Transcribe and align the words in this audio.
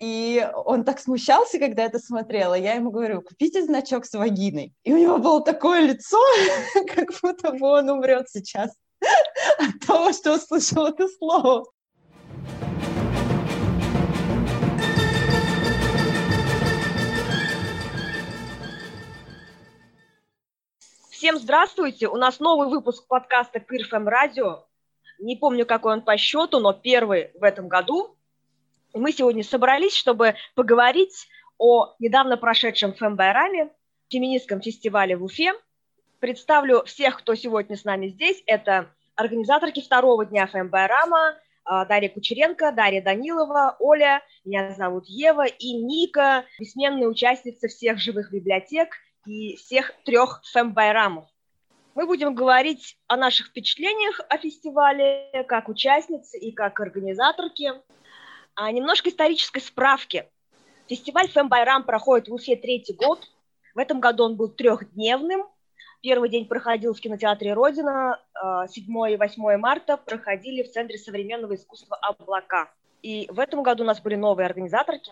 И 0.00 0.48
он 0.64 0.84
так 0.84 0.98
смущался, 0.98 1.58
когда 1.58 1.84
это 1.84 1.98
смотрела. 1.98 2.54
Я 2.54 2.72
ему 2.72 2.90
говорю, 2.90 3.20
купите 3.20 3.62
значок 3.62 4.06
с 4.06 4.14
вагиной. 4.14 4.72
И 4.82 4.94
у 4.94 4.96
него 4.96 5.18
было 5.18 5.44
такое 5.44 5.82
лицо, 5.82 6.18
как 6.94 7.10
будто 7.20 7.52
бы 7.52 7.66
он 7.66 7.90
умрет 7.90 8.30
сейчас 8.30 8.70
от 9.58 9.86
того, 9.86 10.14
что 10.14 10.36
услышал 10.36 10.86
это 10.86 11.06
слово. 11.06 11.66
Всем 21.10 21.36
здравствуйте! 21.36 22.08
У 22.08 22.16
нас 22.16 22.40
новый 22.40 22.68
выпуск 22.68 23.06
подкаста 23.06 23.60
КИРФМ 23.60 24.08
Радио. 24.08 24.64
Не 25.18 25.36
помню, 25.36 25.66
какой 25.66 25.92
он 25.92 26.00
по 26.00 26.16
счету, 26.16 26.58
но 26.58 26.72
первый 26.72 27.32
в 27.38 27.44
этом 27.44 27.68
году. 27.68 28.16
Мы 28.94 29.12
сегодня 29.12 29.44
собрались, 29.44 29.94
чтобы 29.94 30.34
поговорить 30.54 31.28
о 31.58 31.94
недавно 31.98 32.36
прошедшем 32.36 32.94
ФМБайраме, 32.94 33.70
феминистском 34.08 34.60
фестивале 34.60 35.16
в 35.16 35.24
Уфе. 35.24 35.52
Представлю 36.18 36.84
всех, 36.84 37.18
кто 37.18 37.34
сегодня 37.34 37.76
с 37.76 37.84
нами 37.84 38.08
здесь. 38.08 38.42
Это 38.46 38.90
организаторки 39.14 39.80
второго 39.80 40.26
дня 40.26 40.46
ФМБайрама, 40.46 41.36
а, 41.64 41.84
Дарья 41.84 42.08
Кучеренко, 42.08 42.72
Дарья 42.72 43.02
Данилова, 43.02 43.76
Оля, 43.78 44.22
меня 44.44 44.74
зовут 44.74 45.06
Ева 45.06 45.46
и 45.46 45.72
Ника, 45.72 46.44
бессменная 46.58 47.06
участница 47.06 47.68
всех 47.68 47.98
живых 47.98 48.32
библиотек– 48.32 48.94
и 49.26 49.56
всех 49.56 49.92
трех 50.04 50.40
фэмбайрамов. 50.52 51.26
Мы 51.94 52.06
будем 52.06 52.34
говорить 52.34 52.96
о 53.08 53.16
наших 53.16 53.48
впечатлениях 53.48 54.20
о 54.28 54.38
фестивале, 54.38 55.44
как 55.48 55.68
участницы 55.68 56.38
и 56.38 56.52
как 56.52 56.80
организаторки. 56.80 57.72
А 58.62 58.70
немножко 58.72 59.08
исторической 59.08 59.60
справки. 59.60 60.28
Фестиваль 60.86 61.30
Фэмбайрам 61.30 61.82
проходит 61.82 62.28
в 62.28 62.34
Уфе 62.34 62.56
третий 62.56 62.92
год. 62.92 63.26
В 63.74 63.78
этом 63.78 64.00
году 64.00 64.24
он 64.24 64.36
был 64.36 64.50
трехдневным. 64.50 65.46
Первый 66.02 66.28
день 66.28 66.44
проходил 66.44 66.92
в 66.92 67.00
кинотеатре 67.00 67.54
«Родина», 67.54 68.22
7 68.68 68.98
а, 68.98 69.10
и 69.10 69.16
8 69.16 69.56
марта 69.56 69.96
проходили 69.96 70.62
в 70.62 70.70
Центре 70.70 70.98
современного 70.98 71.54
искусства 71.54 71.96
«Облака». 72.02 72.70
И 73.00 73.26
в 73.30 73.40
этом 73.40 73.62
году 73.62 73.82
у 73.82 73.86
нас 73.86 73.98
были 74.02 74.16
новые 74.16 74.44
организаторки. 74.44 75.10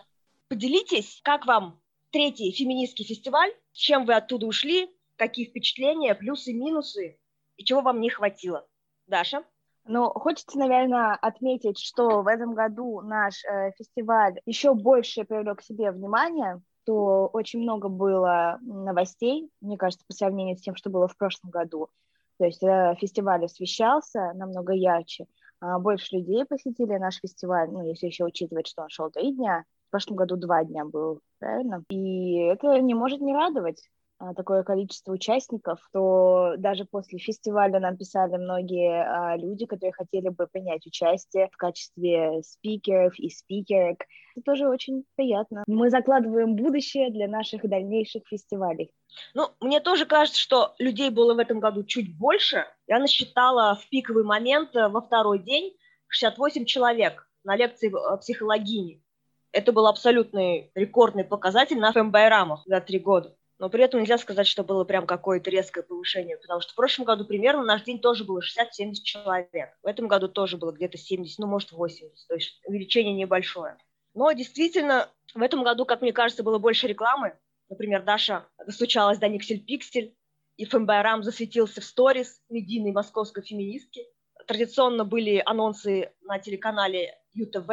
Поделитесь, 0.49 1.19
как 1.23 1.47
вам 1.47 1.81
третий 2.11 2.51
феминистский 2.51 3.03
фестиваль. 3.03 3.51
Чем 3.73 4.05
вы 4.05 4.13
оттуда 4.13 4.45
ушли? 4.45 4.91
Какие 5.15 5.47
впечатления, 5.47 6.13
плюсы, 6.13 6.53
минусы? 6.53 7.17
И 7.57 7.63
чего 7.63 7.81
вам 7.81 7.99
не 7.99 8.11
хватило? 8.11 8.67
Даша? 9.07 9.43
Ну, 9.91 10.11
хочется, 10.11 10.59
наверное, 10.59 11.15
отметить, 11.15 11.79
что 11.79 12.21
в 12.21 12.27
этом 12.27 12.53
году 12.53 13.01
наш 13.01 13.43
э, 13.43 13.71
фестиваль 13.75 14.39
еще 14.45 14.75
больше 14.75 15.23
привлек 15.23 15.57
к 15.57 15.63
себе 15.63 15.89
внимание, 15.89 16.61
то 16.85 17.25
очень 17.33 17.63
много 17.63 17.89
было 17.89 18.59
новостей, 18.61 19.49
мне 19.61 19.79
кажется, 19.79 20.05
по 20.07 20.13
сравнению 20.13 20.57
с 20.57 20.61
тем, 20.61 20.75
что 20.75 20.91
было 20.91 21.07
в 21.07 21.17
прошлом 21.17 21.49
году. 21.49 21.89
То 22.37 22.45
есть 22.45 22.61
э, 22.61 22.95
фестиваль 23.01 23.43
освещался 23.43 24.31
намного 24.35 24.73
ярче, 24.73 25.25
э, 25.59 25.79
больше 25.79 26.17
людей 26.17 26.45
посетили 26.45 26.95
наш 26.97 27.15
фестиваль, 27.15 27.71
ну, 27.71 27.81
если 27.81 28.05
еще 28.05 28.25
учитывать, 28.25 28.67
что 28.67 28.83
он 28.83 28.89
шел 28.89 29.09
три 29.09 29.33
дня, 29.33 29.63
в 29.87 29.89
прошлом 29.89 30.17
году 30.17 30.35
два 30.35 30.63
дня 30.65 30.85
был, 30.85 31.19
правильно? 31.39 31.83
И 31.89 32.35
это 32.35 32.79
не 32.79 32.93
может 32.93 33.21
не 33.21 33.33
радовать 33.33 33.89
такое 34.35 34.63
количество 34.63 35.13
участников, 35.13 35.79
то 35.93 36.55
даже 36.57 36.85
после 36.85 37.19
фестиваля 37.19 37.79
нам 37.79 37.97
писали 37.97 38.35
многие 38.35 39.03
а, 39.03 39.37
люди, 39.37 39.65
которые 39.65 39.93
хотели 39.93 40.29
бы 40.29 40.47
принять 40.47 40.85
участие 40.85 41.49
в 41.51 41.57
качестве 41.57 42.41
спикеров 42.43 43.17
и 43.17 43.29
спикерок. 43.29 43.99
Это 44.35 44.43
тоже 44.43 44.67
очень 44.67 45.05
приятно. 45.15 45.63
Мы 45.67 45.89
закладываем 45.89 46.55
будущее 46.55 47.09
для 47.11 47.27
наших 47.27 47.67
дальнейших 47.67 48.23
фестивалей. 48.27 48.91
Ну, 49.33 49.49
мне 49.61 49.79
тоже 49.79 50.05
кажется, 50.05 50.39
что 50.39 50.75
людей 50.79 51.09
было 51.09 51.33
в 51.33 51.39
этом 51.39 51.59
году 51.59 51.83
чуть 51.83 52.17
больше. 52.17 52.65
Я 52.87 52.99
насчитала 52.99 53.75
в 53.75 53.87
пиковый 53.89 54.23
момент 54.23 54.75
э, 54.75 54.87
во 54.87 55.01
второй 55.01 55.39
день 55.39 55.75
68 56.07 56.65
человек 56.65 57.27
на 57.43 57.55
лекции 57.55 57.89
э, 57.89 58.17
психологини. 58.17 59.01
Это 59.51 59.71
был 59.71 59.87
абсолютный 59.87 60.71
рекордный 60.75 61.23
показатель 61.23 61.79
на 61.79 61.91
ФМБайрамах 61.91 62.63
за 62.65 62.81
три 62.81 62.99
года. 62.99 63.35
Но 63.59 63.69
при 63.69 63.83
этом 63.83 63.99
нельзя 63.99 64.17
сказать, 64.17 64.47
что 64.47 64.63
было 64.63 64.85
прям 64.85 65.05
какое-то 65.05 65.49
резкое 65.49 65.83
повышение, 65.83 66.37
потому 66.37 66.61
что 66.61 66.71
в 66.71 66.75
прошлом 66.75 67.05
году 67.05 67.25
примерно 67.25 67.63
наш 67.63 67.83
день 67.83 67.99
тоже 67.99 68.23
было 68.23 68.39
60-70 68.39 68.93
человек. 69.03 69.77
В 69.83 69.87
этом 69.87 70.07
году 70.07 70.29
тоже 70.29 70.57
было 70.57 70.71
где-то 70.71 70.97
70, 70.97 71.39
ну, 71.39 71.47
может, 71.47 71.73
80, 71.73 72.27
то 72.27 72.35
есть 72.35 72.61
увеличение 72.65 73.13
небольшое. 73.13 73.77
Но 74.13 74.31
действительно, 74.31 75.09
в 75.35 75.41
этом 75.41 75.63
году, 75.63 75.85
как 75.85 76.01
мне 76.01 76.13
кажется, 76.13 76.41
было 76.41 76.57
больше 76.57 76.87
рекламы. 76.87 77.37
Например, 77.67 78.01
Даша 78.01 78.47
достучалась 78.65 79.19
до 79.19 79.27
Никсель 79.27 79.63
Пиксель, 79.63 80.15
и 80.55 80.65
ФМБайрам 80.65 81.23
засветился 81.23 81.79
в 81.79 81.85
сторис 81.85 82.41
медийной 82.49 82.91
московской 82.91 83.43
феминистки. 83.43 84.05
Традиционно 84.47 85.05
были 85.05 85.41
анонсы 85.45 86.11
на 86.21 86.39
телеканале 86.39 87.17
ЮТВ, 87.33 87.69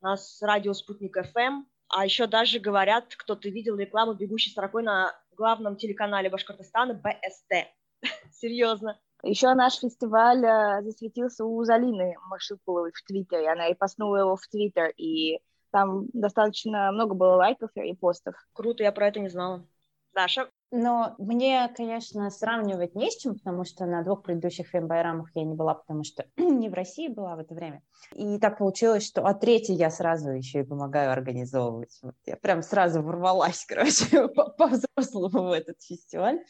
у 0.00 0.04
нас 0.04 0.42
радио 0.42 0.74
«Спутник 0.74 1.16
ФМ», 1.16 1.64
а 1.88 2.04
еще 2.04 2.26
даже 2.26 2.58
говорят, 2.58 3.14
кто-то 3.14 3.48
видел 3.48 3.76
рекламу 3.76 4.14
«Бегущей 4.14 4.50
строкой» 4.50 4.82
на 4.82 5.14
главном 5.34 5.76
телеканале 5.76 6.30
Башкортостана 6.30 6.94
БСТ. 6.94 7.68
Серьезно. 8.32 8.98
Еще 9.22 9.52
наш 9.54 9.78
фестиваль 9.78 10.44
э, 10.44 10.82
засветился 10.82 11.44
у 11.44 11.64
Залины 11.64 12.16
Машипуловой 12.28 12.92
в 12.92 13.02
Твиттере. 13.04 13.50
Она 13.50 13.68
и 13.68 13.74
поснула 13.74 14.18
его 14.18 14.36
в 14.36 14.46
Твиттер, 14.48 14.92
и 14.96 15.40
там 15.70 16.06
достаточно 16.12 16.92
много 16.92 17.14
было 17.14 17.36
лайков 17.36 17.70
и 17.74 17.94
постов. 17.94 18.34
Круто, 18.52 18.82
я 18.82 18.92
про 18.92 19.08
это 19.08 19.20
не 19.20 19.28
знала. 19.28 19.66
Даша? 20.12 20.50
Но 20.76 21.14
мне, 21.18 21.72
конечно, 21.76 22.28
сравнивать 22.30 22.96
не 22.96 23.08
с 23.08 23.16
чем, 23.16 23.34
потому 23.36 23.64
что 23.64 23.86
на 23.86 24.02
двух 24.02 24.24
предыдущих 24.24 24.66
фембайрамах 24.66 25.30
я 25.36 25.44
не 25.44 25.54
была, 25.54 25.74
потому 25.74 26.02
что 26.02 26.26
не 26.36 26.68
в 26.68 26.74
России 26.74 27.06
была 27.06 27.36
в 27.36 27.38
это 27.38 27.54
время. 27.54 27.80
И 28.12 28.40
так 28.40 28.58
получилось, 28.58 29.06
что 29.06 29.24
а 29.24 29.34
третий 29.34 29.74
я 29.74 29.88
сразу 29.88 30.30
еще 30.30 30.60
и 30.60 30.64
помогаю 30.64 31.12
организовывать. 31.12 31.96
Вот 32.02 32.16
я 32.26 32.36
прям 32.36 32.60
сразу 32.60 33.02
ворвалась, 33.02 33.64
короче, 33.68 34.26
по-взрослому 34.26 35.50
в 35.50 35.52
этот 35.52 35.80
фестиваль. 35.80 36.40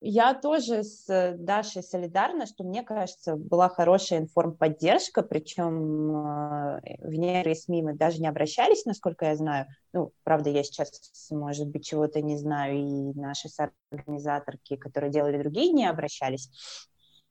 Я 0.00 0.32
тоже 0.34 0.84
с 0.84 1.34
Дашей 1.38 1.82
солидарна, 1.82 2.46
что, 2.46 2.62
мне 2.62 2.84
кажется, 2.84 3.34
была 3.34 3.68
хорошая 3.68 4.20
информподдержка, 4.20 5.22
причем 5.22 6.76
э, 6.76 6.80
в 7.00 7.12
некоторые 7.14 7.56
СМИ 7.56 7.82
мы 7.82 7.94
даже 7.94 8.20
не 8.20 8.28
обращались, 8.28 8.84
насколько 8.84 9.26
я 9.26 9.34
знаю. 9.34 9.66
Ну, 9.92 10.12
правда, 10.22 10.50
я 10.50 10.62
сейчас, 10.62 10.90
может 11.32 11.66
быть, 11.66 11.84
чего-то 11.84 12.22
не 12.22 12.36
знаю, 12.36 12.78
и 12.78 13.18
наши 13.18 13.48
организаторки, 13.90 14.76
которые 14.76 15.10
делали 15.10 15.38
другие, 15.38 15.72
не 15.72 15.86
обращались. 15.86 16.48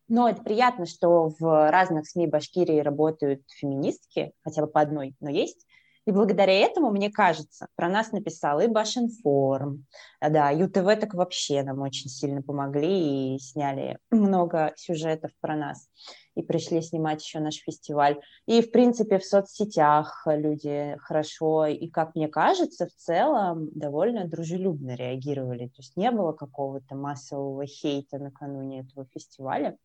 Но 0.10 0.28
это 0.28 0.42
приятно, 0.42 0.86
что 0.86 1.30
в 1.40 1.72
разных 1.72 2.08
СМИ 2.08 2.28
Башкирии 2.28 2.80
работают 2.80 3.44
феминистки, 3.48 4.34
хотя 4.44 4.62
бы 4.62 4.68
по 4.68 4.82
одной, 4.82 5.16
но 5.22 5.30
есть. 5.30 5.67
И 6.08 6.12
благодаря 6.14 6.54
этому, 6.54 6.90
мне 6.90 7.12
кажется, 7.12 7.68
про 7.76 7.90
нас 7.90 8.14
написал 8.14 8.62
и 8.62 8.68
Башинформ, 8.68 9.86
да, 10.22 10.52
ЮТВ 10.52 11.02
так 11.02 11.14
вообще 11.14 11.64
нам 11.64 11.82
очень 11.82 12.10
сильно 12.10 12.42
помогли 12.42 13.36
и 13.36 13.40
сняли 13.40 14.00
много 14.10 14.72
сюжетов 14.78 15.32
про 15.42 15.58
нас. 15.58 15.90
И 16.36 16.44
пришли 16.44 16.82
снимать 16.82 17.22
еще 17.22 17.42
наш 17.42 17.56
фестиваль. 17.56 18.22
И, 18.46 18.62
в 18.62 18.72
принципе, 18.72 19.20
в 19.20 19.26
соцсетях 19.26 20.26
люди 20.28 20.96
хорошо 21.02 21.66
и, 21.66 21.90
как 21.90 22.16
мне 22.16 22.30
кажется, 22.30 22.86
в 22.88 22.94
целом 22.94 23.70
довольно 23.74 24.26
дружелюбно 24.26 24.96
реагировали. 24.96 25.68
То 25.68 25.80
есть 25.80 25.98
не 25.98 26.10
было 26.10 26.32
какого-то 26.32 26.96
массового 26.96 27.66
хейта 27.66 28.18
накануне 28.18 28.80
этого 28.80 29.06
фестиваля. 29.14 29.78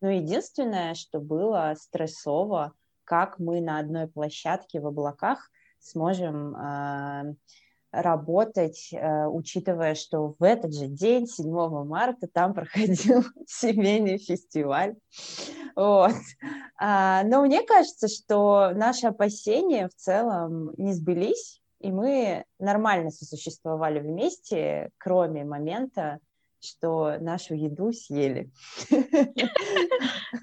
Но 0.00 0.08
единственное, 0.08 0.94
что 0.94 1.20
было 1.20 1.74
стрессово, 1.78 2.72
как 3.04 3.38
мы 3.38 3.60
на 3.60 3.78
одной 3.78 4.08
площадке 4.08 4.80
в 4.80 4.86
облаках 4.86 5.50
сможем 5.86 6.56
э, 6.56 7.34
работать, 7.92 8.90
э, 8.92 9.26
учитывая, 9.26 9.94
что 9.94 10.34
в 10.38 10.42
этот 10.42 10.74
же 10.74 10.86
день, 10.86 11.26
7 11.26 11.84
марта, 11.84 12.26
там 12.26 12.54
проходил 12.54 13.24
семейный 13.46 14.18
фестиваль. 14.18 14.96
Вот. 15.74 16.14
А, 16.78 17.22
но 17.24 17.42
мне 17.42 17.62
кажется, 17.62 18.08
что 18.08 18.70
наши 18.74 19.06
опасения 19.06 19.88
в 19.88 19.94
целом 19.94 20.72
не 20.76 20.92
сбылись, 20.92 21.60
и 21.80 21.92
мы 21.92 22.44
нормально 22.58 23.10
сосуществовали 23.10 24.00
вместе, 24.00 24.90
кроме 24.98 25.44
момента, 25.44 26.18
что 26.66 27.18
нашу 27.20 27.54
еду 27.54 27.92
съели. 27.92 28.50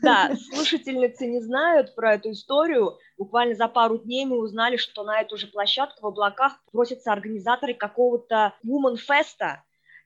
Да, 0.02 0.32
слушательницы 0.52 1.28
не 1.28 1.40
знают 1.42 1.96
про 1.96 2.16
эту 2.16 2.32
историю. 2.32 2.98
Буквально 3.18 3.56
за 3.56 3.68
пару 3.68 3.98
дней 3.98 4.26
мы 4.26 4.38
узнали, 4.38 4.76
что 4.78 5.04
на 5.04 5.22
эту 5.22 5.38
же 5.38 5.48
площадку 5.48 6.02
в 6.02 6.08
облаках 6.08 6.60
просятся 6.72 7.12
организаторы 7.12 7.74
какого-то 7.74 8.54
Woman 8.66 8.96
Fest, 8.96 9.60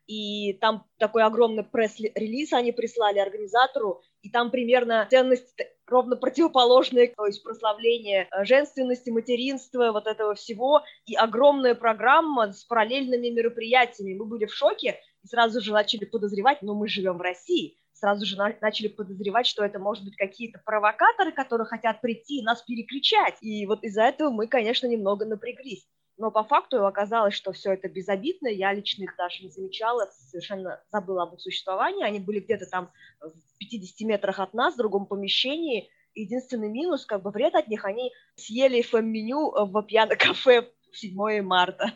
и 0.08 0.54
там 0.54 0.86
такой 0.98 1.24
огромный 1.24 1.64
пресс-релиз 1.64 2.54
они 2.54 2.72
прислали 2.72 3.20
организатору, 3.20 4.02
и 4.22 4.30
там 4.30 4.52
примерно 4.52 5.08
ценность 5.10 5.56
ровно 5.86 6.16
противоположная, 6.16 7.14
то 7.16 7.26
есть 7.26 7.44
прославление 7.44 8.28
э, 8.32 8.46
женственности, 8.46 9.10
материнства, 9.10 9.92
вот 9.92 10.08
этого 10.08 10.36
всего, 10.36 10.82
и 11.06 11.16
огромная 11.16 11.76
программа 11.76 12.52
с 12.52 12.64
параллельными 12.64 13.30
мероприятиями. 13.30 14.18
Мы 14.18 14.26
были 14.26 14.46
в 14.46 14.54
шоке 14.54 15.00
сразу 15.28 15.62
же 15.62 15.72
начали 15.72 16.06
подозревать, 16.06 16.62
но 16.62 16.74
мы 16.74 16.88
живем 16.88 17.18
в 17.18 17.22
России, 17.22 17.78
сразу 17.94 18.26
же 18.26 18.38
начали 18.38 18.88
подозревать, 18.88 19.48
что 19.48 19.64
это 19.64 19.80
может 19.80 20.04
быть 20.04 20.16
какие-то 20.16 20.62
провокаторы, 20.66 21.32
которые 21.32 21.66
хотят 21.68 22.02
прийти 22.02 22.40
и 22.40 22.44
нас 22.44 22.62
перекричать. 22.62 23.36
И 23.42 23.66
вот 23.66 23.84
из-за 23.84 24.04
этого 24.04 24.30
мы, 24.30 24.48
конечно, 24.48 24.88
немного 24.88 25.26
напряглись. 25.26 25.88
Но 26.18 26.32
по 26.32 26.44
факту 26.44 26.84
оказалось, 26.86 27.36
что 27.36 27.52
все 27.52 27.74
это 27.74 27.88
безобидно, 27.90 28.48
я 28.48 28.74
лично 28.74 29.04
их 29.04 29.16
даже 29.18 29.44
не 29.44 29.50
замечала, 29.50 30.10
совершенно 30.12 30.82
забыла 30.92 31.24
об 31.24 31.36
их 31.36 31.42
существовании, 31.42 32.04
они 32.04 32.20
были 32.20 32.40
где-то 32.40 32.66
там 32.66 32.92
в 33.20 33.58
50 33.60 34.08
метрах 34.08 34.40
от 34.40 34.54
нас, 34.56 34.74
в 34.74 34.78
другом 34.78 35.06
помещении, 35.06 35.90
единственный 36.16 36.70
минус, 36.70 37.06
как 37.06 37.22
бы 37.22 37.30
вред 37.30 37.54
от 37.54 37.68
них, 37.68 37.86
они 37.86 38.12
съели 38.36 38.82
фэм-меню 38.82 39.66
в 39.68 39.84
пьяно-кафе 39.84 40.72
7 40.98 41.42
марта. 41.42 41.94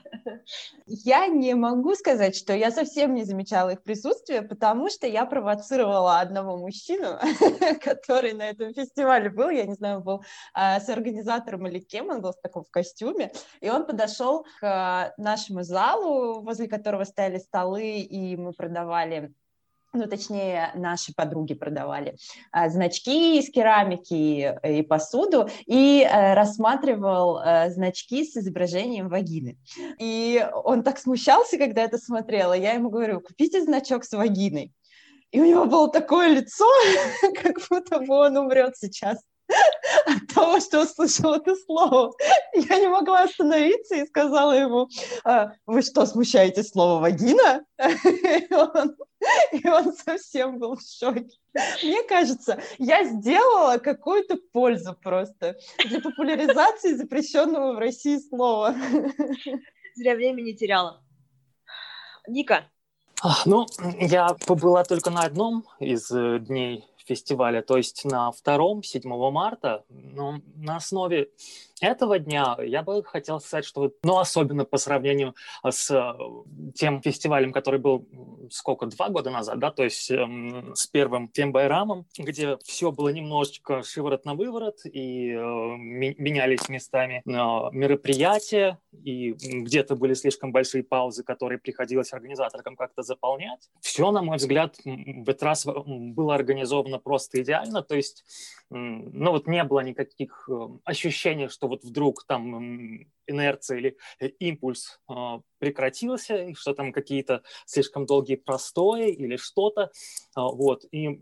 Я 0.86 1.28
не 1.28 1.56
могу 1.56 1.96
сказать, 1.96 2.36
что 2.36 2.54
я 2.54 2.72
совсем 2.72 3.14
не 3.16 3.24
замечала 3.24 3.72
их 3.72 3.84
присутствие, 3.84 4.42
потому 4.42 4.90
что 4.90 5.08
я 5.08 5.26
провоцировала 5.26 6.20
одного 6.20 6.58
мужчину, 6.58 7.18
который 7.84 8.34
на 8.34 8.50
этом 8.50 8.74
фестивале 8.74 9.30
был, 9.30 9.50
я 9.50 9.66
не 9.66 9.74
знаю, 9.74 10.02
был 10.02 10.24
а, 10.54 10.80
с 10.80 10.90
организатором 10.90 11.68
или 11.68 11.80
кем, 11.80 12.10
он 12.10 12.22
был 12.22 12.32
в 12.32 12.42
таком 12.42 12.66
костюме, 12.70 13.32
и 13.60 13.70
он 13.70 13.86
подошел 13.86 14.46
к 14.60 15.14
нашему 15.18 15.64
залу, 15.64 16.42
возле 16.42 16.68
которого 16.68 17.04
стояли 17.04 17.40
столы, 17.40 18.00
и 18.00 18.36
мы 18.36 18.54
продавали 18.54 19.34
ну, 19.94 20.08
точнее, 20.08 20.72
наши 20.76 21.14
подруги 21.14 21.54
продавали 21.54 22.16
а, 22.52 22.70
значки 22.70 23.40
из 23.40 23.50
керамики 23.50 24.58
и 24.64 24.82
посуду, 24.84 25.50
и 25.66 26.04
а, 26.04 26.34
рассматривал 26.34 27.38
а, 27.38 27.70
значки 27.70 28.26
с 28.26 28.38
изображением 28.38 29.10
вагины. 29.10 29.58
И 30.00 30.48
он 30.64 30.84
так 30.84 30.98
смущался, 30.98 31.58
когда 31.58 31.84
это 31.84 31.98
смотрела. 31.98 32.54
Я 32.54 32.74
ему 32.74 32.90
говорю, 32.90 33.20
купите 33.22 33.62
значок 33.62 34.06
с 34.06 34.14
вагиной. 34.14 34.72
И 35.32 35.40
у 35.40 35.46
него 35.46 35.66
было 35.66 35.90
такое 35.90 36.30
лицо, 36.30 36.66
как 37.42 37.58
будто 37.70 38.00
бы 38.00 38.14
он 38.14 38.38
умрет 38.38 38.78
сейчас 38.78 39.18
от 40.06 40.28
того, 40.34 40.60
что 40.60 40.84
услышал 40.84 41.34
это 41.36 41.56
слово. 41.56 42.14
Я 42.54 42.80
не 42.80 42.88
могла 42.88 43.24
остановиться 43.24 43.96
и 43.96 44.06
сказала 44.06 44.52
ему, 44.52 44.90
вы 45.66 45.82
что, 45.82 46.06
смущаете 46.06 46.64
слово 46.64 47.02
«вагина»? 47.02 47.66
И 47.80 48.54
он 48.54 48.96
И 49.52 49.68
он 49.68 49.94
совсем 49.94 50.60
был 50.60 50.76
в 50.76 50.82
шоке. 50.82 51.28
Мне 51.84 52.04
кажется, 52.04 52.62
я 52.78 53.04
сделала 53.04 53.78
какую-то 53.78 54.38
пользу 54.52 54.96
просто 55.02 55.58
для 55.86 56.00
популяризации 56.00 56.94
запрещенного 56.94 57.74
в 57.74 57.80
России 57.80 58.18
слова. 58.18 58.76
Зря 59.96 60.16
времени 60.16 60.54
теряла. 60.54 61.04
Ника. 62.28 62.70
Ну, 63.46 63.68
я 64.00 64.30
побыла 64.48 64.84
только 64.84 65.12
на 65.12 65.22
одном 65.22 65.66
из 65.80 66.10
э, 66.12 66.40
дней 66.40 66.86
фестиваля, 67.12 67.62
то 67.62 67.76
есть 67.76 68.06
на 68.06 68.32
втором, 68.32 68.84
7 68.84 69.02
марта, 69.32 69.84
но 69.90 70.40
на 70.56 70.78
основе 70.78 71.30
этого 71.82 72.20
дня 72.20 72.56
я 72.64 72.84
бы 72.84 73.04
хотел 73.04 73.40
сказать, 73.40 73.66
что, 73.66 73.92
ну, 74.04 74.20
особенно 74.20 74.66
по 74.66 74.78
сравнению 74.78 75.36
с 75.68 75.92
э, 75.92 76.14
тем 76.76 77.02
фестивалем, 77.02 77.52
который 77.52 77.80
был 77.80 78.08
сколько, 78.52 78.86
два 78.86 79.10
года 79.10 79.32
назад, 79.32 79.60
да, 79.60 79.72
то 79.72 79.84
есть 79.84 80.12
эм, 80.12 80.76
с 80.76 80.88
первым 80.88 81.28
тем 81.30 81.52
Байрамом, 81.52 82.06
где 82.18 82.58
все 82.64 82.92
было 82.92 83.10
немножечко 83.10 83.84
шиворот 83.84 84.26
на 84.26 84.36
выворот, 84.36 84.80
и 84.86 85.32
э, 85.32 85.40
менялись 85.40 86.70
местами 86.70 87.24
э, 87.26 87.30
мероприятия, 87.72 88.80
и 89.04 89.32
где-то 89.34 89.96
были 89.96 90.14
слишком 90.14 90.52
большие 90.52 90.84
паузы, 90.84 91.24
которые 91.24 91.58
приходилось 91.60 92.14
организаторам 92.14 92.76
как-то 92.76 93.02
заполнять. 93.02 93.70
Все, 93.82 94.12
на 94.12 94.22
мой 94.22 94.38
взгляд, 94.38 94.78
в 94.86 95.30
этот 95.30 95.44
раз 95.44 95.66
было 95.66 96.36
организовано 96.36 97.00
просто 97.00 97.42
идеально, 97.42 97.82
то 97.82 97.96
есть, 97.96 98.24
ну, 98.70 99.32
вот 99.32 99.48
не 99.48 99.64
было 99.64 99.80
никаких 99.80 100.48
э, 100.50 100.68
ощущений, 100.84 101.48
что 101.48 101.68
вот 101.72 101.84
вдруг 101.84 102.26
там 102.28 103.08
инерция 103.28 103.78
или 103.78 103.98
э, 104.20 104.28
импульс 104.40 105.00
а, 105.08 105.42
прекратился, 105.58 106.54
что 106.54 106.74
там 106.74 106.92
какие-то 106.92 107.44
слишком 107.66 108.06
долгие 108.06 108.36
простои 108.36 109.12
или 109.12 109.38
что-то, 109.38 109.92
а, 110.36 110.50
вот, 110.50 110.86
и 110.92 111.22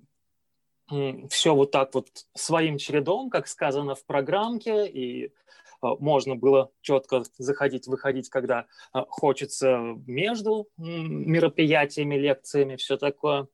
все 1.29 1.53
вот 1.53 1.69
так 1.69 1.93
вот 1.93 2.07
своим 2.33 2.79
чередом, 2.79 3.29
как 3.29 3.47
сказано 3.47 3.93
в 3.93 4.03
программке, 4.05 4.87
и 4.87 5.31
а, 5.81 5.95
можно 5.95 6.35
было 6.35 6.71
четко 6.81 7.23
заходить, 7.37 7.85
выходить, 7.85 8.29
когда 8.29 8.65
хочется 8.91 9.77
между 10.07 10.67
мероприятиями, 10.77 12.15
лекциями, 12.15 12.75
все 12.75 12.97
такое. 12.97 13.47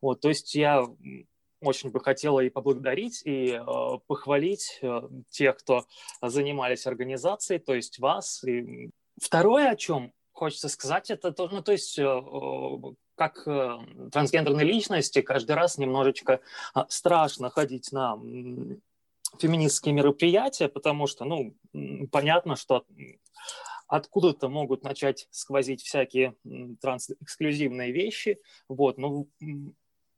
Вот, 0.00 0.20
то 0.20 0.28
есть 0.28 0.54
я 0.54 0.86
очень 1.60 1.90
бы 1.90 2.00
хотела 2.00 2.40
и 2.40 2.50
поблагодарить, 2.50 3.22
и 3.24 3.52
э, 3.52 3.98
похвалить 4.06 4.78
э, 4.82 5.02
тех, 5.30 5.56
кто 5.56 5.84
занимались 6.22 6.86
организацией, 6.86 7.58
то 7.58 7.74
есть 7.74 7.98
вас. 7.98 8.44
И 8.44 8.90
второе, 9.20 9.70
о 9.70 9.76
чем 9.76 10.12
хочется 10.32 10.68
сказать, 10.68 11.10
это 11.10 11.32
то, 11.32 11.48
ну, 11.48 11.62
то 11.62 11.72
есть 11.72 11.98
э, 11.98 12.22
как 13.14 13.46
э, 13.48 13.78
трансгендерной 14.12 14.64
личности 14.64 15.22
каждый 15.22 15.52
раз 15.52 15.78
немножечко 15.78 16.40
э, 16.74 16.80
страшно 16.88 17.50
ходить 17.50 17.90
на 17.92 18.16
феминистские 19.38 19.94
мероприятия, 19.94 20.68
потому 20.68 21.06
что, 21.06 21.24
ну, 21.24 21.56
понятно, 22.12 22.56
что 22.56 22.84
откуда-то 23.88 24.48
могут 24.48 24.82
начать 24.82 25.26
сквозить 25.30 25.82
всякие 25.82 26.34
транс-эксклюзивные 26.80 27.92
вещи, 27.92 28.38
вот, 28.68 28.98
но 28.98 29.26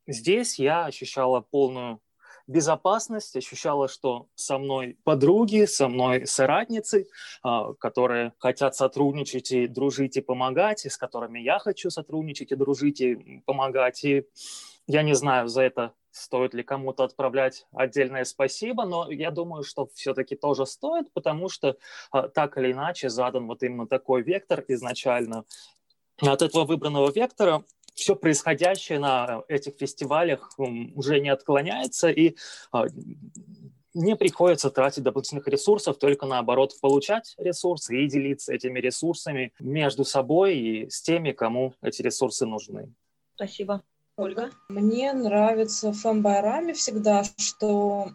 Здесь 0.09 0.59
я 0.59 0.87
ощущала 0.87 1.41
полную 1.43 2.01
безопасность, 2.47 3.37
ощущала, 3.37 3.89
что 3.89 4.29
со 4.35 4.57
мной 4.57 4.97
подруги, 5.05 5.67
со 5.67 5.87
мной 5.89 6.27
соратницы, 6.27 7.09
а, 7.43 7.75
которые 7.75 8.33
хотят 8.39 8.75
сотрудничать 8.75 9.53
и 9.53 9.67
дружить 9.67 10.17
и 10.17 10.23
помогать, 10.23 10.87
и 10.87 10.89
с 10.89 10.97
которыми 10.97 11.41
я 11.41 11.59
хочу 11.59 11.91
сотрудничать 11.91 12.53
и 12.53 12.57
дружить 12.57 13.03
и 13.03 13.43
помогать. 13.45 14.03
И 14.03 14.25
я 14.87 15.03
не 15.03 15.15
знаю, 15.15 15.49
за 15.49 15.61
это 15.61 15.93
стоит 16.11 16.55
ли 16.55 16.63
кому-то 16.63 17.05
отправлять 17.05 17.67
отдельное 17.73 18.25
спасибо, 18.25 18.87
но 18.87 19.11
я 19.11 19.31
думаю, 19.31 19.63
что 19.63 19.87
все-таки 19.93 20.35
тоже 20.35 20.65
стоит, 20.65 21.13
потому 21.13 21.51
что 21.51 21.77
а, 22.11 22.29
так 22.29 22.57
или 22.57 22.73
иначе 22.73 23.11
задан 23.11 23.47
вот 23.47 23.63
именно 23.63 23.87
такой 23.87 24.23
вектор 24.23 24.65
изначально. 24.69 25.45
От 26.21 26.41
этого 26.41 26.65
выбранного 26.65 27.13
вектора 27.13 27.63
все 27.99 28.15
происходящее 28.15 28.99
на 28.99 29.43
этих 29.49 29.75
фестивалях 29.77 30.51
уже 30.57 31.21
не 31.21 31.29
отклоняется, 31.29 32.09
и 32.09 32.37
а, 32.73 32.87
не 33.95 34.17
приходится 34.17 34.71
тратить 34.71 35.03
дополнительных 35.03 35.49
ресурсов, 35.49 35.99
только 35.99 36.27
наоборот 36.27 36.73
получать 36.81 37.35
ресурсы 37.39 37.97
и 37.97 38.07
делиться 38.07 38.55
этими 38.55 38.79
ресурсами 38.79 39.53
между 39.59 40.05
собой 40.05 40.57
и 40.57 40.91
с 40.91 41.03
теми, 41.03 41.33
кому 41.33 41.75
эти 41.83 42.03
ресурсы 42.03 42.47
нужны. 42.47 42.95
Спасибо. 43.35 43.83
Ольга? 44.17 44.51
Мне 44.69 45.13
нравится 45.13 45.93
в 45.93 45.97
Фэмбайраме 45.99 46.75
всегда, 46.75 47.25
что 47.37 48.11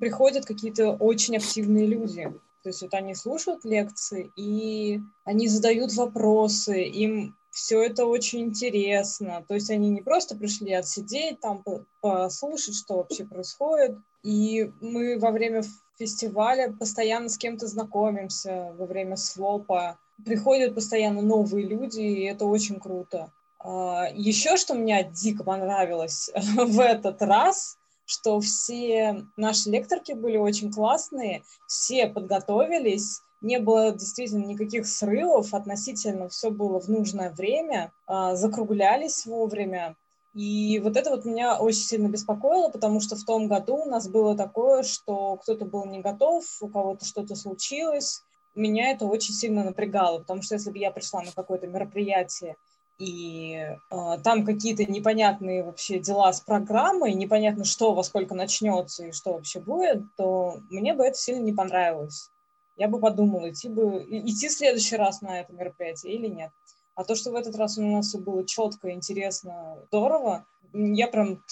приходят 0.00 0.44
какие-то 0.44 0.92
очень 0.92 1.36
активные 1.36 1.86
люди. 1.86 2.32
То 2.62 2.68
есть 2.68 2.82
вот 2.82 2.94
они 2.94 3.14
слушают 3.14 3.64
лекции, 3.64 4.30
и 4.36 5.00
они 5.24 5.48
задают 5.48 5.92
вопросы, 5.94 6.84
им 6.84 7.34
все 7.52 7.82
это 7.82 8.06
очень 8.06 8.40
интересно. 8.40 9.44
То 9.46 9.54
есть 9.54 9.70
они 9.70 9.90
не 9.90 10.00
просто 10.00 10.34
пришли 10.34 10.72
отсидеть, 10.72 11.40
там 11.40 11.62
послушать, 12.00 12.74
что 12.74 12.96
вообще 12.96 13.24
происходит. 13.24 13.96
И 14.24 14.72
мы 14.80 15.18
во 15.18 15.30
время 15.30 15.62
фестиваля 15.98 16.72
постоянно 16.72 17.28
с 17.28 17.36
кем-то 17.36 17.66
знакомимся, 17.66 18.74
во 18.78 18.86
время 18.86 19.16
слопа. 19.16 19.98
Приходят 20.24 20.74
постоянно 20.74 21.20
новые 21.20 21.66
люди, 21.66 22.00
и 22.00 22.24
это 22.24 22.46
очень 22.46 22.80
круто. 22.80 23.30
А, 23.58 24.08
Еще 24.14 24.56
что 24.56 24.74
мне 24.74 25.04
дико 25.12 25.44
понравилось 25.44 26.30
в 26.34 26.80
этот 26.80 27.20
раз, 27.20 27.76
что 28.06 28.40
все 28.40 29.26
наши 29.36 29.68
лекторки 29.68 30.12
были 30.12 30.38
очень 30.38 30.72
классные, 30.72 31.42
все 31.66 32.06
подготовились, 32.06 33.20
не 33.42 33.58
было 33.58 33.92
действительно 33.92 34.44
никаких 34.44 34.86
срывов, 34.86 35.52
относительно 35.52 36.28
все 36.28 36.50
было 36.50 36.80
в 36.80 36.88
нужное 36.88 37.30
время, 37.30 37.92
а, 38.06 38.36
закруглялись 38.36 39.26
вовремя. 39.26 39.96
И 40.34 40.80
вот 40.82 40.96
это 40.96 41.10
вот 41.10 41.26
меня 41.26 41.58
очень 41.58 41.82
сильно 41.82 42.08
беспокоило, 42.08 42.70
потому 42.70 43.00
что 43.00 43.16
в 43.16 43.24
том 43.24 43.48
году 43.48 43.76
у 43.76 43.84
нас 43.84 44.08
было 44.08 44.34
такое, 44.34 44.82
что 44.82 45.36
кто-то 45.36 45.66
был 45.66 45.84
не 45.84 46.00
готов, 46.00 46.44
у 46.62 46.68
кого-то 46.68 47.04
что-то 47.04 47.34
случилось. 47.34 48.22
Меня 48.54 48.92
это 48.92 49.04
очень 49.04 49.34
сильно 49.34 49.64
напрягало, 49.64 50.20
потому 50.20 50.42
что 50.42 50.54
если 50.54 50.70
бы 50.70 50.78
я 50.78 50.90
пришла 50.90 51.22
на 51.22 51.32
какое-то 51.32 51.66
мероприятие, 51.66 52.56
и 52.98 53.54
э, 53.54 54.18
там 54.22 54.44
какие-то 54.44 54.84
непонятные 54.84 55.64
вообще 55.64 55.98
дела 55.98 56.32
с 56.32 56.40
программой, 56.40 57.14
непонятно, 57.14 57.64
что 57.64 57.94
во 57.94 58.04
сколько 58.04 58.34
начнется 58.34 59.06
и 59.06 59.12
что 59.12 59.32
вообще 59.32 59.60
будет, 59.60 60.02
то 60.16 60.58
мне 60.70 60.94
бы 60.94 61.04
это 61.04 61.18
сильно 61.18 61.42
не 61.42 61.52
понравилось. 61.52 62.31
Я 62.76 62.88
бы 62.88 63.00
подумала, 63.00 63.50
идти, 63.50 63.68
бы, 63.68 64.04
идти 64.08 64.48
в 64.48 64.52
следующий 64.52 64.96
раз 64.96 65.20
на 65.20 65.40
это 65.40 65.52
мероприятие 65.52 66.14
или 66.14 66.26
нет. 66.26 66.50
А 66.94 67.04
то, 67.04 67.14
что 67.14 67.30
в 67.30 67.34
этот 67.34 67.56
раз 67.56 67.78
у 67.78 67.82
нас 67.82 68.08
все 68.08 68.18
было 68.18 68.46
четко, 68.46 68.90
интересно, 68.92 69.82
здорово, 69.88 70.46
я 70.74 71.08
прям 71.08 71.42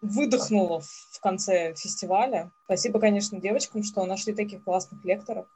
выдохнула 0.00 0.80
в 0.80 1.20
конце 1.20 1.74
фестиваля. 1.74 2.50
Спасибо, 2.64 3.00
конечно, 3.00 3.40
девочкам, 3.40 3.82
что 3.82 4.04
нашли 4.04 4.34
таких 4.34 4.64
классных 4.64 5.04
лекторов. 5.04 5.46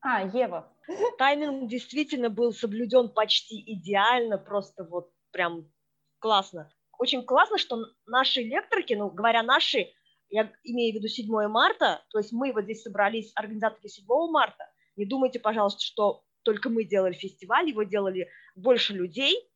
А, 0.00 0.22
Ева. 0.22 0.70
Тайминг 1.18 1.68
действительно 1.68 2.28
был 2.28 2.52
соблюден 2.52 3.08
почти 3.08 3.62
идеально, 3.72 4.36
просто 4.36 4.84
вот 4.84 5.10
прям 5.30 5.70
классно. 6.18 6.70
Очень 6.98 7.24
классно, 7.24 7.58
что 7.58 7.78
наши 8.06 8.42
лекторки, 8.42 8.92
ну, 8.94 9.10
говоря 9.10 9.42
наши, 9.42 9.88
я 10.34 10.52
имею 10.64 10.92
в 10.92 10.96
виду 10.96 11.06
7 11.06 11.28
марта, 11.46 12.04
то 12.10 12.18
есть 12.18 12.32
мы 12.32 12.52
вот 12.52 12.64
здесь 12.64 12.82
собрались, 12.82 13.30
организаторы 13.36 13.88
7 13.88 14.04
марта, 14.32 14.64
не 14.96 15.06
думайте, 15.06 15.38
пожалуйста, 15.38 15.80
что 15.80 16.24
только 16.42 16.70
мы 16.70 16.82
делали 16.82 17.12
фестиваль, 17.12 17.68
его 17.68 17.84
делали 17.84 18.28
больше 18.56 18.94
людей, 18.94 19.48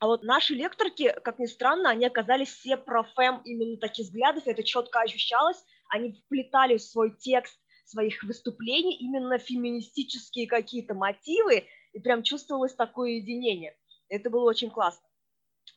а 0.00 0.06
вот 0.06 0.24
наши 0.24 0.54
лекторки, 0.54 1.14
как 1.22 1.38
ни 1.38 1.46
странно, 1.46 1.90
они 1.90 2.04
оказались 2.04 2.48
все 2.48 2.76
про 2.76 3.04
фэм 3.04 3.42
именно 3.44 3.76
таких 3.76 4.06
взглядов, 4.06 4.42
это 4.46 4.64
четко 4.64 5.00
ощущалось, 5.02 5.62
они 5.88 6.12
вплетали 6.12 6.78
в 6.78 6.82
свой 6.82 7.16
текст 7.16 7.56
своих 7.84 8.24
выступлений 8.24 8.96
именно 8.96 9.38
феминистические 9.38 10.48
какие-то 10.48 10.94
мотивы, 10.94 11.68
и 11.92 12.00
прям 12.00 12.24
чувствовалось 12.24 12.74
такое 12.74 13.12
единение. 13.12 13.76
Это 14.08 14.30
было 14.30 14.50
очень 14.50 14.70
классно. 14.70 15.07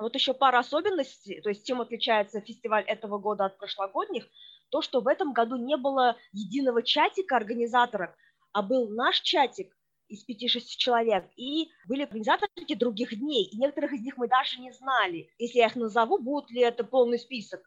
Вот 0.02 0.16
еще 0.16 0.34
пара 0.34 0.58
особенностей, 0.58 1.42
то 1.42 1.50
есть 1.50 1.66
чем 1.66 1.80
отличается 1.80 2.42
фестиваль 2.42 2.84
этого 2.86 3.20
года 3.20 3.46
от 3.46 3.58
прошлогодних, 3.60 4.28
то, 4.70 4.82
что 4.82 5.00
в 5.00 5.08
этом 5.08 5.32
году 5.32 5.58
не 5.58 5.78
было 5.78 6.18
единого 6.32 6.82
чатика 6.82 7.36
организаторов, 7.36 8.10
а 8.52 8.64
был 8.64 8.90
наш 8.90 9.22
чатик 9.22 9.78
из 10.08 10.28
5-6 10.28 10.62
человек, 10.78 11.30
и 11.38 11.70
были 11.88 12.02
организаторки 12.02 12.74
других 12.74 13.16
дней, 13.16 13.46
и 13.46 13.58
некоторых 13.58 13.94
из 13.94 14.02
них 14.02 14.18
мы 14.18 14.28
даже 14.28 14.60
не 14.60 14.72
знали. 14.72 15.30
Если 15.38 15.60
я 15.60 15.68
их 15.68 15.76
назову, 15.76 16.18
будет 16.18 16.50
ли 16.50 16.62
это 16.62 16.84
полный 16.84 17.20
список. 17.20 17.62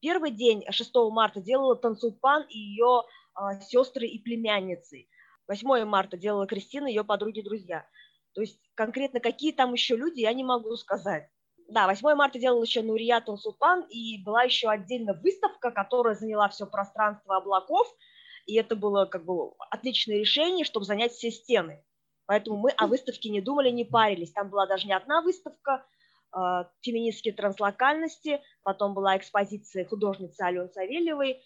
Первый 0.00 0.32
день, 0.32 0.64
6 0.68 0.92
марта, 1.12 1.40
делала 1.40 1.76
Танцупан 1.76 2.46
и 2.48 2.58
ее 2.58 3.04
а, 3.34 3.60
сестры 3.60 4.08
и 4.08 4.18
племянницы. 4.18 5.06
8 5.46 5.84
марта 5.84 6.16
делала 6.16 6.48
Кристина, 6.48 6.88
ее 6.88 7.04
подруги, 7.04 7.42
друзья. 7.42 7.86
То 8.34 8.40
есть 8.40 8.60
конкретно 8.74 9.20
какие 9.20 9.52
там 9.52 9.72
еще 9.72 9.96
люди, 9.96 10.20
я 10.20 10.32
не 10.34 10.42
могу 10.42 10.74
сказать. 10.76 11.30
Да, 11.68 11.86
8 11.86 12.14
марта 12.14 12.38
делал 12.38 12.62
еще 12.62 12.82
Нурия 12.82 13.20
Тансулпан, 13.20 13.86
и 13.90 14.22
была 14.22 14.44
еще 14.44 14.68
отдельно 14.68 15.14
выставка, 15.14 15.70
которая 15.70 16.14
заняла 16.14 16.48
все 16.48 16.66
пространство 16.66 17.36
облаков, 17.36 17.88
и 18.46 18.54
это 18.54 18.76
было 18.76 19.06
как 19.06 19.24
бы 19.24 19.52
отличное 19.70 20.18
решение, 20.18 20.64
чтобы 20.64 20.86
занять 20.86 21.12
все 21.12 21.30
стены. 21.30 21.84
Поэтому 22.26 22.56
мы 22.56 22.70
о 22.70 22.86
выставке 22.86 23.30
не 23.30 23.40
думали, 23.40 23.70
не 23.70 23.84
парились. 23.84 24.32
Там 24.32 24.50
была 24.50 24.66
даже 24.66 24.86
не 24.86 24.92
одна 24.92 25.22
выставка, 25.22 25.84
э, 26.36 26.64
феминистские 26.82 27.34
транслокальности, 27.34 28.40
потом 28.62 28.94
была 28.94 29.16
экспозиция 29.16 29.84
художницы 29.84 30.40
Алены 30.42 30.68
Савельевой, 30.68 31.42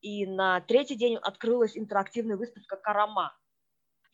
и 0.00 0.26
на 0.26 0.60
третий 0.60 0.94
день 0.94 1.16
открылась 1.16 1.76
интерактивная 1.76 2.36
выставка 2.36 2.76
«Карама». 2.76 3.34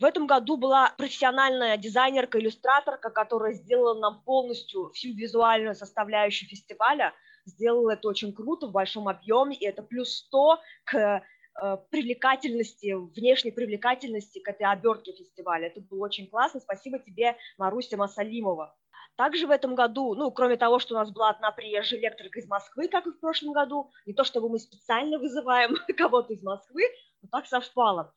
В 0.03 0.05
этом 0.05 0.27
году 0.27 0.57
была 0.57 0.93
профессиональная 0.99 1.77
дизайнерка, 1.77 2.41
иллюстраторка, 2.41 3.09
которая 3.09 3.53
сделала 3.53 3.97
нам 4.01 4.21
полностью 4.25 4.91
всю 4.91 5.15
визуальную 5.15 5.77
составляющую 5.77 6.49
фестиваля, 6.49 7.15
сделала 7.45 7.93
это 7.93 8.09
очень 8.09 8.35
круто, 8.35 8.67
в 8.67 8.73
большом 8.73 9.07
объеме, 9.07 9.55
и 9.55 9.65
это 9.65 9.85
плюс 9.85 10.25
100 10.27 10.59
к 10.87 10.97
э, 10.97 11.77
привлекательности, 11.91 12.95
внешней 13.15 13.53
привлекательности 13.53 14.41
к 14.41 14.49
этой 14.49 14.67
обертке 14.67 15.13
фестиваля. 15.13 15.69
Это 15.69 15.81
было 15.81 16.07
очень 16.07 16.29
классно. 16.29 16.59
Спасибо 16.59 16.99
тебе, 16.99 17.37
Маруся 17.57 17.97
Масалимова. 17.97 18.75
Также 19.15 19.47
в 19.47 19.53
этом 19.53 19.77
году, 19.77 20.17
ну, 20.17 20.33
кроме 20.33 20.57
того, 20.57 20.81
что 20.81 20.97
у 20.97 20.99
нас 20.99 21.13
была 21.13 21.31
одна 21.31 21.53
приезжая 21.53 22.01
лекторка 22.01 22.41
из 22.41 22.49
Москвы, 22.49 22.89
как 22.89 23.07
и 23.07 23.11
в 23.11 23.21
прошлом 23.21 23.53
году, 23.53 23.93
не 24.05 24.15
то 24.15 24.25
чтобы 24.25 24.49
мы 24.49 24.59
специально 24.59 25.21
вызываем 25.21 25.77
кого-то 25.97 26.33
из 26.33 26.43
Москвы, 26.43 26.83
но 27.23 27.29
так 27.31 27.47
совпало. 27.47 28.13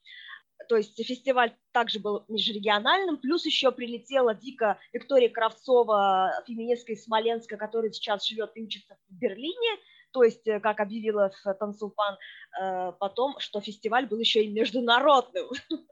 То 0.70 0.78
есть 0.78 0.96
фестиваль 1.06 1.56
также 1.72 2.00
был 2.00 2.26
межрегиональным, 2.28 3.18
плюс 3.18 3.46
еще 3.46 3.72
прилетела 3.72 4.34
Вика 4.34 4.80
Виктория 4.94 5.30
Кравцова, 5.30 6.32
феминистка 6.48 6.94
из 6.94 7.04
Смоленска, 7.04 7.58
которая 7.58 7.92
сейчас 7.92 8.26
живет 8.26 8.52
и 8.56 8.64
учится 8.64 8.98
в 9.10 9.14
Берлине, 9.14 9.80
то 10.16 10.24
есть, 10.24 10.48
э, 10.48 10.62
как 10.62 10.80
объявила 10.80 11.30
в 11.30 11.54
Танцулпан 11.56 12.16
э, 12.16 12.94
потом, 13.00 13.38
что 13.40 13.60
фестиваль 13.60 14.08
был 14.08 14.18
еще 14.18 14.46
и 14.46 14.48
международным. 14.48 15.50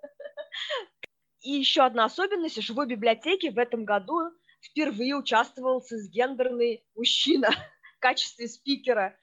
И 1.42 1.52
еще 1.52 1.84
одна 1.84 2.06
особенность, 2.06 2.58
в 2.58 2.62
живой 2.62 2.88
библиотеке 2.88 3.52
в 3.52 3.58
этом 3.58 3.84
году 3.84 4.32
впервые 4.62 5.18
участвовал 5.18 5.82
цисгендерный 5.82 6.86
мужчина 6.96 7.50
в 7.98 8.00
качестве 8.00 8.48
спикера. 8.48 9.18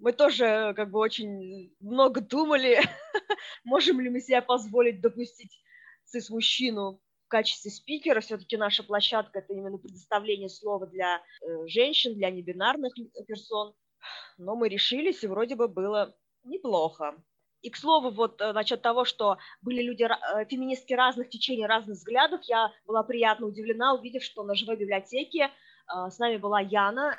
Мы 0.00 0.12
тоже 0.12 0.72
как 0.76 0.90
бы 0.90 1.00
очень 1.00 1.74
много 1.80 2.20
думали, 2.20 2.80
можем 3.64 4.00
ли 4.00 4.10
мы 4.10 4.20
себе 4.20 4.40
позволить 4.42 5.00
допустить 5.00 5.60
цис-мужчину 6.04 7.00
в 7.26 7.28
качестве 7.28 7.70
спикера. 7.70 8.20
Все-таки 8.20 8.56
наша 8.56 8.82
площадка– 8.84 9.38
это 9.40 9.52
именно 9.52 9.76
предоставление 9.76 10.48
слова 10.48 10.86
для 10.86 11.16
э, 11.16 11.66
женщин, 11.66 12.14
для 12.14 12.30
небинарных 12.30 12.94
персон. 13.26 13.74
Но 14.38 14.54
мы 14.54 14.68
решились, 14.68 15.24
и 15.24 15.26
вроде 15.26 15.56
бы 15.56 15.68
было 15.68 16.16
неплохо. 16.44 17.20
И, 17.62 17.70
к 17.70 17.76
слову, 17.76 18.10
вот 18.10 18.40
э, 18.40 18.52
насчет 18.52 18.82
того, 18.82 19.04
что 19.04 19.38
были 19.62 19.82
люди, 19.82 20.04
э, 20.04 20.44
феминистки 20.46 20.92
разных 20.92 21.28
течений, 21.28 21.66
разных 21.66 21.96
взглядов, 21.96 22.40
я 22.44 22.72
была 22.86 23.02
приятно 23.02 23.46
удивлена, 23.46 23.94
увидев, 23.94 24.22
что 24.22 24.44
на 24.44 24.54
живой 24.54 24.76
библиотеке 24.76 25.50
э, 25.50 26.10
с 26.10 26.18
нами 26.20 26.36
была 26.36 26.60
Яна 26.60 27.16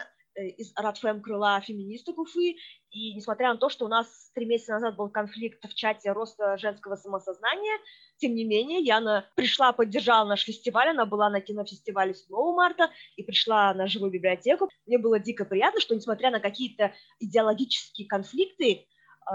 из 0.47 0.73
Радфем 0.75 1.21
крыла 1.21 1.59
феминисток 1.61 2.17
Уфы, 2.17 2.55
и 2.91 3.13
несмотря 3.13 3.49
на 3.53 3.57
то, 3.57 3.69
что 3.69 3.85
у 3.85 3.87
нас 3.87 4.31
три 4.33 4.45
месяца 4.45 4.73
назад 4.73 4.95
был 4.95 5.09
конфликт 5.09 5.63
в 5.63 5.73
чате 5.73 6.11
роста 6.11 6.57
женского 6.57 6.95
самосознания, 6.95 7.77
тем 8.17 8.35
не 8.35 8.43
менее, 8.43 8.79
Яна 8.79 9.29
пришла, 9.35 9.71
поддержала 9.71 10.27
наш 10.27 10.43
фестиваль, 10.43 10.89
она 10.89 11.05
была 11.05 11.29
на 11.29 11.41
кинофестивале 11.41 12.13
7 12.13 12.27
марта 12.55 12.89
и 13.15 13.23
пришла 13.23 13.73
на 13.73 13.87
живую 13.87 14.11
библиотеку. 14.11 14.69
Мне 14.85 14.97
было 14.97 15.19
дико 15.19 15.45
приятно, 15.45 15.79
что 15.79 15.95
несмотря 15.95 16.31
на 16.31 16.39
какие-то 16.39 16.93
идеологические 17.19 18.07
конфликты, 18.07 18.87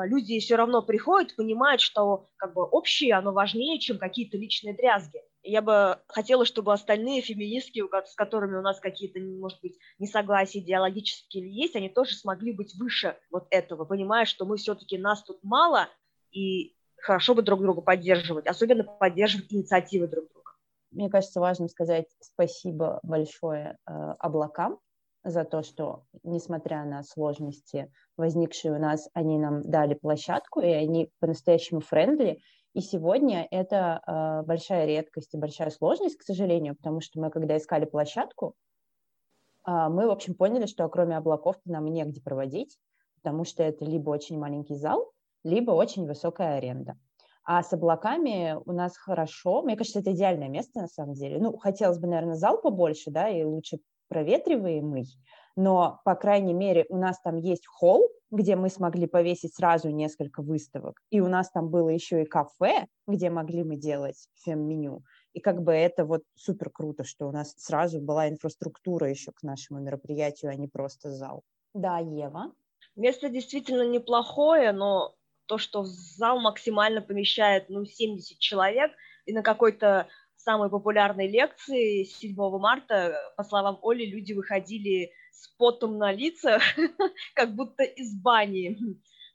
люди 0.07 0.39
все 0.41 0.57
равно 0.57 0.83
приходят, 0.83 1.37
понимают, 1.37 1.81
что 1.81 2.29
как 2.37 2.55
бы 2.55 2.65
общее, 2.65 3.15
оно 3.15 3.33
важнее, 3.33 3.79
чем 3.79 3.99
какие-то 3.99 4.37
личные 4.37 4.75
дрязги. 4.75 5.21
Я 5.43 5.61
бы 5.61 5.99
хотела, 6.09 6.45
чтобы 6.45 6.73
остальные 6.73 7.21
феминистки, 7.21 7.83
с 8.07 8.15
которыми 8.15 8.57
у 8.57 8.63
нас 8.63 8.81
какие-то, 8.81 9.21
может 9.21 9.61
быть, 9.61 9.79
несогласия 9.99 10.61
идеологические 10.61 11.45
или 11.45 11.51
есть, 11.51 11.77
они 11.77 11.89
тоже 11.89 12.15
смогли 12.15 12.53
быть 12.53 12.75
выше 12.77 13.17
вот 13.31 13.47
этого, 13.51 13.85
понимая, 13.85 14.25
что 14.25 14.47
мы 14.47 14.57
все-таки 14.57 14.97
нас 14.97 15.23
тут 15.23 15.39
мало, 15.43 15.89
и 16.33 16.75
хорошо 16.97 17.35
бы 17.35 17.43
друг 17.43 17.61
друга 17.61 17.83
поддерживать, 17.83 18.47
особенно 18.47 18.85
поддерживать 18.85 19.53
инициативы 19.53 20.09
друг 20.09 20.33
друга. 20.33 20.51
Мне 20.91 21.11
кажется, 21.11 21.41
важно 21.41 21.69
сказать 21.69 22.07
спасибо 22.21 23.01
большое 23.03 23.77
э, 23.87 23.93
облакам, 24.19 24.79
за 25.25 25.45
то, 25.45 25.63
что, 25.63 26.05
несмотря 26.23 26.85
на 26.85 27.03
сложности, 27.03 27.91
возникшие 28.17 28.75
у 28.75 28.79
нас, 28.79 29.09
они 29.15 29.39
нам 29.39 29.63
дали 29.63 29.95
площадку, 29.95 30.61
и 30.61 30.67
они 30.67 31.11
по-настоящему 31.19 31.81
френдли. 31.81 32.41
И 32.75 32.81
сегодня 32.81 33.49
это 33.51 34.03
э, 34.07 34.47
большая 34.47 34.87
редкость 34.87 35.35
и 35.35 35.39
большая 35.39 35.71
сложность, 35.71 36.17
к 36.17 36.23
сожалению, 36.23 36.77
потому 36.77 37.01
что 37.01 37.21
мы, 37.21 37.31
когда 37.31 37.57
искали 37.57 37.87
площадку, 37.87 38.55
э, 39.67 39.89
мы, 39.89 40.07
в 40.07 40.11
общем, 40.11 40.35
поняли, 40.35 40.67
что 40.67 40.87
кроме 40.89 41.17
облаков 41.17 41.57
нам 41.65 41.87
негде 41.87 42.21
проводить, 42.21 42.79
потому 43.23 43.45
что 43.45 43.63
это 43.63 43.85
либо 43.85 44.11
очень 44.11 44.39
маленький 44.39 44.75
зал, 44.75 45.11
либо 45.43 45.71
очень 45.71 46.07
высокая 46.07 46.59
аренда. 46.59 46.99
А 47.45 47.63
с 47.63 47.73
облаками 47.73 48.57
у 48.65 48.73
нас 48.73 48.97
хорошо. 48.97 49.63
Мне 49.63 49.77
кажется, 49.77 50.01
это 50.01 50.13
идеальное 50.13 50.49
место 50.49 50.81
на 50.81 50.89
самом 50.89 51.15
деле. 51.15 51.39
Ну, 51.39 51.57
хотелось 51.59 51.99
бы, 51.99 52.07
наверное, 52.09 52.37
зал 52.37 52.61
побольше, 52.61 53.11
да, 53.11 53.29
и 53.29 53.45
лучше 53.45 53.79
проветриваемый, 54.09 55.07
но, 55.57 56.01
по 56.05 56.15
крайней 56.15 56.55
мере, 56.55 56.85
у 56.89 56.97
нас 56.97 57.21
там 57.21 57.37
есть 57.37 57.67
холл, 57.67 58.09
где 58.31 58.57
мы 58.57 58.69
смогли 58.69 59.07
повесить 59.07 59.55
сразу 59.55 59.91
несколько 59.91 60.43
выставок, 60.43 61.01
и 61.11 61.21
у 61.21 61.29
нас 61.29 61.51
там 61.51 61.69
было 61.69 61.89
еще 61.91 62.23
и 62.23 62.27
кафе, 62.27 62.87
где 63.07 63.31
могли 63.31 63.63
мы 63.63 63.77
делать 63.77 64.27
фем-меню, 64.45 65.03
и 65.33 65.41
как 65.41 65.63
бы 65.63 65.73
это 65.73 66.05
вот 66.05 66.23
супер 66.35 66.71
круто, 66.71 67.05
что 67.05 67.29
у 67.29 67.33
нас 67.33 67.55
сразу 67.57 68.01
была 68.01 68.29
инфраструктура 68.29 69.09
еще 69.09 69.33
к 69.33 69.43
нашему 69.43 69.81
мероприятию, 69.81 70.51
а 70.51 70.55
не 70.55 70.69
просто 70.69 71.11
зал. 71.11 71.43
Да, 71.75 71.99
Ева? 71.99 72.53
Место 72.97 73.29
действительно 73.29 73.87
неплохое, 73.87 74.73
но 74.73 75.15
то, 75.47 75.59
что 75.59 75.85
зал 75.85 76.41
максимально 76.41 77.03
помещает, 77.03 77.69
ну, 77.69 77.85
70 77.85 78.39
человек, 78.39 78.93
и 79.27 79.33
на 79.33 79.43
какой-то 79.43 80.09
самые 80.45 80.71
популярные 80.71 81.29
лекции 81.29 82.05
7 82.05 82.37
марта. 82.59 83.19
По 83.37 83.43
словам 83.43 83.79
Оли, 83.83 84.05
люди 84.05 84.33
выходили 84.33 85.13
с 85.33 85.49
потом 85.57 85.99
на 85.99 86.13
лицах, 86.13 86.63
как 87.35 87.55
будто 87.55 87.83
из 87.83 88.15
бани. 88.15 88.79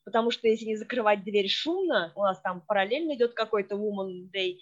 Потому 0.06 0.32
что 0.32 0.48
если 0.48 0.66
не 0.66 0.76
закрывать 0.76 1.24
дверь 1.24 1.50
шумно, 1.50 2.14
у 2.16 2.22
нас 2.22 2.40
там 2.42 2.62
параллельно 2.62 3.16
идет 3.16 3.34
какой-то 3.34 3.76
Woman 3.76 4.32
Day, 4.34 4.58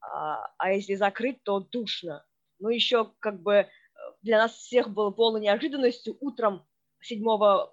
а, 0.00 0.46
а 0.58 0.72
если 0.72 0.94
закрыть, 0.94 1.42
то 1.42 1.60
душно. 1.60 2.24
Ну, 2.58 2.68
еще 2.68 3.12
как 3.18 3.42
бы 3.42 3.66
для 4.22 4.38
нас 4.38 4.52
всех 4.52 4.90
было 4.90 5.10
полной 5.10 5.40
неожиданностью 5.40 6.16
утром 6.20 6.64
7 7.00 7.22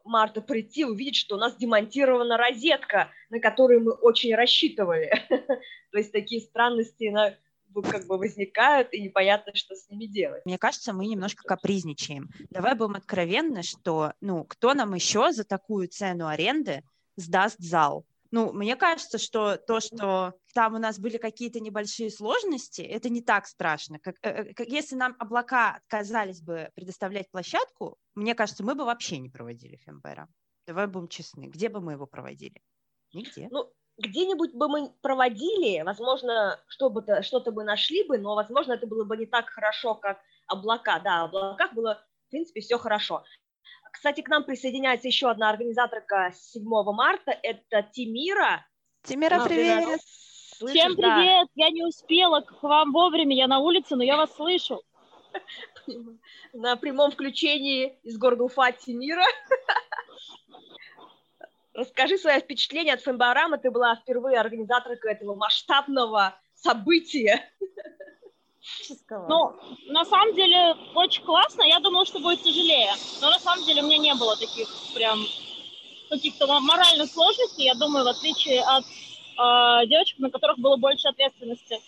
марта 0.03 0.41
прийти, 0.41 0.85
увидеть, 0.85 1.15
что 1.15 1.35
у 1.35 1.39
нас 1.39 1.55
демонтирована 1.55 2.37
розетка, 2.37 3.09
на 3.29 3.39
которую 3.39 3.81
мы 3.81 3.93
очень 3.93 4.35
рассчитывали. 4.35 5.11
То 5.91 5.97
есть 5.97 6.11
такие 6.11 6.41
странности 6.41 7.05
как 7.81 8.05
бы 8.07 8.17
возникают, 8.17 8.93
и 8.93 9.01
непонятно, 9.01 9.53
что 9.55 9.75
с 9.75 9.89
ними 9.89 10.05
делать. 10.05 10.45
Мне 10.45 10.57
кажется, 10.57 10.93
мы 10.93 11.07
немножко 11.07 11.43
капризничаем. 11.43 12.29
Давай 12.49 12.75
будем 12.75 12.95
откровенны, 12.95 13.63
что, 13.63 14.13
ну, 14.21 14.43
кто 14.43 14.73
нам 14.73 14.93
еще 14.93 15.31
за 15.31 15.43
такую 15.43 15.87
цену 15.87 16.27
аренды 16.27 16.83
сдаст 17.15 17.57
зал? 17.59 18.05
Ну, 18.31 18.51
мне 18.51 18.75
кажется, 18.75 19.19
что 19.19 19.57
то, 19.57 19.79
что 19.79 20.33
там 20.55 20.73
у 20.73 20.79
нас 20.79 20.97
были 20.97 21.17
какие-то 21.17 21.59
небольшие 21.59 22.09
сложности, 22.09 22.81
это 22.81 23.09
не 23.09 23.21
так 23.21 23.45
страшно. 23.45 23.99
Как, 23.99 24.15
э, 24.23 24.55
как, 24.55 24.67
если 24.67 24.95
нам 24.95 25.15
облака 25.19 25.75
отказались 25.75 26.41
бы 26.41 26.71
предоставлять 26.73 27.29
площадку, 27.29 27.95
мне 28.15 28.33
кажется, 28.33 28.63
мы 28.63 28.73
бы 28.73 28.85
вообще 28.85 29.19
не 29.19 29.29
проводили 29.29 29.75
Фембера. 29.75 30.27
Давай 30.65 30.87
будем 30.87 31.09
честны. 31.09 31.45
Где 31.45 31.69
бы 31.69 31.79
мы 31.79 31.91
его 31.91 32.07
проводили? 32.07 32.59
Нигде. 33.13 33.49
Ну, 33.51 33.71
где-нибудь 33.97 34.53
бы 34.53 34.67
мы 34.67 34.89
проводили, 35.01 35.81
возможно, 35.83 36.59
что-то, 36.67 37.21
что-то 37.21 37.51
бы 37.51 37.63
нашли 37.63 38.03
бы, 38.03 38.17
но, 38.17 38.35
возможно, 38.35 38.73
это 38.73 38.87
было 38.87 39.03
бы 39.03 39.17
не 39.17 39.25
так 39.25 39.49
хорошо, 39.49 39.95
как 39.95 40.19
облака. 40.47 40.99
Да, 40.99 41.27
в 41.27 41.35
облаках 41.35 41.73
было, 41.73 42.03
в 42.27 42.31
принципе, 42.31 42.61
все 42.61 42.77
хорошо. 42.77 43.23
Кстати, 43.91 44.21
к 44.21 44.29
нам 44.29 44.43
присоединяется 44.43 45.07
еще 45.07 45.29
одна 45.29 45.49
организаторка 45.49 46.31
7 46.33 46.63
марта, 46.63 47.31
это 47.43 47.83
Тимира. 47.83 48.65
Тимира, 49.03 49.43
привет! 49.43 50.01
Слышишь, 50.57 50.79
Всем 50.79 50.95
привет! 50.95 51.47
Да. 51.55 51.65
Я 51.65 51.69
не 51.69 51.83
успела 51.83 52.41
к 52.41 52.63
вам 52.63 52.91
вовремя, 52.91 53.35
я 53.35 53.47
на 53.47 53.59
улице, 53.59 53.95
но 53.95 54.03
я 54.03 54.17
вас 54.17 54.33
слышу. 54.35 54.81
На 56.53 56.75
прямом 56.75 57.11
включении 57.11 57.99
из 58.03 58.17
города 58.17 58.43
Уфа 58.43 58.71
Тимира. 58.71 59.25
Расскажи 61.73 62.17
свои 62.17 62.39
впечатления 62.39 62.93
от 62.93 63.01
Фембарама. 63.01 63.57
Ты 63.57 63.71
была 63.71 63.95
впервые 63.95 64.39
организаторкой 64.39 65.13
этого 65.13 65.35
масштабного 65.35 66.39
события. 66.53 67.49
Ну, 69.09 69.59
на 69.87 70.05
самом 70.05 70.35
деле, 70.35 70.75
очень 70.95 71.23
классно. 71.23 71.63
Я 71.63 71.79
думала, 71.79 72.05
что 72.05 72.19
будет 72.19 72.43
тяжелее. 72.43 72.91
Но 73.21 73.29
на 73.29 73.39
самом 73.39 73.65
деле 73.65 73.81
у 73.81 73.85
меня 73.85 73.97
не 73.97 74.15
было 74.15 74.37
таких 74.37 74.67
прям 74.93 75.19
каких-то 76.09 76.47
моральных 76.59 77.09
сложностей. 77.09 77.65
Я 77.65 77.73
думаю, 77.73 78.05
в 78.05 78.07
отличие 78.07 78.61
от 78.61 78.85
э, 78.85 79.87
девочек, 79.87 80.19
на 80.19 80.29
которых 80.29 80.59
было 80.59 80.77
больше 80.77 81.07
ответственности. 81.07 81.79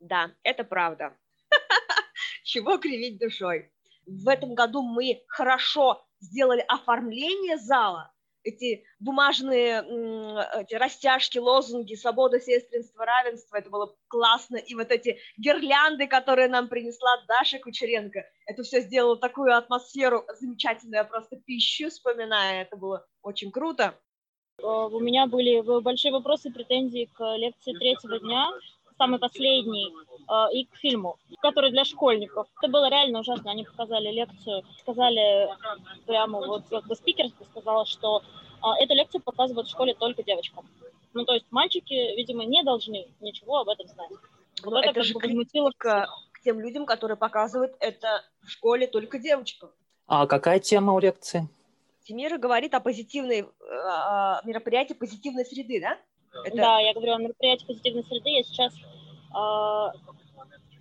Да, 0.00 0.30
это 0.42 0.64
правда. 0.64 1.16
Чего 2.44 2.78
кривить 2.78 3.18
душой? 3.18 3.70
В 4.06 4.28
этом 4.28 4.54
году 4.54 4.82
мы 4.82 5.22
хорошо 5.26 6.06
сделали 6.20 6.64
оформление 6.68 7.58
зала, 7.58 8.12
эти 8.46 8.84
бумажные 9.00 9.82
эти 10.60 10.74
растяжки, 10.74 11.38
лозунги 11.38 11.94
«Свобода, 11.94 12.40
сестринство, 12.40 13.04
равенство», 13.04 13.56
это 13.56 13.70
было 13.70 13.94
классно, 14.08 14.56
и 14.56 14.74
вот 14.74 14.90
эти 14.90 15.18
гирлянды, 15.36 16.06
которые 16.06 16.48
нам 16.48 16.68
принесла 16.68 17.22
Даша 17.26 17.58
Кучеренко, 17.58 18.24
это 18.46 18.62
все 18.62 18.80
сделало 18.80 19.18
такую 19.18 19.56
атмосферу 19.56 20.24
замечательную, 20.38 20.98
я 20.98 21.04
просто 21.04 21.36
пищу 21.36 21.90
вспоминая, 21.90 22.62
это 22.62 22.76
было 22.76 23.06
очень 23.22 23.50
круто. 23.50 23.98
Э, 24.58 24.66
у 24.66 25.00
меня 25.00 25.26
были 25.26 25.60
большие 25.80 26.12
вопросы, 26.12 26.50
претензии 26.50 27.10
к 27.12 27.36
лекции 27.36 27.72
третьего 27.72 28.18
дня, 28.20 28.48
самый 28.98 29.18
последний, 29.18 29.92
э, 30.28 30.52
и 30.52 30.64
к 30.64 30.76
фильму, 30.76 31.18
который 31.40 31.70
для 31.70 31.84
школьников. 31.84 32.46
Это 32.60 32.70
было 32.70 32.88
реально 32.90 33.20
ужасно. 33.20 33.50
Они 33.50 33.64
показали 33.64 34.10
лекцию, 34.10 34.62
сказали 34.80 35.48
прямо, 36.06 36.38
вот 36.46 36.64
как 36.70 36.86
бы 36.86 36.94
спикер 36.94 37.26
сказала, 37.50 37.86
что 37.86 38.22
э, 38.62 38.82
эту 38.82 38.94
лекцию 38.94 39.22
показывают 39.22 39.68
в 39.68 39.70
школе 39.70 39.94
только 39.94 40.22
девочкам. 40.22 40.66
Ну, 41.14 41.24
то 41.24 41.34
есть 41.34 41.46
мальчики, 41.50 42.16
видимо, 42.16 42.44
не 42.44 42.62
должны 42.62 43.06
ничего 43.20 43.58
об 43.58 43.68
этом 43.68 43.88
знать. 43.88 44.10
Вот 44.62 44.72
Но 44.72 44.80
это, 44.80 44.90
это 44.90 45.02
же 45.02 45.14
возмутило 45.14 45.70
к, 45.76 46.06
тем 46.44 46.60
людям, 46.60 46.86
которые 46.86 47.16
показывают 47.16 47.74
это 47.80 48.22
в 48.42 48.50
школе 48.50 48.86
только 48.86 49.18
девочкам. 49.18 49.70
А 50.06 50.26
какая 50.26 50.60
тема 50.60 50.92
у 50.92 50.98
лекции? 50.98 51.48
Тимира 52.04 52.38
говорит 52.38 52.72
о 52.74 52.80
позитивной 52.80 53.40
э, 53.40 53.46
мероприятии 54.44 54.94
позитивной 54.94 55.44
среды, 55.44 55.80
да? 55.80 55.98
Это... 56.44 56.56
Да, 56.56 56.78
я 56.80 56.94
говорю 56.94 57.14
о 57.14 57.18
мероприятии 57.18 57.66
позитивной 57.66 58.04
среды. 58.04 58.30
Я 58.30 58.42
сейчас... 58.42 58.74
Э, 59.34 59.92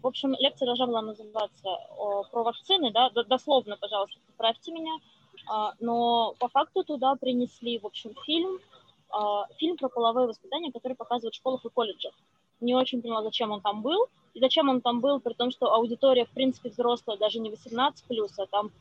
в 0.01 0.07
общем, 0.07 0.35
лекция 0.37 0.67
должна 0.67 0.85
была 0.85 1.01
называться 1.01 1.69
о, 1.97 2.23
про 2.23 2.43
вакцины, 2.43 2.91
да, 2.91 3.09
дословно, 3.09 3.75
пожалуйста, 3.77 4.19
поправьте 4.27 4.71
меня. 4.71 4.95
Э, 5.51 5.73
но 5.79 6.35
по 6.39 6.47
факту 6.49 6.83
туда 6.83 7.15
принесли, 7.15 7.79
в 7.79 7.85
общем, 7.85 8.13
фильм, 8.25 8.57
э, 8.57 9.55
фильм 9.57 9.77
про 9.77 9.89
половое 9.89 10.27
воспитание, 10.27 10.71
который 10.71 10.93
показывают 10.93 11.33
в 11.33 11.37
школах 11.37 11.65
и 11.65 11.69
колледжах. 11.69 12.13
Не 12.61 12.75
очень 12.75 13.01
поняла, 13.01 13.23
зачем 13.23 13.51
он 13.51 13.61
там 13.61 13.81
был, 13.81 14.07
и 14.33 14.39
зачем 14.39 14.69
он 14.69 14.81
там 14.81 15.01
был, 15.01 15.19
при 15.19 15.33
том, 15.33 15.51
что 15.51 15.73
аудитория, 15.73 16.25
в 16.25 16.31
принципе, 16.31 16.69
взрослая, 16.69 17.17
даже 17.17 17.39
не 17.39 17.49
18+, 17.49 17.91
а 18.37 18.45
там, 18.47 18.71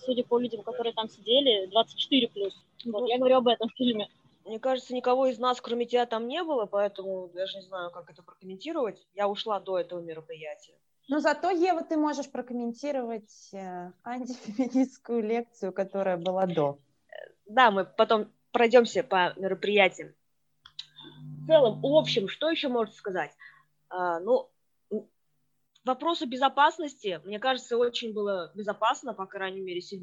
судя 0.00 0.24
по 0.24 0.38
людям, 0.38 0.62
которые 0.62 0.92
там 0.92 1.08
сидели, 1.08 1.68
24+. 1.68 2.50
Вот, 2.86 3.08
я 3.08 3.18
говорю 3.18 3.38
об 3.38 3.48
этом 3.48 3.68
фильме. 3.70 4.08
Мне 4.44 4.58
кажется, 4.58 4.94
никого 4.94 5.26
из 5.26 5.38
нас, 5.38 5.60
кроме 5.60 5.86
тебя, 5.86 6.04
там 6.04 6.28
не 6.28 6.42
было, 6.42 6.66
поэтому 6.66 7.28
даже 7.28 7.58
не 7.58 7.64
знаю, 7.64 7.90
как 7.90 8.10
это 8.10 8.22
прокомментировать. 8.22 9.06
Я 9.14 9.28
ушла 9.28 9.58
до 9.58 9.78
этого 9.78 10.00
мероприятия. 10.00 10.74
Но 11.08 11.20
зато, 11.20 11.50
Ева, 11.50 11.82
ты 11.82 11.96
можешь 11.96 12.30
прокомментировать 12.30 13.50
э, 13.52 13.92
антифеминистскую 14.04 15.22
лекцию, 15.26 15.72
которая 15.72 16.16
была 16.16 16.46
до. 16.46 16.78
Да, 17.46 17.70
мы 17.70 17.84
потом 17.84 18.30
пройдемся 18.52 19.02
по 19.02 19.32
мероприятиям. 19.36 20.14
В 21.42 21.46
целом, 21.46 21.80
в 21.80 21.86
общем, 21.86 22.28
что 22.28 22.50
еще 22.50 22.68
можно 22.68 22.94
сказать? 22.94 23.30
А, 23.90 24.18
ну, 24.20 24.50
вопросы 25.84 26.26
безопасности, 26.26 27.20
мне 27.24 27.38
кажется, 27.38 27.76
очень 27.76 28.14
было 28.14 28.50
безопасно, 28.54 29.12
по 29.12 29.26
крайней 29.26 29.60
мере, 29.60 29.80
7 29.80 30.00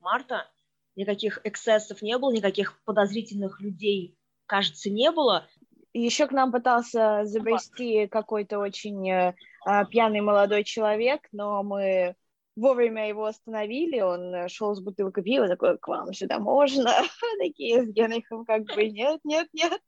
марта 0.00 0.50
никаких 0.96 1.40
эксцессов 1.44 2.02
не 2.02 2.18
было, 2.18 2.32
никаких 2.32 2.80
подозрительных 2.84 3.60
людей, 3.60 4.16
кажется, 4.46 4.90
не 4.90 5.10
было. 5.10 5.46
Еще 5.92 6.26
к 6.26 6.32
нам 6.32 6.52
пытался 6.52 7.24
забрести 7.24 8.06
какой-то 8.06 8.58
очень 8.58 9.10
э, 9.10 9.34
а, 9.66 9.84
пьяный 9.84 10.22
молодой 10.22 10.64
человек, 10.64 11.28
но 11.32 11.62
мы 11.62 12.14
вовремя 12.56 13.08
его 13.08 13.26
остановили, 13.26 14.00
он 14.00 14.48
шел 14.48 14.74
с 14.74 14.80
бутылкой 14.80 15.24
пива, 15.24 15.48
такой, 15.48 15.78
к 15.78 15.88
вам 15.88 16.12
сюда 16.12 16.38
можно? 16.38 16.90
Такие 17.38 17.84
с 17.84 17.88
Генрихом 17.88 18.44
как 18.44 18.64
бы, 18.64 18.88
нет, 18.88 19.20
нет, 19.24 19.48
нет, 19.52 19.80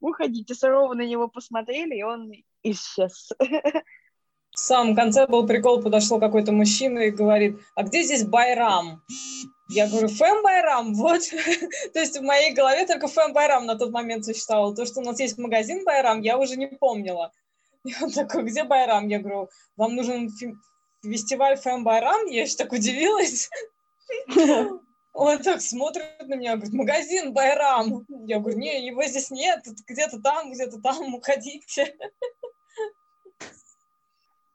уходите. 0.00 0.54
Сурово 0.54 0.94
на 0.94 1.06
него 1.06 1.28
посмотрели, 1.28 1.96
и 1.96 2.02
он 2.02 2.32
исчез. 2.62 3.30
В 4.60 4.62
самом 4.62 4.94
конце 4.94 5.26
был 5.26 5.46
прикол, 5.46 5.80
подошел 5.82 6.20
какой-то 6.20 6.52
мужчина 6.52 6.98
и 6.98 7.10
говорит, 7.10 7.58
а 7.74 7.82
где 7.82 8.02
здесь 8.02 8.24
Байрам? 8.24 9.02
Я 9.70 9.88
говорю, 9.88 10.08
Фэм 10.08 10.42
Байрам, 10.42 10.92
вот. 10.92 11.22
То 11.94 11.98
есть 11.98 12.18
в 12.18 12.22
моей 12.22 12.52
голове 12.52 12.86
только 12.86 13.08
Фэм 13.08 13.32
Байрам 13.32 13.64
на 13.64 13.78
тот 13.78 13.90
момент 13.90 14.26
существовал. 14.26 14.74
То, 14.74 14.84
что 14.84 15.00
у 15.00 15.02
нас 15.02 15.18
есть 15.18 15.38
магазин 15.38 15.82
Байрам, 15.82 16.20
я 16.20 16.36
уже 16.36 16.56
не 16.56 16.66
помнила. 16.66 17.32
И 17.86 17.94
он 18.02 18.10
такой, 18.10 18.42
где 18.42 18.64
Байрам? 18.64 19.08
Я 19.08 19.20
говорю, 19.20 19.48
вам 19.78 19.96
нужен 19.96 20.30
фестиваль 21.02 21.56
Фэм 21.56 21.82
Байрам? 21.82 22.26
Я 22.26 22.42
еще 22.42 22.56
так 22.56 22.70
удивилась. 22.72 23.48
Он 25.12 25.38
так 25.42 25.60
смотрит 25.60 26.04
на 26.20 26.34
меня, 26.34 26.54
говорит, 26.54 26.72
магазин 26.72 27.32
Байрам. 27.32 28.04
Я 28.26 28.38
говорю, 28.38 28.58
не, 28.58 28.86
его 28.86 29.02
здесь 29.04 29.30
нет, 29.30 29.64
где-то 29.86 30.20
там, 30.20 30.52
где-то 30.52 30.80
там, 30.80 31.14
уходите. 31.14 31.96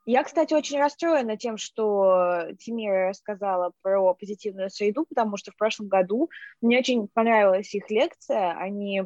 Я, 0.06 0.24
кстати, 0.24 0.54
очень 0.54 0.80
расстроена 0.80 1.36
тем, 1.36 1.58
что 1.58 2.46
Тимира 2.60 3.10
рассказала 3.10 3.72
про 3.82 4.14
позитивную 4.14 4.70
среду, 4.70 5.06
потому 5.10 5.36
что 5.38 5.52
в 5.52 5.58
прошлом 5.58 5.88
году 5.88 6.30
мне 6.62 6.78
очень 6.78 7.08
понравилась 7.08 7.74
их 7.74 7.90
лекция. 7.90 8.52
Они 8.54 9.04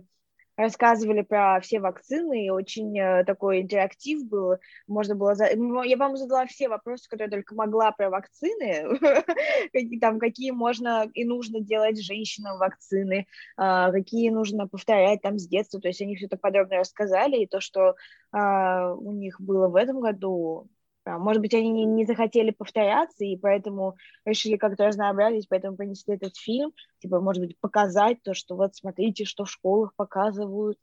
рассказывали 0.60 1.22
про 1.22 1.62
все 1.62 1.80
вакцины, 1.80 2.46
и 2.46 2.50
очень 2.50 3.00
э, 3.00 3.24
такой 3.24 3.62
интерактив 3.62 4.28
был. 4.28 4.58
Можно 4.88 5.16
было... 5.16 5.34
За... 5.34 5.46
Я 5.86 5.96
вам 5.96 6.18
задала 6.18 6.46
все 6.48 6.68
вопросы, 6.68 7.10
которые 7.10 7.30
только 7.30 7.56
могла 7.56 7.94
про 7.94 8.10
вакцины, 8.10 9.00
там, 10.02 10.20
какие 10.20 10.52
можно 10.52 11.10
и 11.14 11.24
нужно 11.24 11.62
делать 11.62 12.04
женщинам 12.04 12.58
вакцины, 12.58 13.26
а, 13.56 13.90
какие 13.94 14.32
нужно 14.32 14.68
повторять 14.68 15.22
там 15.22 15.40
с 15.40 15.48
детства. 15.48 15.80
То 15.80 15.88
есть 15.88 16.02
они 16.02 16.18
все 16.18 16.26
это 16.26 16.36
подробно 16.36 16.80
рассказали, 16.80 17.38
и 17.38 17.48
то, 17.48 17.62
что 17.62 17.96
а, 18.34 18.94
у 18.94 19.14
них 19.14 19.40
было 19.40 19.70
в 19.70 19.78
этом 19.78 20.02
году, 20.02 20.68
Может 21.06 21.42
быть, 21.42 21.54
они 21.54 21.70
не, 21.70 21.86
не 21.86 22.06
захотели 22.06 22.52
повторяться, 22.52 23.26
и 23.26 23.38
поэтому 23.38 23.96
решили 24.26 24.58
как-то 24.58 24.88
разнообразить, 24.88 25.48
поэтому 25.50 25.78
принесли 25.78 26.16
этот 26.16 26.36
фильм, 26.38 26.74
типа, 27.00 27.20
может 27.20 27.44
быть, 27.44 27.60
показать 27.60 28.22
то, 28.24 28.34
что 28.34 28.56
вот 28.56 28.76
смотрите, 28.76 29.26
что 29.26 29.46
в 29.46 29.52
школах 29.52 29.94
показывают, 29.96 30.78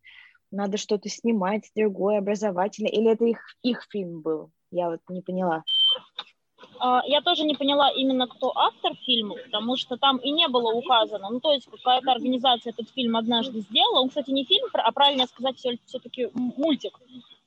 надо 0.51 0.79
что-то 0.79 1.09
снимать 1.09 1.71
другое, 1.75 2.19
образовательное, 2.19 2.91
или 2.91 3.11
это 3.11 3.25
их, 3.25 3.41
их 3.63 3.87
фильм 3.91 4.23
был? 4.23 4.51
Я 4.71 4.91
вот 4.91 5.01
не 5.09 5.23
поняла. 5.23 5.65
А, 6.79 7.03
я 7.07 7.21
тоже 7.21 7.45
не 7.45 7.55
поняла 7.55 7.91
именно, 7.91 8.27
кто 8.27 8.53
автор 8.57 8.95
фильма, 9.05 9.37
потому 9.45 9.77
что 9.77 9.97
там 9.97 10.19
и 10.19 10.31
не 10.31 10.49
было 10.49 10.73
указано. 10.73 11.31
Ну, 11.31 11.41
то 11.41 11.53
есть 11.53 11.69
какая-то 11.71 12.13
организация 12.13 12.73
этот 12.73 12.89
фильм 12.91 13.17
однажды 13.17 13.61
сделала. 13.61 14.01
Он, 14.01 14.09
кстати, 14.09 14.31
не 14.31 14.45
фильм, 14.45 14.69
а 14.73 14.93
правильно 14.93 15.27
сказать, 15.27 15.57
все-таки 15.57 16.31
мультик. 16.35 16.99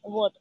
Вот. 0.04 0.34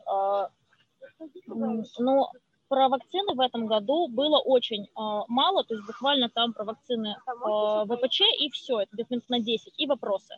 Но 1.99 2.33
про 2.69 2.89
вакцины 2.89 3.35
в 3.35 3.41
этом 3.41 3.67
году 3.67 4.09
было 4.09 4.39
очень 4.39 4.85
э, 4.85 4.89
мало, 5.29 5.65
то 5.65 5.75
есть 5.75 5.87
буквально 5.87 6.29
там 6.29 6.53
про 6.53 6.65
вакцины 6.65 7.17
э, 7.27 7.85
ВПЧ 7.87 8.21
и 8.39 8.51
все, 8.51 8.81
это 8.81 8.91
где-то 8.93 9.15
минут 9.15 9.29
на 9.29 9.41
10, 9.41 9.75
и 9.79 9.87
вопросы. 9.87 10.37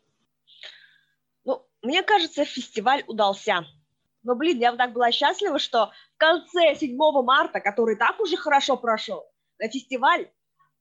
Ну, 1.44 1.66
мне 1.82 2.02
кажется, 2.02 2.44
фестиваль 2.44 3.02
удался. 3.06 3.66
Но, 4.22 4.34
блин, 4.34 4.58
я 4.58 4.76
так 4.76 4.92
была 4.92 5.10
счастлива, 5.10 5.58
что 5.58 5.90
в 6.14 6.18
конце 6.18 6.74
7 6.76 6.96
марта, 7.22 7.60
который 7.60 7.96
так 7.96 8.20
уже 8.20 8.36
хорошо 8.36 8.76
прошел, 8.76 9.24
на 9.58 9.68
фестиваль 9.68 10.30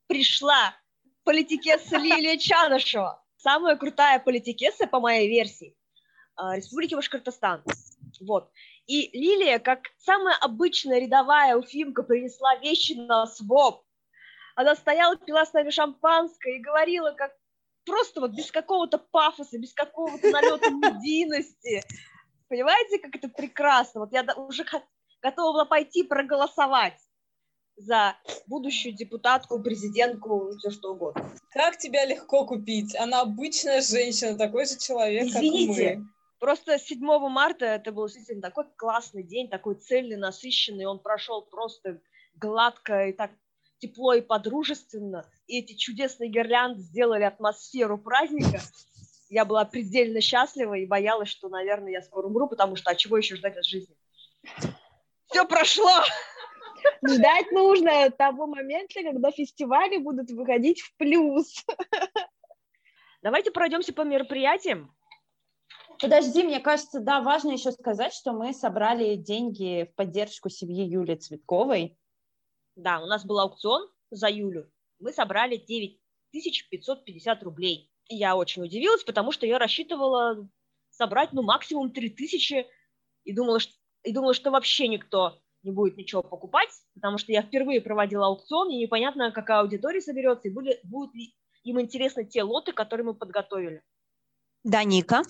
пришла 0.08 0.76
политикесса 1.24 1.98
Лилия 1.98 2.38
Чанышева. 2.38 3.24
Самая 3.38 3.78
крутая 3.78 4.20
политикесса, 4.20 4.86
по 4.86 5.00
моей 5.00 5.30
версии, 5.30 5.76
Республики 6.38 6.96
Башкортостан. 6.96 7.64
Вот. 8.20 8.52
И 8.90 9.12
Лилия, 9.14 9.60
как 9.60 9.82
самая 10.00 10.36
обычная 10.42 10.98
рядовая 10.98 11.56
уфимка, 11.56 12.02
принесла 12.02 12.56
вещи 12.56 12.94
на 12.94 13.28
своп. 13.28 13.84
Она 14.56 14.76
стояла, 14.76 15.16
пила 15.16 15.46
с 15.46 15.54
нами 15.54 15.70
шампанское 15.70 16.58
и 16.58 16.62
говорила, 16.62 17.12
как 17.12 17.32
просто 17.86 18.20
вот 18.20 18.32
без 18.32 18.52
какого-то 18.52 18.98
пафоса, 18.98 19.60
без 19.60 19.76
какого-то 19.76 20.32
налета 20.32 20.72
медийности. 20.72 21.84
Понимаете, 22.48 22.98
как 22.98 23.16
это 23.16 23.30
прекрасно? 23.30 24.02
Вот 24.02 24.12
я 24.12 24.26
уже 24.36 24.66
готова 25.22 25.52
была 25.52 25.66
пойти 25.66 26.02
проголосовать 26.02 26.98
за 27.78 28.16
будущую 28.48 28.96
депутатку, 28.96 29.62
президентку, 29.62 30.52
все 30.58 30.72
что 30.72 30.94
угодно. 30.94 31.30
Как 31.52 31.78
тебя 31.78 32.06
легко 32.06 32.44
купить? 32.44 32.96
Она 32.96 33.22
обычная 33.22 33.82
женщина, 33.82 34.36
такой 34.36 34.66
же 34.66 34.80
человек, 34.80 35.28
Извините, 35.28 35.90
как 35.90 35.98
мы. 36.00 36.08
Просто 36.40 36.80
7 36.80 37.00
марта 37.30 37.66
это 37.66 37.92
был 37.92 38.08
действительно 38.08 38.42
такой 38.42 38.66
классный 38.78 39.24
день, 39.24 39.50
такой 39.50 39.76
цельный, 39.76 40.16
насыщенный. 40.16 40.86
Он 40.86 41.00
прошел 41.00 41.42
просто 41.42 42.02
гладко 42.36 43.08
и 43.08 43.14
так 43.14 43.32
тепло 43.80 44.14
и 44.14 44.22
подружественно. 44.22 45.30
И 45.48 45.60
эти 45.60 45.74
чудесные 45.74 46.30
гирлянды 46.30 46.82
сделали 46.82 47.24
атмосферу 47.24 47.98
праздника. 47.98 48.62
Я 49.30 49.46
была 49.46 49.66
предельно 49.66 50.22
счастлива 50.22 50.76
и 50.76 50.86
боялась, 50.86 51.30
что, 51.30 51.50
наверное, 51.50 51.92
я 51.92 52.02
скоро 52.02 52.28
умру, 52.28 52.48
потому 52.48 52.76
что 52.76 52.92
от 52.92 52.98
чего 52.98 53.18
еще 53.18 53.36
ждать 53.36 53.58
от 53.58 53.66
жизни? 53.66 53.96
Все 55.28 55.46
прошло! 55.46 55.92
Ждать 57.06 57.52
нужно 57.52 58.10
того 58.12 58.48
момента, 58.48 59.04
когда 59.04 59.32
фестивали 59.32 59.98
будут 59.98 60.32
выходить 60.32 60.82
в 60.82 60.96
плюс. 60.96 61.66
Давайте 63.22 63.52
пройдемся 63.52 63.94
по 63.94 64.02
мероприятиям. 64.02 64.94
Подожди, 66.00 66.44
мне 66.44 66.60
кажется, 66.62 67.02
да, 67.02 67.22
важно 67.22 67.52
еще 67.52 67.72
сказать, 67.72 68.14
что 68.14 68.32
мы 68.32 68.54
собрали 68.54 69.16
деньги 69.16 69.90
в 69.92 69.96
поддержку 69.96 70.50
семьи 70.50 70.86
Юли 70.86 71.16
Цветковой. 71.16 71.98
Да, 72.76 73.02
у 73.02 73.06
нас 73.06 73.26
был 73.26 73.40
аукцион 73.40 73.90
за 74.10 74.30
Юлю. 74.30 74.72
Мы 75.00 75.12
собрали 75.12 75.58
9550 75.58 77.44
рублей. 77.44 77.92
И 78.08 78.16
я 78.16 78.38
очень 78.38 78.64
удивилась, 78.64 79.04
потому 79.04 79.34
что 79.34 79.46
я 79.46 79.60
рассчитывала 79.60 80.50
собрать, 80.90 81.34
ну, 81.34 81.42
максимум 81.42 81.92
3000, 81.92 82.66
и 83.26 83.34
думала, 83.34 83.60
что, 83.60 83.74
и 84.04 84.14
думала, 84.14 84.34
что 84.34 84.52
вообще 84.52 84.88
никто 84.88 85.42
не 85.64 85.72
будет 85.72 85.98
ничего 85.98 86.24
покупать, 86.24 86.70
потому 86.94 87.18
что 87.18 87.34
я 87.34 87.42
впервые 87.42 87.82
проводила 87.82 88.28
аукцион, 88.28 88.70
и 88.70 88.78
непонятно, 88.78 89.32
какая 89.32 89.60
аудитория 89.60 90.02
соберется, 90.02 90.48
и 90.48 90.52
были, 90.52 90.80
будут 90.84 91.14
ли 91.14 91.36
им 91.64 91.80
интересны 91.82 92.26
те 92.26 92.44
лоты, 92.44 92.72
которые 92.72 93.06
мы 93.06 93.14
подготовили. 93.14 93.84
Да, 94.64 94.84
Ника. 94.84 95.24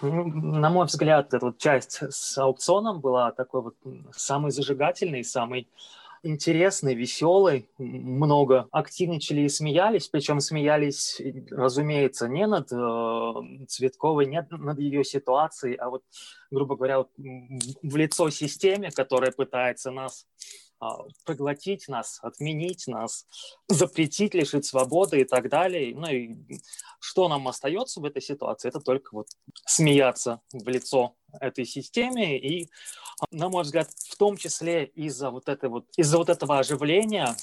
Ну, 0.00 0.24
на 0.24 0.70
мой 0.70 0.86
взгляд, 0.86 1.34
эта 1.34 1.46
вот 1.46 1.58
часть 1.58 2.02
с 2.10 2.38
аукционом 2.38 3.00
была 3.00 3.32
такой 3.32 3.62
вот 3.62 3.76
самой 4.12 4.50
зажигательной, 4.50 5.24
самой 5.24 5.68
интересный, 6.22 6.94
веселый, 6.94 7.68
много 7.78 8.68
активничали 8.72 9.42
и 9.42 9.48
смеялись, 9.48 10.08
причем 10.08 10.40
смеялись, 10.40 11.20
разумеется, 11.50 12.28
не 12.28 12.46
над 12.46 12.72
э, 12.72 13.66
Цветковой, 13.66 14.26
не 14.26 14.46
над 14.50 14.78
ее 14.78 15.04
ситуацией, 15.04 15.76
а 15.76 15.90
вот, 15.90 16.02
грубо 16.50 16.76
говоря, 16.76 16.98
вот 16.98 17.10
в 17.16 17.96
лицо 17.96 18.30
системе, 18.30 18.90
которая 18.90 19.30
пытается 19.30 19.90
нас 19.90 20.26
проглотить 21.24 21.88
нас, 21.88 22.18
отменить 22.22 22.86
нас, 22.86 23.26
запретить, 23.68 24.34
лишить 24.34 24.64
свободы 24.64 25.20
и 25.20 25.24
так 25.24 25.48
далее. 25.48 25.94
Ну 25.94 26.08
и 26.08 26.36
что 27.00 27.28
нам 27.28 27.48
остается 27.48 28.00
в 28.00 28.04
этой 28.04 28.22
ситуации? 28.22 28.68
Это 28.68 28.80
только 28.80 29.14
вот 29.14 29.28
смеяться 29.66 30.40
в 30.52 30.68
лицо 30.68 31.14
этой 31.40 31.64
системе 31.64 32.38
и, 32.38 32.68
на 33.30 33.48
мой 33.48 33.62
взгляд, 33.62 33.90
в 33.90 34.16
том 34.16 34.36
числе 34.36 34.84
из-за 34.84 35.30
вот, 35.30 35.48
этой 35.48 35.68
вот, 35.68 35.86
из-за 35.96 36.18
вот 36.18 36.28
этого 36.28 36.58
оживления 36.58 37.36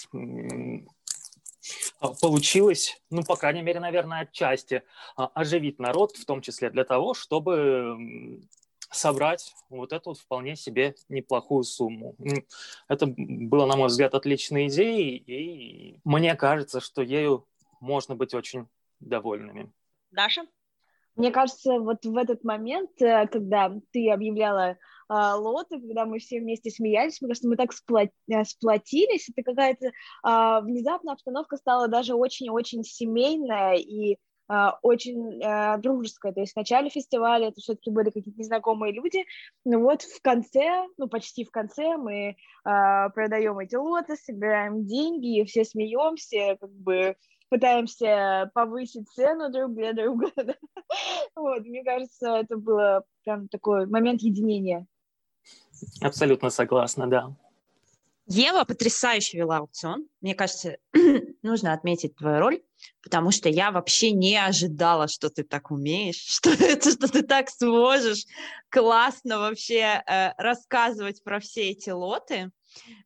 получилось, 2.22 3.02
ну, 3.10 3.24
по 3.24 3.36
крайней 3.36 3.62
мере, 3.62 3.80
наверное, 3.80 4.22
отчасти 4.22 4.84
а, 5.16 5.28
оживить 5.34 5.80
народ, 5.80 6.16
в 6.16 6.26
том 6.26 6.42
числе 6.42 6.70
для 6.70 6.84
того, 6.84 7.14
чтобы 7.14 8.42
собрать 8.92 9.54
вот 9.70 9.94
эту 9.94 10.14
вполне 10.14 10.56
себе 10.56 10.96
неплохую 11.10 11.64
сумму. 11.64 12.16
Это 12.88 13.08
было, 13.08 13.66
на 13.66 13.76
мой 13.76 13.88
взгляд, 13.88 14.14
отличной 14.14 14.68
идеей, 14.68 15.18
и 15.18 16.00
мне 16.04 16.36
кажется, 16.36 16.80
что 16.80 17.02
ею 17.02 17.48
можно 17.80 18.16
быть 18.16 18.34
очень 18.34 18.68
довольными. 19.00 19.72
Даша? 20.12 20.44
Мне 21.16 21.32
кажется, 21.32 21.80
вот 21.80 22.06
в 22.06 22.18
этот 22.18 22.44
момент, 22.44 23.02
э, 23.02 23.28
когда 23.28 23.74
ты 23.92 24.10
объявляла 24.10 24.78
а, 25.08 25.36
лоты, 25.36 25.80
когда 25.80 26.06
мы 26.06 26.20
все 26.20 26.40
вместе 26.40 26.72
смеялись, 26.72 27.22
мне 27.22 27.30
кажется, 27.30 27.48
мы 27.48 27.56
так 27.56 27.72
э, 27.72 28.44
сплотились, 28.44 29.30
это 29.30 29.44
какая-то 29.44 29.92
а, 30.24 30.62
внезапно 30.62 31.14
обстановка 31.14 31.58
стала 31.58 31.88
даже 31.88 32.16
очень-очень 32.16 32.84
семейная, 32.84 33.76
и 33.76 34.18
очень 34.48 35.42
а, 35.44 35.78
дружеская. 35.78 36.32
То 36.32 36.42
есть 36.42 36.54
в 36.54 36.58
начале 36.58 36.90
фестиваля 36.90 37.48
это 37.48 37.62
все-таки 37.62 37.90
были 37.90 38.10
какие-то 38.10 38.40
незнакомые 38.40 38.94
люди, 38.94 39.26
но 39.64 39.80
вот 39.80 40.04
в 40.04 40.22
конце, 40.22 40.86
ну 40.98 41.08
почти 41.08 41.46
в 41.46 41.52
конце 41.52 41.98
мы 41.98 42.36
а, 42.64 43.10
продаем 43.10 43.58
эти 43.60 43.76
лоты, 43.76 44.16
собираем 44.16 44.86
деньги, 44.86 45.40
и 45.40 45.46
все 45.46 45.66
смеемся, 45.66 46.58
как 46.60 46.72
бы 46.72 47.16
пытаемся 47.50 48.52
повысить 48.54 49.10
цену 49.12 49.52
друг 49.52 49.74
для 49.74 49.94
друга. 49.94 50.32
Вот, 51.36 51.66
мне 51.66 51.84
кажется, 51.84 52.38
это 52.38 52.56
было 52.56 53.04
прям 53.24 53.50
такой 53.50 53.86
момент 53.88 54.22
единения. 54.22 54.88
Абсолютно 56.02 56.50
согласна, 56.50 57.08
да. 57.08 57.36
Ева 58.28 58.64
потрясающе 58.64 59.38
вела 59.38 59.58
аукцион. 59.58 60.08
Мне 60.22 60.34
кажется, 60.34 60.78
нужно 61.44 61.74
отметить 61.74 62.16
твою 62.16 62.40
роль, 62.40 62.62
потому 63.02 63.32
что 63.32 63.50
я 63.50 63.72
вообще 63.72 64.12
не 64.12 64.38
ожидала, 64.38 65.08
что 65.08 65.30
ты 65.30 65.44
так 65.44 65.72
умеешь, 65.72 66.16
что, 66.28 66.52
что 66.56 67.12
ты 67.12 67.22
так 67.24 67.50
сможешь 67.50 68.26
классно 68.70 69.40
вообще 69.40 70.04
э, 70.06 70.34
рассказывать 70.38 71.24
про 71.24 71.40
все 71.40 71.72
эти 71.72 71.90
лоты. 71.90 72.52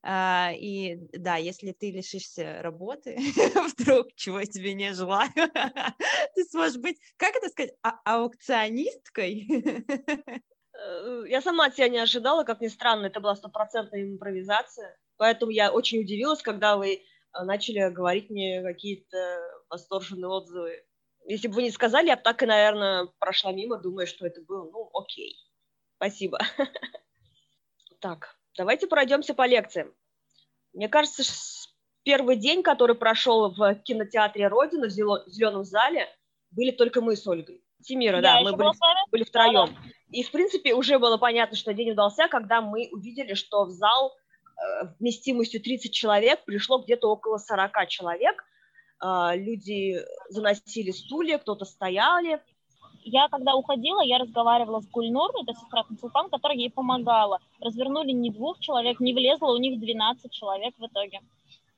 Uh, 0.04 0.58
и 0.58 0.98
да, 1.14 1.36
если 1.36 1.74
ты 1.74 1.92
лишишься 1.92 2.60
работы, 2.64 3.20
вдруг, 3.78 4.08
чего 4.16 4.40
я 4.40 4.48
тебе 4.48 4.74
не 4.74 4.96
желаю, 4.96 5.30
ты 6.36 6.44
сможешь 6.46 6.78
быть, 6.78 6.98
как 7.18 7.36
это 7.36 7.50
сказать, 7.50 7.74
а 7.84 8.00
аукционисткой? 8.04 9.48
Э, 10.80 11.24
я 11.28 11.42
сама 11.42 11.66
от 11.66 11.76
себя 11.76 11.90
не 11.90 12.00
ожидала, 12.00 12.44
как 12.44 12.62
ни 12.62 12.68
странно, 12.68 13.08
это 13.08 13.20
была 13.20 13.36
стопроцентная 13.36 14.04
импровизация. 14.04 14.98
Поэтому 15.18 15.52
я 15.52 15.72
очень 15.72 16.02
удивилась, 16.02 16.42
когда 16.42 16.78
вы 16.78 16.94
э, 16.94 17.00
начали 17.44 17.90
говорить 17.90 18.30
мне 18.30 18.62
какие-то 18.64 19.18
восторженные 19.70 20.30
отзывы. 20.30 20.84
Если 21.26 21.48
бы 21.48 21.56
вы 21.56 21.64
не 21.64 21.72
сказали, 21.72 22.08
я 22.08 22.16
бы 22.16 22.22
так 22.22 22.42
и, 22.42 22.46
наверное, 22.46 23.08
прошла 23.20 23.52
мимо, 23.52 23.78
думая, 23.78 24.06
что 24.06 24.26
это 24.26 24.42
было, 24.42 24.70
ну, 24.70 24.90
окей. 24.94 25.36
Спасибо. 25.98 26.40
Так, 28.02 28.38
давайте 28.56 28.88
пройдемся 28.88 29.34
по 29.34 29.46
лекциям. 29.46 29.94
Мне 30.72 30.88
кажется, 30.88 31.22
первый 32.04 32.38
день, 32.38 32.64
который 32.64 32.96
прошел 32.96 33.54
в 33.54 33.76
кинотеатре 33.84 34.48
«Родина» 34.48 34.88
в 34.88 34.90
зеленом 34.90 35.66
зале, 35.66 36.08
были 36.52 36.72
только 36.72 37.02
мы 37.02 37.18
с 37.18 37.28
Ольгой. 37.28 37.62
Тимира, 37.84 38.22
да, 38.22 38.40
мы 38.40 38.56
были, 38.56 38.70
были 39.12 39.24
втроем. 39.26 39.76
И, 40.12 40.24
в 40.24 40.32
принципе, 40.32 40.74
уже 40.74 40.98
было 40.98 41.18
понятно, 41.18 41.58
что 41.58 41.74
день 41.74 41.92
удался, 41.92 42.30
когда 42.30 42.62
мы 42.62 42.88
увидели, 42.94 43.34
что 43.34 43.66
в 43.66 43.72
зал 43.72 44.16
вместимостью 45.00 45.62
30 45.62 45.94
человек 45.94 46.44
пришло 46.46 46.80
где-то 46.80 47.10
около 47.10 47.38
40 47.38 47.88
человек. 47.88 48.44
А, 49.00 49.36
люди 49.36 50.04
заносили 50.30 50.92
стулья, 50.92 51.38
кто-то 51.38 51.66
стояли. 51.66 52.42
Я 53.04 53.30
когда 53.30 53.56
уходила, 53.56 54.02
я 54.02 54.18
разговаривала 54.18 54.82
с 54.82 54.88
Гульнур, 54.90 55.32
это 55.42 55.54
сестра 55.54 55.84
Консултан, 55.84 56.30
которая 56.30 56.58
ей 56.58 56.70
помогала. 56.70 57.40
Развернули 57.62 58.12
не 58.12 58.30
двух 58.30 58.60
человек, 58.60 59.00
не 59.00 59.14
влезло, 59.14 59.54
у 59.54 59.58
них 59.58 59.80
12 59.80 60.32
человек 60.32 60.76
в 60.78 60.86
итоге. 60.86 61.22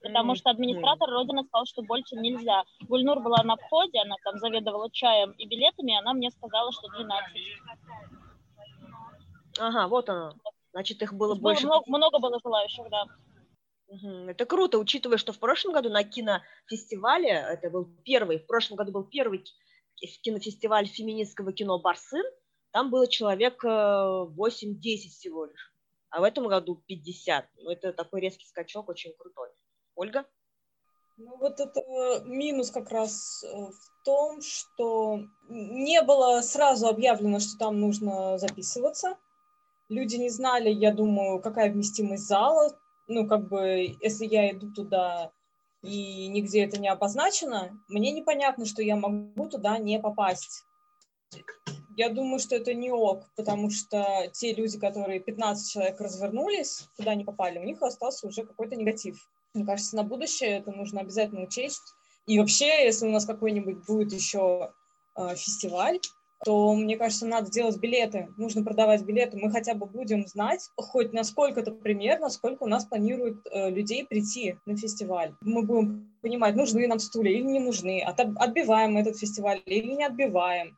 Потому 0.02 0.34
что 0.36 0.50
администратор 0.50 1.10
Родина 1.10 1.44
сказал, 1.44 1.66
что 1.68 1.84
больше 1.84 2.16
нельзя. 2.16 2.64
Гульнур 2.90 3.20
была 3.20 3.44
на 3.44 3.56
входе, 3.56 4.00
она 4.02 4.16
там 4.24 4.40
заведовала 4.40 4.90
чаем 4.92 5.32
и 5.38 5.46
билетами, 5.46 5.92
и 5.92 5.96
она 5.96 6.14
мне 6.14 6.32
сказала, 6.32 6.72
что 6.72 6.88
12. 6.88 7.36
Ага, 9.60 9.88
вот 9.88 10.10
оно. 10.10 10.34
Значит, 10.72 11.02
их 11.04 11.14
было 11.14 11.36
было 11.36 11.42
больше. 11.42 11.68
Много, 11.68 11.84
много 11.88 12.20
было 12.20 12.40
желающих, 12.44 12.90
да. 12.90 13.06
Это 14.28 14.46
круто, 14.46 14.80
учитывая, 14.80 15.18
что 15.18 15.34
в 15.34 15.40
прошлом 15.40 15.74
году 15.74 15.90
на 15.90 16.04
кинофестивале, 16.04 17.30
это 17.30 17.70
был 17.70 17.86
первый, 18.06 18.40
в 18.40 18.48
прошлом 18.48 18.78
году 18.78 18.94
был 18.94 19.04
первый 19.04 19.44
кинофестиваль 20.24 20.88
феминистского 20.88 21.52
кино 21.52 21.78
«Барсын», 21.80 22.24
там 22.72 22.90
было 22.90 23.08
человек 23.08 23.64
8-10 23.64 23.66
э, 23.66 25.10
всего 25.10 25.46
лишь, 25.46 25.74
а 26.10 26.22
в 26.22 26.24
этом 26.24 26.48
году 26.48 26.82
50. 26.88 27.46
Ну, 27.58 27.70
это 27.70 27.92
такой 27.92 28.22
резкий 28.22 28.48
скачок, 28.48 28.88
очень 28.88 29.14
крутой. 29.18 29.50
Ольга? 29.96 30.26
Ну, 31.18 31.38
вот 31.38 31.60
это 31.60 31.82
минус 32.26 32.72
как 32.72 32.90
раз 32.92 33.44
э, 33.44 33.48
в 33.48 34.04
том, 34.06 34.42
что 34.42 35.20
не 35.50 36.02
было 36.02 36.42
сразу 36.42 36.88
объявлено, 36.88 37.40
что 37.40 37.58
там 37.58 37.82
нужно 37.82 38.38
записываться. 38.38 39.18
Люди 39.90 40.16
не 40.16 40.30
знали, 40.30 40.70
я 40.70 40.94
думаю, 40.94 41.42
какая 41.42 41.70
вместимость 41.70 42.26
зала, 42.26 42.80
ну, 43.12 43.28
как 43.28 43.48
бы, 43.50 43.96
если 44.02 44.26
я 44.26 44.52
иду 44.52 44.72
туда 44.72 45.32
и 45.84 46.28
нигде 46.28 46.64
это 46.64 46.80
не 46.80 46.88
обозначено, 46.88 47.78
мне 47.88 48.12
непонятно, 48.12 48.66
что 48.66 48.82
я 48.82 48.96
могу 48.96 49.48
туда 49.50 49.78
не 49.78 50.00
попасть. 50.00 50.64
Я 51.98 52.10
думаю, 52.10 52.40
что 52.40 52.56
это 52.56 52.74
не 52.74 52.90
ок, 52.90 53.26
потому 53.36 53.70
что 53.70 54.30
те 54.34 54.54
люди, 54.54 54.80
которые 54.80 55.20
15 55.20 55.72
человек 55.72 56.00
развернулись, 56.00 56.88
туда 56.98 57.16
не 57.16 57.26
попали, 57.26 57.60
у 57.60 57.64
них 57.64 57.82
остался 57.82 58.28
уже 58.28 58.44
какой-то 58.44 58.76
негатив. 58.76 59.30
Мне 59.54 59.66
кажется, 59.66 59.98
на 59.98 60.04
будущее 60.04 60.52
это 60.60 60.72
нужно 60.72 61.02
обязательно 61.02 61.42
учесть. 61.44 61.94
И 62.28 62.40
вообще, 62.40 62.86
если 62.86 63.08
у 63.08 63.12
нас 63.12 63.26
какой-нибудь 63.26 63.86
будет 63.86 64.14
еще 64.14 64.72
э, 65.18 65.36
фестиваль, 65.36 66.00
то, 66.44 66.74
мне 66.74 66.98
кажется, 66.98 67.28
надо 67.28 67.52
делать 67.52 67.78
билеты, 67.78 68.30
нужно 68.38 68.64
продавать 68.64 69.04
билеты. 69.04 69.38
Мы 69.38 69.52
хотя 69.52 69.76
бы 69.76 69.86
будем 69.86 70.26
знать 70.28 70.70
хоть 70.76 71.14
насколько-то 71.14 71.72
примерно, 71.72 72.30
сколько 72.30 72.64
у 72.64 72.68
нас 72.68 72.86
планируют 72.86 73.46
э, 73.52 73.70
людей 73.70 74.06
прийти 74.06 74.56
на 74.66 74.76
фестиваль. 74.76 75.36
Мы 75.42 75.62
будем 75.62 76.12
понимать, 76.22 76.56
нужны 76.56 76.88
нам 76.88 77.00
стулья 77.00 77.32
или 77.32 77.44
не 77.44 77.60
нужны, 77.60 78.02
от, 78.02 78.20
отбиваем 78.20 78.98
этот 78.98 79.18
фестиваль 79.18 79.62
или 79.66 79.94
не 79.94 80.04
отбиваем. 80.04 80.78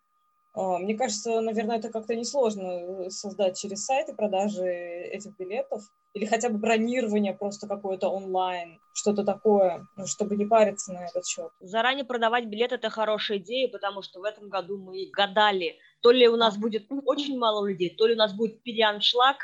Э, 0.56 0.78
мне 0.78 0.96
кажется, 0.96 1.42
наверное, 1.42 1.78
это 1.78 1.90
как-то 1.90 2.16
несложно 2.16 2.62
э, 3.06 3.10
создать 3.10 3.58
через 3.58 3.86
сайты 3.86 4.14
продажи 4.14 4.66
этих 4.66 5.38
билетов 5.38 5.82
или 6.14 6.26
хотя 6.26 6.50
бы 6.50 6.58
бронирование 6.58 7.34
просто 7.34 7.68
какое-то 7.68 8.10
онлайн, 8.10 8.80
что-то 8.94 9.24
такое, 9.24 9.86
ну, 9.98 10.06
чтобы 10.06 10.36
не 10.36 10.46
париться 10.46 10.94
на 10.94 11.06
этот 11.06 11.26
счет. 11.26 11.50
Заранее 11.60 12.06
продавать 12.06 12.46
билет– 12.46 12.72
это 12.74 12.90
хорошая 12.90 13.40
идея, 13.40 13.68
потому 13.68 14.04
что 14.04 14.20
в 14.20 14.24
этом 14.24 14.50
году 14.50 14.78
мы 14.78 15.10
гадали, 15.12 15.78
то 16.02 16.12
ли 16.12 16.28
у 16.28 16.36
нас 16.36 16.58
будет 16.58 16.86
очень 17.06 17.38
мало 17.38 17.66
людей, 17.66 17.90
то 17.90 18.06
ли 18.06 18.14
у 18.14 18.18
нас 18.18 18.34
будет 18.34 18.62
переаншлаг, 18.62 19.38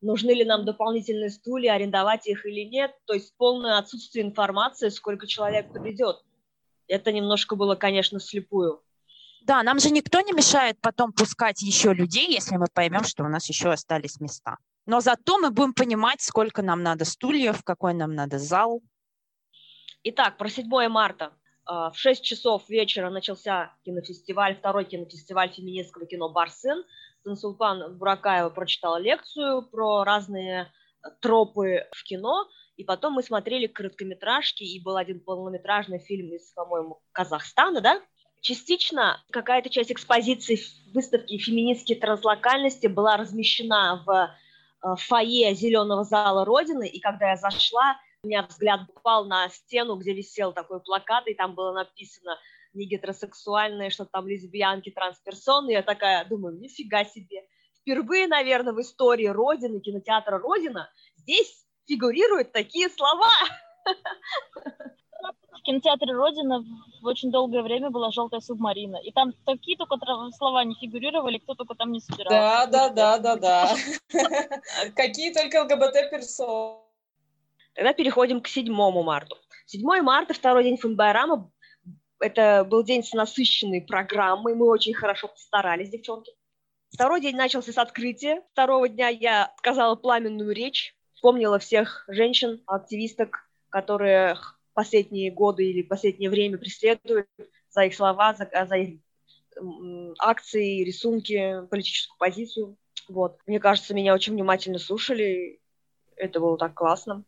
нужны 0.00 0.30
ли 0.30 0.44
нам 0.44 0.64
дополнительные 0.64 1.30
стулья, 1.30 1.74
арендовать 1.74 2.26
их 2.26 2.46
или 2.46 2.60
нет, 2.60 2.92
то 3.06 3.12
есть 3.12 3.34
полное 3.36 3.78
отсутствие 3.78 4.24
информации, 4.24 4.88
сколько 4.88 5.26
человек 5.26 5.72
придет. 5.72 6.22
Это 6.86 7.12
немножко 7.12 7.56
было, 7.56 7.74
конечно, 7.76 8.20
слепую. 8.20 8.82
Да, 9.44 9.62
нам 9.62 9.78
же 9.78 9.90
никто 9.90 10.22
не 10.22 10.32
мешает 10.32 10.80
потом 10.80 11.12
пускать 11.12 11.60
еще 11.60 11.92
людей, 11.92 12.32
если 12.32 12.56
мы 12.56 12.66
поймем, 12.72 13.04
что 13.04 13.24
у 13.24 13.28
нас 13.28 13.46
еще 13.46 13.70
остались 13.70 14.18
места. 14.18 14.56
Но 14.86 15.00
зато 15.00 15.38
мы 15.38 15.50
будем 15.50 15.74
понимать, 15.74 16.22
сколько 16.22 16.62
нам 16.62 16.82
надо 16.82 17.04
стульев, 17.04 17.62
какой 17.62 17.92
нам 17.92 18.14
надо 18.14 18.38
зал. 18.38 18.80
Итак, 20.02 20.38
про 20.38 20.48
7 20.48 20.88
марта. 20.88 21.34
А, 21.66 21.90
в 21.90 21.98
6 21.98 22.24
часов 22.24 22.66
вечера 22.70 23.10
начался 23.10 23.76
кинофестиваль, 23.84 24.56
второй 24.56 24.86
кинофестиваль 24.86 25.52
феминистского 25.52 26.06
кино 26.06 26.30
«Барсын». 26.30 26.82
Тансулпан 27.24 27.98
Буракаева 27.98 28.48
прочитала 28.48 28.96
лекцию 28.96 29.68
про 29.70 30.04
разные 30.04 30.72
тропы 31.20 31.86
в 31.92 32.02
кино, 32.04 32.48
и 32.76 32.84
потом 32.84 33.14
мы 33.14 33.22
смотрели 33.22 33.66
короткометражки, 33.66 34.62
и 34.62 34.82
был 34.82 34.96
один 34.96 35.20
полнометражный 35.20 35.98
фильм 35.98 36.32
из, 36.32 36.50
по-моему, 36.52 37.02
Казахстана, 37.12 37.82
да? 37.82 38.00
Частично 38.44 39.20
какая-то 39.30 39.70
часть 39.70 39.90
экспозиции 39.90 40.60
выставки 40.92 41.38
феминистские 41.38 41.98
транслокальности 41.98 42.86
была 42.86 43.16
размещена 43.16 44.02
в 44.06 44.30
Э, 44.84 44.96
фойе 44.98 45.54
зеленого 45.54 46.04
зала 46.04 46.44
Родины, 46.44 46.86
и 46.86 47.00
когда 47.00 47.30
я 47.30 47.36
зашла, 47.36 47.98
у 48.22 48.26
меня 48.26 48.42
взгляд 48.42 48.82
упал 48.88 49.24
на 49.24 49.48
стену, 49.48 49.96
где 49.96 50.12
висел 50.12 50.52
такой 50.52 50.80
плакат, 50.80 51.26
и 51.26 51.34
там 51.34 51.54
было 51.54 51.72
написано 51.72 52.38
не 52.74 52.86
гетеросексуальные, 52.86 53.90
что 53.90 54.04
там 54.04 54.28
лесбиянки, 54.28 54.90
трансперсоны. 54.90 55.70
Я 55.70 55.82
такая 55.82 56.24
думаю, 56.26 56.58
нифига 56.58 57.04
себе. 57.04 57.46
Впервые, 57.80 58.26
наверное, 58.26 58.74
в 58.74 58.80
истории 58.80 59.26
Родины, 59.26 59.80
кинотеатра 59.80 60.38
Родина, 60.38 60.90
здесь 61.16 61.64
фигурируют 61.86 62.52
такие 62.52 62.90
слова. 62.90 63.30
В 65.52 65.62
кинотеатре 65.62 66.12
Родина 66.12 66.64
в 67.00 67.06
очень 67.06 67.30
долгое 67.30 67.62
время 67.62 67.90
была 67.90 68.10
желтая 68.10 68.40
субмарина. 68.40 68.96
И 68.96 69.12
там 69.12 69.32
такие 69.46 69.76
только 69.76 69.96
слова 70.36 70.64
не 70.64 70.74
фигурировали, 70.74 71.38
кто 71.38 71.54
только 71.54 71.74
там 71.74 71.92
не 71.92 72.00
собирался. 72.00 72.30
Да, 72.30 72.66
да, 72.66 72.88
да, 72.88 73.18
да, 73.18 73.36
да. 73.36 73.76
Какие 74.96 75.32
только 75.32 75.62
ЛГБТ-персоны. 75.62 76.80
Тогда 77.74 77.92
переходим 77.92 78.40
к 78.40 78.48
7 78.48 78.72
марта. 78.72 79.36
7 79.66 79.82
марта, 80.02 80.34
второй 80.34 80.64
день 80.64 80.76
Фанбайрама, 80.76 81.50
это 82.20 82.64
был 82.64 82.84
день 82.84 83.02
с 83.02 83.12
насыщенной 83.12 83.82
программой, 83.82 84.54
мы 84.54 84.68
очень 84.68 84.94
хорошо 84.94 85.28
постарались, 85.28 85.90
девчонки. 85.90 86.32
Второй 86.90 87.20
день 87.20 87.36
начался 87.36 87.72
с 87.72 87.78
открытия. 87.78 88.42
Второго 88.52 88.88
дня 88.88 89.08
я 89.08 89.52
сказала 89.58 89.96
пламенную 89.96 90.52
речь, 90.54 90.94
вспомнила 91.12 91.58
всех 91.58 92.04
женщин, 92.06 92.62
активисток, 92.66 93.48
которые 93.68 94.36
последние 94.74 95.30
годы 95.30 95.64
или 95.64 95.82
последнее 95.82 96.30
время 96.30 96.58
преследуют 96.58 97.28
за 97.70 97.84
их 97.84 97.94
слова, 97.94 98.34
за, 98.34 98.48
за 98.66 98.76
их 98.76 99.00
акции, 100.18 100.84
рисунки, 100.84 101.66
политическую 101.70 102.18
позицию. 102.18 102.76
Вот. 103.08 103.38
Мне 103.46 103.60
кажется, 103.60 103.94
меня 103.94 104.14
очень 104.14 104.34
внимательно 104.34 104.78
слушали. 104.78 105.60
Это 106.16 106.40
было 106.40 106.58
так 106.58 106.74
классно. 106.74 107.24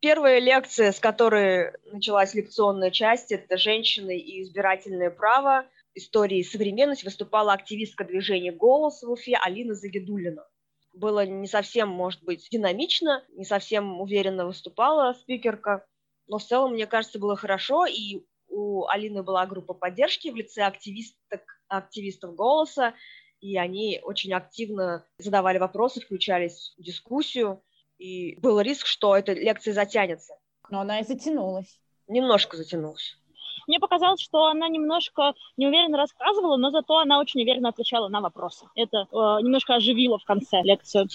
Первая 0.00 0.38
лекция, 0.38 0.92
с 0.92 1.00
которой 1.00 1.72
началась 1.86 2.34
лекционная 2.34 2.90
часть, 2.90 3.32
это 3.32 3.56
«Женщины 3.56 4.18
и 4.18 4.42
избирательное 4.42 5.10
право. 5.10 5.66
Истории 5.94 6.40
и 6.40 6.44
современность» 6.44 7.04
выступала 7.04 7.54
активистка 7.54 8.04
движения 8.04 8.52
«Голос» 8.52 9.02
в 9.02 9.10
Уфе 9.10 9.38
Алина 9.42 9.74
Загидулина. 9.74 10.46
Было 10.92 11.24
не 11.24 11.46
совсем, 11.46 11.88
может 11.88 12.22
быть, 12.22 12.46
динамично, 12.50 13.24
не 13.30 13.44
совсем 13.44 13.98
уверенно 14.00 14.44
выступала 14.44 15.14
спикерка, 15.14 15.86
но 16.26 16.38
в 16.38 16.44
целом, 16.44 16.72
мне 16.72 16.86
кажется, 16.86 17.18
было 17.18 17.36
хорошо, 17.36 17.86
и 17.86 18.24
у 18.48 18.86
Алины 18.86 19.22
была 19.22 19.46
группа 19.46 19.74
поддержки 19.74 20.30
в 20.30 20.36
лице 20.36 20.62
активисток, 20.62 21.42
активистов 21.68 22.34
«Голоса», 22.34 22.94
и 23.40 23.58
они 23.58 24.00
очень 24.02 24.32
активно 24.32 25.04
задавали 25.18 25.58
вопросы, 25.58 26.00
включались 26.00 26.74
в 26.78 26.82
дискуссию, 26.82 27.62
и 27.98 28.38
был 28.40 28.60
риск, 28.60 28.86
что 28.86 29.16
эта 29.16 29.32
лекция 29.32 29.74
затянется. 29.74 30.34
Но 30.70 30.80
она 30.80 31.00
и 31.00 31.04
затянулась. 31.04 31.78
Немножко 32.08 32.56
затянулась. 32.56 33.16
Мне 33.66 33.80
показалось, 33.80 34.20
что 34.20 34.46
она 34.46 34.68
немножко 34.68 35.34
неуверенно 35.56 35.98
рассказывала, 35.98 36.56
но 36.56 36.70
зато 36.70 36.98
она 36.98 37.18
очень 37.18 37.42
уверенно 37.42 37.70
отвечала 37.70 38.08
на 38.08 38.20
вопросы. 38.20 38.66
Это 38.74 39.06
э, 39.10 39.14
немножко 39.42 39.74
оживило 39.74 40.18
в 40.18 40.24
конце 40.24 40.60
лекцию. 40.62 41.06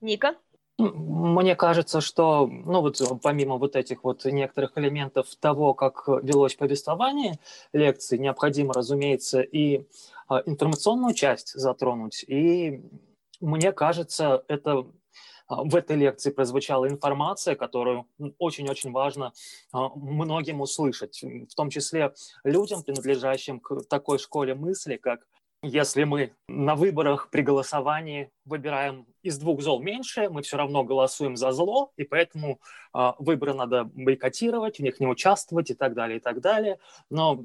Ника? 0.00 0.36
Мне 0.78 1.56
кажется, 1.56 2.02
что, 2.02 2.46
ну 2.46 2.82
вот 2.82 3.00
помимо 3.22 3.56
вот 3.56 3.76
этих 3.76 4.04
вот 4.04 4.26
некоторых 4.26 4.76
элементов 4.76 5.34
того, 5.36 5.72
как 5.72 6.06
велось 6.06 6.54
повествование 6.54 7.38
лекции, 7.72 8.18
необходимо, 8.18 8.74
разумеется, 8.74 9.40
и 9.40 9.86
а, 10.28 10.42
информационную 10.44 11.14
часть 11.14 11.54
затронуть. 11.54 12.24
И 12.28 12.82
мне 13.40 13.72
кажется, 13.72 14.44
это 14.48 14.86
а, 15.48 15.62
в 15.62 15.74
этой 15.76 15.96
лекции 15.96 16.30
прозвучала 16.30 16.88
информация, 16.88 17.54
которую 17.54 18.06
очень-очень 18.38 18.92
важно 18.92 19.32
а, 19.72 19.88
многим 19.88 20.60
услышать, 20.60 21.22
в 21.22 21.54
том 21.54 21.70
числе 21.70 22.12
людям, 22.44 22.82
принадлежащим 22.82 23.60
к 23.60 23.80
такой 23.88 24.18
школе 24.18 24.54
мысли, 24.54 24.96
как 24.96 25.20
если 25.62 26.04
мы 26.04 26.32
на 26.48 26.74
выборах 26.74 27.30
при 27.30 27.42
голосовании 27.42 28.30
выбираем 28.44 29.06
из 29.22 29.38
двух 29.38 29.62
зол 29.62 29.82
меньше, 29.82 30.28
мы 30.28 30.42
все 30.42 30.56
равно 30.56 30.84
голосуем 30.84 31.36
за 31.36 31.52
зло, 31.52 31.92
и 31.96 32.04
поэтому 32.04 32.60
э, 32.94 33.12
выборы 33.18 33.54
надо 33.54 33.84
бойкотировать, 33.84 34.78
в 34.78 34.82
них 34.82 35.00
не 35.00 35.06
участвовать 35.06 35.70
и 35.70 35.74
так 35.74 35.94
далее, 35.94 36.18
и 36.18 36.20
так 36.20 36.40
далее. 36.40 36.78
Но 37.10 37.42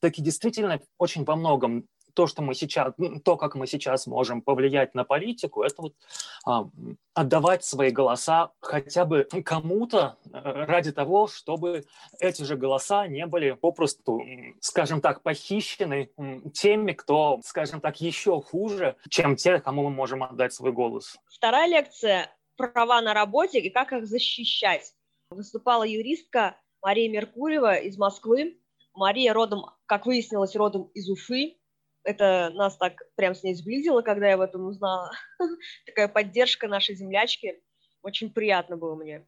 таки 0.00 0.22
действительно 0.22 0.80
очень 0.98 1.24
во 1.24 1.36
многом 1.36 1.88
то, 2.16 2.26
что 2.26 2.42
мы 2.42 2.54
сейчас, 2.54 2.94
то, 3.24 3.36
как 3.36 3.54
мы 3.54 3.66
сейчас 3.66 4.06
можем 4.06 4.40
повлиять 4.40 4.94
на 4.94 5.04
политику, 5.04 5.62
это 5.62 5.82
вот 5.82 5.94
а, 6.46 6.68
отдавать 7.12 7.62
свои 7.62 7.90
голоса 7.90 8.52
хотя 8.60 9.04
бы 9.04 9.28
кому-то 9.44 10.16
э, 10.24 10.30
ради 10.64 10.92
того, 10.92 11.28
чтобы 11.28 11.84
эти 12.18 12.42
же 12.42 12.56
голоса 12.56 13.06
не 13.06 13.26
были 13.26 13.52
попросту, 13.52 14.22
скажем 14.60 15.02
так, 15.02 15.22
похищены 15.22 16.10
теми, 16.54 16.92
кто, 16.92 17.40
скажем 17.44 17.80
так, 17.80 18.00
еще 18.00 18.40
хуже, 18.40 18.96
чем 19.10 19.36
те, 19.36 19.60
кому 19.60 19.84
мы 19.84 19.90
можем 19.90 20.22
отдать 20.22 20.54
свой 20.54 20.72
голос. 20.72 21.18
Вторая 21.26 21.68
лекция 21.68 22.34
«Права 22.56 23.02
на 23.02 23.12
работе 23.12 23.60
и 23.60 23.68
как 23.68 23.92
их 23.92 24.06
защищать». 24.06 24.94
Выступала 25.28 25.82
юристка 25.82 26.56
Мария 26.80 27.10
Меркурьева 27.10 27.74
из 27.74 27.98
Москвы. 27.98 28.58
Мария 28.94 29.34
родом, 29.34 29.66
как 29.84 30.06
выяснилось, 30.06 30.56
родом 30.56 30.90
из 30.94 31.10
Уфы 31.10 31.56
это 32.06 32.50
нас 32.54 32.76
так 32.76 33.02
прям 33.16 33.34
с 33.34 33.42
ней 33.42 33.54
сблизило, 33.54 34.02
когда 34.02 34.28
я 34.28 34.34
об 34.34 34.40
этом 34.40 34.66
узнала. 34.66 35.10
Такая 35.86 36.08
поддержка 36.08 36.68
нашей 36.68 36.94
землячки. 36.94 37.60
Очень 38.02 38.32
приятно 38.32 38.76
было 38.76 38.94
мне. 38.94 39.26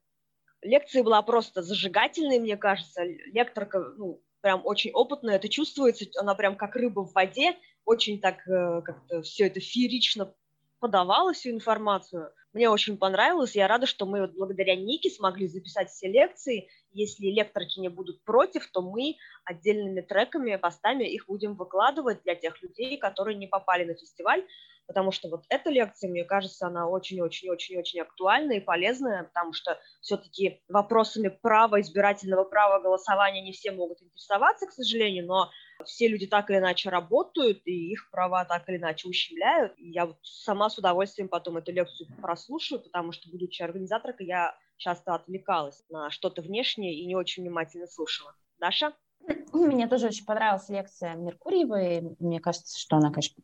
Лекция 0.62 1.02
была 1.02 1.20
просто 1.22 1.62
зажигательной, 1.62 2.38
мне 2.38 2.56
кажется. 2.56 3.02
Лекторка, 3.04 3.80
ну, 3.96 4.22
прям 4.40 4.62
очень 4.64 4.92
опытная, 4.92 5.36
это 5.36 5.48
чувствуется, 5.48 6.06
она 6.18 6.34
прям 6.34 6.56
как 6.56 6.76
рыба 6.76 7.04
в 7.04 7.12
воде, 7.12 7.56
очень 7.84 8.20
так 8.20 8.46
э, 8.46 8.82
как-то 8.82 9.22
все 9.22 9.46
это 9.46 9.60
феерично 9.60 10.34
подавала 10.78 11.32
всю 11.32 11.50
информацию. 11.50 12.32
Мне 12.54 12.70
очень 12.70 12.96
понравилось. 12.96 13.54
Я 13.54 13.68
рада, 13.68 13.86
что 13.86 14.06
мы 14.06 14.22
вот 14.22 14.32
благодаря 14.32 14.74
Нике 14.74 15.10
смогли 15.10 15.46
записать 15.46 15.90
все 15.90 16.08
лекции. 16.08 16.68
Если 16.92 17.26
лекторки 17.26 17.78
не 17.78 17.88
будут 17.88 18.24
против, 18.24 18.66
то 18.72 18.80
мы 18.80 19.16
отдельными 19.44 20.00
треками, 20.00 20.56
постами 20.56 21.04
их 21.04 21.26
будем 21.26 21.54
выкладывать 21.54 22.22
для 22.22 22.34
тех 22.34 22.60
людей, 22.62 22.96
которые 22.96 23.36
не 23.36 23.46
попали 23.46 23.84
на 23.84 23.94
фестиваль. 23.94 24.44
Потому 24.88 25.12
что 25.12 25.28
вот 25.28 25.44
эта 25.50 25.68
лекция, 25.68 26.08
мне 26.08 26.24
кажется, 26.24 26.66
она 26.66 26.88
очень-очень-очень-очень 26.88 28.00
актуальная 28.00 28.56
и 28.56 28.64
полезная, 28.64 29.24
потому 29.24 29.52
что 29.52 29.78
все-таки 30.00 30.62
вопросами 30.66 31.28
права, 31.28 31.80
избирательного 31.82 32.44
права 32.44 32.80
голосования 32.80 33.42
не 33.42 33.52
все 33.52 33.70
могут 33.70 34.02
интересоваться, 34.02 34.66
к 34.66 34.72
сожалению, 34.72 35.26
но 35.26 35.50
все 35.84 36.08
люди 36.08 36.26
так 36.26 36.48
или 36.48 36.56
иначе 36.56 36.88
работают, 36.88 37.60
и 37.66 37.92
их 37.92 38.10
права 38.10 38.46
так 38.46 38.66
или 38.70 38.78
иначе 38.78 39.08
ущемляют. 39.08 39.74
И 39.76 39.90
я 39.90 40.06
вот 40.06 40.16
сама 40.22 40.70
с 40.70 40.78
удовольствием 40.78 41.28
потом 41.28 41.58
эту 41.58 41.70
лекцию 41.70 42.08
прослушаю, 42.22 42.80
потому 42.80 43.12
что, 43.12 43.28
будучи 43.28 43.62
организаторкой, 43.62 44.26
я 44.26 44.56
часто 44.78 45.14
отвлекалась 45.14 45.84
на 45.90 46.10
что-то 46.10 46.40
внешнее 46.40 46.94
и 46.94 47.06
не 47.06 47.14
очень 47.14 47.42
внимательно 47.42 47.86
слушала. 47.86 48.34
Даша? 48.58 48.94
Мне 49.52 49.86
тоже 49.88 50.06
очень 50.08 50.24
понравилась 50.24 50.68
лекция 50.68 51.14
Меркурьевой. 51.14 52.16
Мне 52.18 52.40
кажется, 52.40 52.78
что 52.78 52.96
она, 52.96 53.10
конечно, 53.10 53.34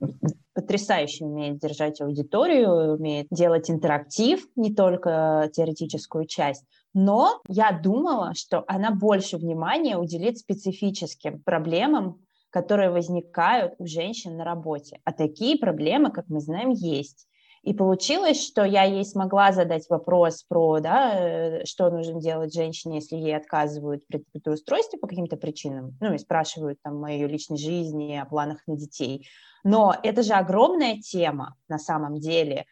потрясающе 0.55 1.25
умеет 1.25 1.59
держать 1.59 2.01
аудиторию, 2.01 2.95
умеет 2.95 3.27
делать 3.31 3.71
интерактив, 3.71 4.47
не 4.57 4.75
только 4.75 5.51
теоретическую 5.53 6.27
часть. 6.27 6.65
Но 6.93 7.41
я 7.49 7.73
думала, 7.73 8.35
что 8.35 8.65
она 8.69 8.91
больше 8.91 9.37
внимания 9.37 9.97
уделит 9.97 10.39
специфическим 10.39 11.43
проблемам, 11.43 12.21
которые 12.51 12.91
возникают 12.91 13.75
у 13.79 13.87
женщин 13.87 14.37
на 14.37 14.45
работе. 14.45 15.01
А 15.05 15.13
такие 15.13 15.59
проблемы, 15.59 16.13
как 16.13 16.29
мы 16.29 16.41
знаем, 16.41 16.71
есть. 16.71 17.27
И 17.65 17.73
получилось, 17.73 18.45
что 18.45 18.63
я 18.65 18.83
ей 18.83 19.07
смогла 19.07 19.51
задать 19.51 19.89
вопрос 19.89 20.43
про, 20.43 20.81
да, 20.81 21.15
э, 21.15 21.65
что 21.65 21.89
нужно 21.91 22.21
делать 22.21 22.53
женщине, 22.53 22.97
если 22.97 23.17
ей 23.17 23.35
отказывают 23.35 24.07
при 24.07 24.19
трудоустройстве 24.19 24.99
по 24.99 25.07
каким-то 25.07 25.39
причинам, 25.39 25.97
ну 25.99 26.13
и 26.13 26.19
спрашивают 26.19 26.79
там 26.83 27.03
о 27.03 27.11
ее 27.11 27.27
личной 27.27 27.57
жизни, 27.57 28.17
о 28.17 28.27
планах 28.27 28.59
на 28.67 28.77
детей. 28.77 29.27
Но 29.65 29.97
это 30.03 30.23
же 30.23 30.35
огромная 30.35 30.99
тема 30.99 31.55
на 31.69 31.79
самом 31.79 32.21
деле, 32.21 32.67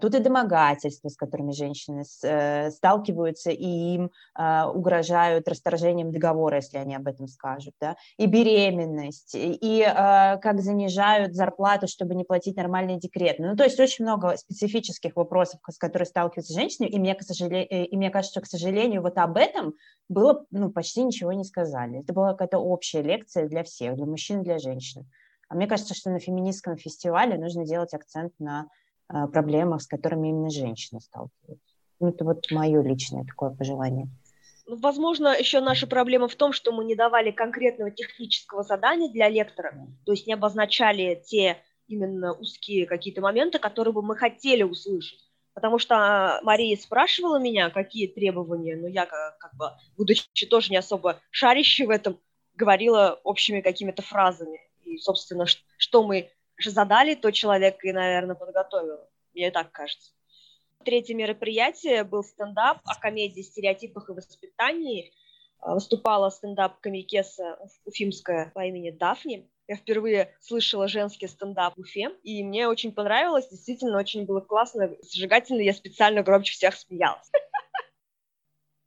тут 0.00 0.14
и 0.14 0.18
домогательства, 0.18 1.08
с 1.08 1.16
которыми 1.16 1.52
женщины 1.52 2.02
э, 2.22 2.70
сталкиваются, 2.70 3.50
и 3.50 3.94
им 3.94 4.10
а, 4.34 4.70
угрожают 4.70 5.48
расторжением 5.48 6.12
договора, 6.12 6.56
если 6.56 6.78
они 6.78 6.94
об 6.94 7.06
этом 7.06 7.28
скажут, 7.28 7.74
да? 7.80 7.96
и 8.18 8.26
беременность, 8.26 9.34
и 9.34 9.82
а, 9.82 10.36
как 10.38 10.60
занижают 10.60 11.34
зарплату, 11.34 11.86
чтобы 11.88 12.14
не 12.14 12.24
платить 12.24 12.56
нормальный 12.56 12.98
декрет. 12.98 13.38
Ну, 13.38 13.56
то 13.56 13.64
есть 13.64 13.78
очень 13.78 14.04
много 14.04 14.36
специфических 14.36 15.16
вопросов, 15.16 15.60
с 15.70 15.78
которыми 15.78 16.08
сталкиваются 16.08 16.54
женщины, 16.54 16.86
и 16.86 16.98
мне, 16.98 17.14
к 17.14 17.22
сожалению, 17.22 17.68
э, 17.70 17.84
и 17.84 17.96
мне 17.96 18.10
кажется, 18.10 18.32
что, 18.32 18.40
к 18.40 18.46
сожалению, 18.46 19.02
вот 19.02 19.16
об 19.18 19.36
этом 19.36 19.74
было, 20.08 20.44
ну, 20.50 20.70
почти 20.70 21.02
ничего 21.02 21.32
не 21.32 21.44
сказали. 21.44 22.00
Это 22.00 22.12
была 22.12 22.32
какая-то 22.32 22.58
общая 22.58 23.02
лекция 23.02 23.48
для 23.48 23.62
всех, 23.62 23.96
для 23.96 24.06
мужчин 24.06 24.42
для 24.42 24.58
женщин. 24.58 25.08
А 25.48 25.54
мне 25.54 25.66
кажется, 25.66 25.94
что 25.94 26.10
на 26.10 26.18
феминистском 26.18 26.76
фестивале 26.76 27.38
нужно 27.38 27.64
делать 27.64 27.94
акцент 27.94 28.32
на 28.38 28.62
а, 28.62 28.66
проблемах, 29.08 29.82
с 29.82 29.86
которыми 29.86 30.28
именно 30.28 30.50
женщины 30.50 31.00
сталкиваются. 31.00 31.74
Ну, 32.00 32.08
это 32.08 32.24
вот 32.24 32.50
мое 32.50 32.82
личное 32.82 33.24
такое 33.24 33.50
пожелание. 33.50 34.08
Ну, 34.66 34.76
возможно, 34.76 35.28
еще 35.38 35.60
наша 35.60 35.86
проблема 35.86 36.26
в 36.28 36.34
том, 36.36 36.52
что 36.52 36.72
мы 36.72 36.84
не 36.84 36.94
давали 36.94 37.30
конкретного 37.30 37.90
технического 37.90 38.62
задания 38.62 39.10
для 39.10 39.28
лектора, 39.28 39.74
то 40.04 40.12
есть 40.12 40.26
не 40.26 40.32
обозначали 40.32 41.22
те 41.26 41.58
именно 41.86 42.32
узкие 42.32 42.86
какие-то 42.86 43.20
моменты, 43.20 43.58
которые 43.58 43.92
бы 43.92 44.02
мы 44.02 44.16
хотели 44.16 44.62
услышать. 44.62 45.20
Потому 45.52 45.78
что 45.78 45.94
а, 45.96 46.40
Мария 46.42 46.76
спрашивала 46.76 47.38
меня, 47.38 47.70
какие 47.70 48.08
требования, 48.08 48.76
но 48.76 48.88
я, 48.88 49.06
как, 49.06 49.38
как 49.38 49.54
бы, 49.54 49.70
будучи 49.96 50.46
тоже 50.46 50.70
не 50.70 50.78
особо 50.78 51.20
шарящей 51.30 51.86
в 51.86 51.90
этом, 51.90 52.18
говорила 52.54 53.20
общими 53.22 53.60
какими-то 53.60 54.02
фразами. 54.02 54.58
И, 54.82 54.98
собственно, 54.98 55.46
что 55.76 56.02
мы 56.02 56.30
задали, 56.58 57.14
то 57.14 57.30
человек 57.30 57.84
и, 57.84 57.92
наверное, 57.92 58.34
подготовил. 58.34 59.00
Мне 59.34 59.50
так 59.50 59.72
кажется. 59.72 60.12
Третье 60.84 61.14
мероприятие 61.14 62.04
был 62.04 62.22
стендап 62.22 62.78
о 62.84 62.98
комедии, 62.98 63.40
стереотипах 63.40 64.10
и 64.10 64.12
воспитании. 64.12 65.12
А, 65.64 65.74
выступала 65.74 66.28
стендап-комикеса 66.28 67.58
уфимская 67.84 68.52
по 68.54 68.66
имени 68.66 68.90
Дафни. 68.90 69.48
Я 69.66 69.76
впервые 69.76 70.34
слышала 70.40 70.88
женский 70.88 71.26
стендап 71.26 71.74
в 71.76 71.80
Уфе, 71.80 72.10
и 72.22 72.44
мне 72.44 72.68
очень 72.68 72.92
понравилось, 72.92 73.48
действительно 73.48 73.98
очень 73.98 74.26
было 74.26 74.40
классно, 74.40 74.90
зажигательно, 75.00 75.62
я 75.62 75.72
специально 75.72 76.22
громче 76.22 76.52
всех 76.52 76.76
смеялась. 76.76 77.30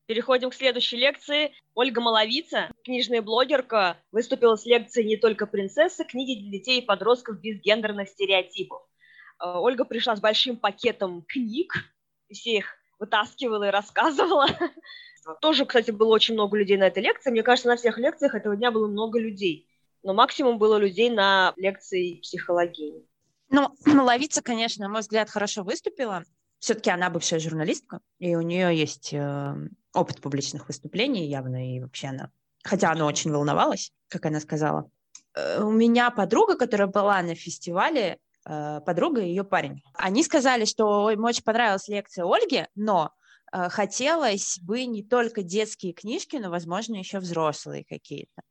Переходим 0.08 0.50
к 0.50 0.56
следующей 0.56 0.96
лекции. 0.96 1.54
Ольга 1.76 2.00
Маловица, 2.00 2.72
книжная 2.86 3.22
блогерка, 3.22 3.98
выступила 4.14 4.56
с 4.56 4.66
лекцией 4.66 5.06
«Не 5.06 5.18
только 5.18 5.46
принцесса. 5.46 6.06
Книги 6.06 6.40
для 6.40 6.52
детей 6.60 6.80
и 6.80 6.86
подростков 6.86 7.42
без 7.42 7.60
гендерных 7.60 8.08
стереотипов». 8.08 8.82
Э, 9.44 9.58
Ольга 9.58 9.84
пришла 9.84 10.16
с 10.16 10.22
большим 10.22 10.56
пакетом 10.56 11.24
книг, 11.28 11.74
все 12.32 12.58
их 12.58 12.78
вытаскивала 13.00 13.68
и 13.68 13.72
рассказывала. 13.72 14.48
Тоже, 15.42 15.66
кстати, 15.66 15.92
было 15.92 16.14
очень 16.14 16.36
много 16.36 16.58
людей 16.58 16.78
на 16.78 16.88
этой 16.88 17.04
лекции. 17.04 17.30
Мне 17.30 17.44
кажется, 17.44 17.68
на 17.68 17.76
всех 17.76 17.98
лекциях 17.98 18.34
этого 18.34 18.56
дня 18.56 18.72
было 18.72 18.88
много 18.88 19.20
людей. 19.20 19.68
Но 20.04 20.14
максимум 20.14 20.58
было 20.58 20.78
людей 20.78 21.10
на 21.10 21.54
лекции 21.58 22.22
психологии. 22.22 23.06
Ну, 23.50 23.76
Маловица, 23.86 24.42
конечно, 24.42 24.86
на 24.86 24.90
мой 24.90 25.02
взгляд, 25.02 25.30
хорошо 25.30 25.64
выступила. 25.64 26.24
Все-таки 26.60 26.90
она 26.90 27.10
бывшая 27.10 27.40
журналистка, 27.40 28.00
и 28.20 28.36
у 28.36 28.42
нее 28.42 28.76
есть 28.76 29.14
э, 29.14 29.54
опыт 29.98 30.22
публичных 30.22 30.68
выступлений 30.68 31.28
явно, 31.28 31.76
и 31.76 31.80
вообще 31.80 32.08
она, 32.08 32.32
хотя 32.64 32.92
она 32.92 33.06
очень 33.06 33.32
волновалась, 33.32 33.92
как 34.08 34.26
она 34.26 34.40
сказала. 34.40 34.90
Э, 35.36 35.62
у 35.62 35.72
меня 35.72 36.12
подруга, 36.12 36.56
которая 36.56 36.88
была 36.88 37.22
на 37.22 37.36
фестивале, 37.36 38.20
э, 38.46 38.82
подруга 38.86 39.22
и 39.22 39.30
ее 39.30 39.44
парень. 39.44 39.82
Они 39.94 40.24
сказали, 40.24 40.66
что 40.66 41.10
им 41.10 41.24
очень 41.24 41.44
понравилась 41.44 41.88
лекция 41.88 42.26
Ольги, 42.26 42.66
но 42.76 43.12
э, 43.52 43.70
хотелось 43.70 44.60
бы 44.62 44.86
не 44.86 45.04
только 45.04 45.44
детские 45.44 45.94
книжки, 45.94 46.38
но, 46.38 46.50
возможно, 46.50 46.96
еще 46.96 47.20
взрослые 47.20 47.86
какие-то. 47.86 48.42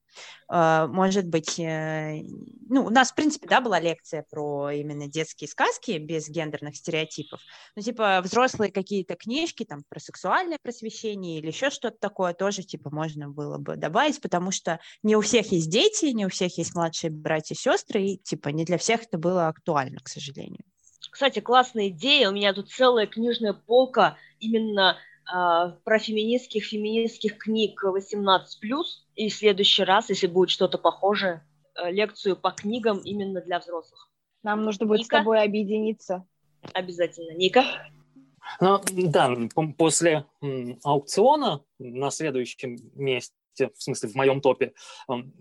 А, 0.48 0.86
может 0.86 1.26
быть, 1.26 1.58
э, 1.58 2.22
ну, 2.68 2.86
у 2.86 2.90
нас, 2.90 3.10
в 3.10 3.14
принципе, 3.14 3.48
да, 3.48 3.60
была 3.60 3.80
лекция 3.80 4.24
про 4.30 4.70
именно 4.70 5.08
детские 5.08 5.48
сказки 5.48 5.98
без 5.98 6.28
гендерных 6.28 6.76
стереотипов, 6.76 7.40
ну, 7.74 7.82
типа, 7.82 8.20
взрослые 8.22 8.70
какие-то 8.70 9.16
книжки, 9.16 9.64
там, 9.64 9.82
про 9.88 10.00
сексуальное 10.00 10.58
просвещение 10.62 11.38
или 11.38 11.48
еще 11.48 11.70
что-то 11.70 11.96
такое 11.98 12.34
тоже, 12.34 12.62
типа, 12.62 12.90
можно 12.90 13.28
было 13.28 13.58
бы 13.58 13.76
добавить, 13.76 14.20
потому 14.20 14.50
что 14.50 14.78
не 15.02 15.16
у 15.16 15.20
всех 15.20 15.52
есть 15.52 15.70
дети, 15.70 16.06
не 16.06 16.26
у 16.26 16.28
всех 16.28 16.56
есть 16.58 16.74
младшие 16.74 17.10
братья 17.10 17.54
и 17.54 17.58
сестры, 17.58 18.02
и, 18.02 18.18
типа, 18.18 18.48
не 18.48 18.64
для 18.64 18.78
всех 18.78 19.02
это 19.02 19.18
было 19.18 19.48
актуально, 19.48 19.98
к 20.00 20.08
сожалению. 20.08 20.64
Кстати, 21.10 21.40
классная 21.40 21.88
идея, 21.88 22.28
у 22.28 22.32
меня 22.32 22.52
тут 22.52 22.70
целая 22.70 23.06
книжная 23.06 23.54
полка 23.54 24.18
именно 24.38 24.96
э, 24.96 25.15
про 25.26 25.98
феминистских, 25.98 26.64
феминистских 26.64 27.38
книг 27.38 27.82
18+, 27.84 28.36
и 29.16 29.28
в 29.28 29.34
следующий 29.34 29.82
раз, 29.84 30.08
если 30.08 30.26
будет 30.26 30.50
что-то 30.50 30.78
похожее, 30.78 31.44
э, 31.74 31.90
лекцию 31.90 32.36
по 32.36 32.52
книгам 32.52 32.98
именно 32.98 33.40
для 33.40 33.58
взрослых. 33.58 34.08
Нам 34.42 34.64
нужно 34.64 34.86
будет 34.86 35.00
Ника? 35.00 35.16
с 35.16 35.18
тобой 35.18 35.42
объединиться. 35.42 36.24
Обязательно. 36.72 37.36
Ника? 37.36 37.64
Ну, 38.60 38.80
да, 38.92 39.34
после 39.76 40.24
аукциона 40.84 41.64
на 41.78 42.10
следующем 42.10 42.76
месте 42.94 43.32
в 43.58 43.82
смысле, 43.82 44.10
в 44.10 44.14
моем 44.14 44.40
топе, 44.40 44.74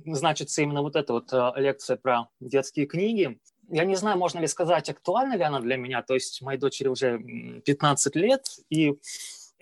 значится 0.05 0.61
именно 0.61 0.81
вот 0.81 0.95
эта 0.95 1.11
вот 1.11 1.33
э, 1.33 1.51
лекция 1.57 1.97
про 1.97 2.29
детские 2.39 2.85
книги. 2.85 3.37
Я 3.69 3.83
не 3.83 3.95
знаю, 3.95 4.17
можно 4.17 4.39
ли 4.39 4.47
сказать, 4.47 4.89
актуальна 4.89 5.35
ли 5.35 5.43
она 5.43 5.59
для 5.59 5.75
меня. 5.75 6.01
То 6.01 6.13
есть 6.13 6.41
моей 6.41 6.57
дочери 6.57 6.87
уже 6.87 7.19
15 7.65 8.15
лет, 8.15 8.47
и 8.69 8.93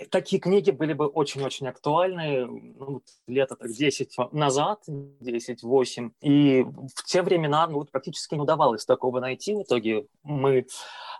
такие 0.09 0.39
книги 0.39 0.71
были 0.71 0.93
бы 0.93 1.07
очень-очень 1.07 1.67
актуальны 1.67 2.45
ну, 2.45 3.01
лето 3.27 3.55
так 3.55 3.71
10 3.71 4.15
назад, 4.31 4.83
10-8. 4.87 6.11
И 6.21 6.63
в 6.63 7.03
те 7.05 7.21
времена 7.21 7.67
ну, 7.67 7.83
практически 7.85 8.35
не 8.35 8.41
удавалось 8.41 8.85
такого 8.85 9.19
найти. 9.19 9.53
В 9.53 9.63
итоге 9.63 10.07
мы 10.23 10.65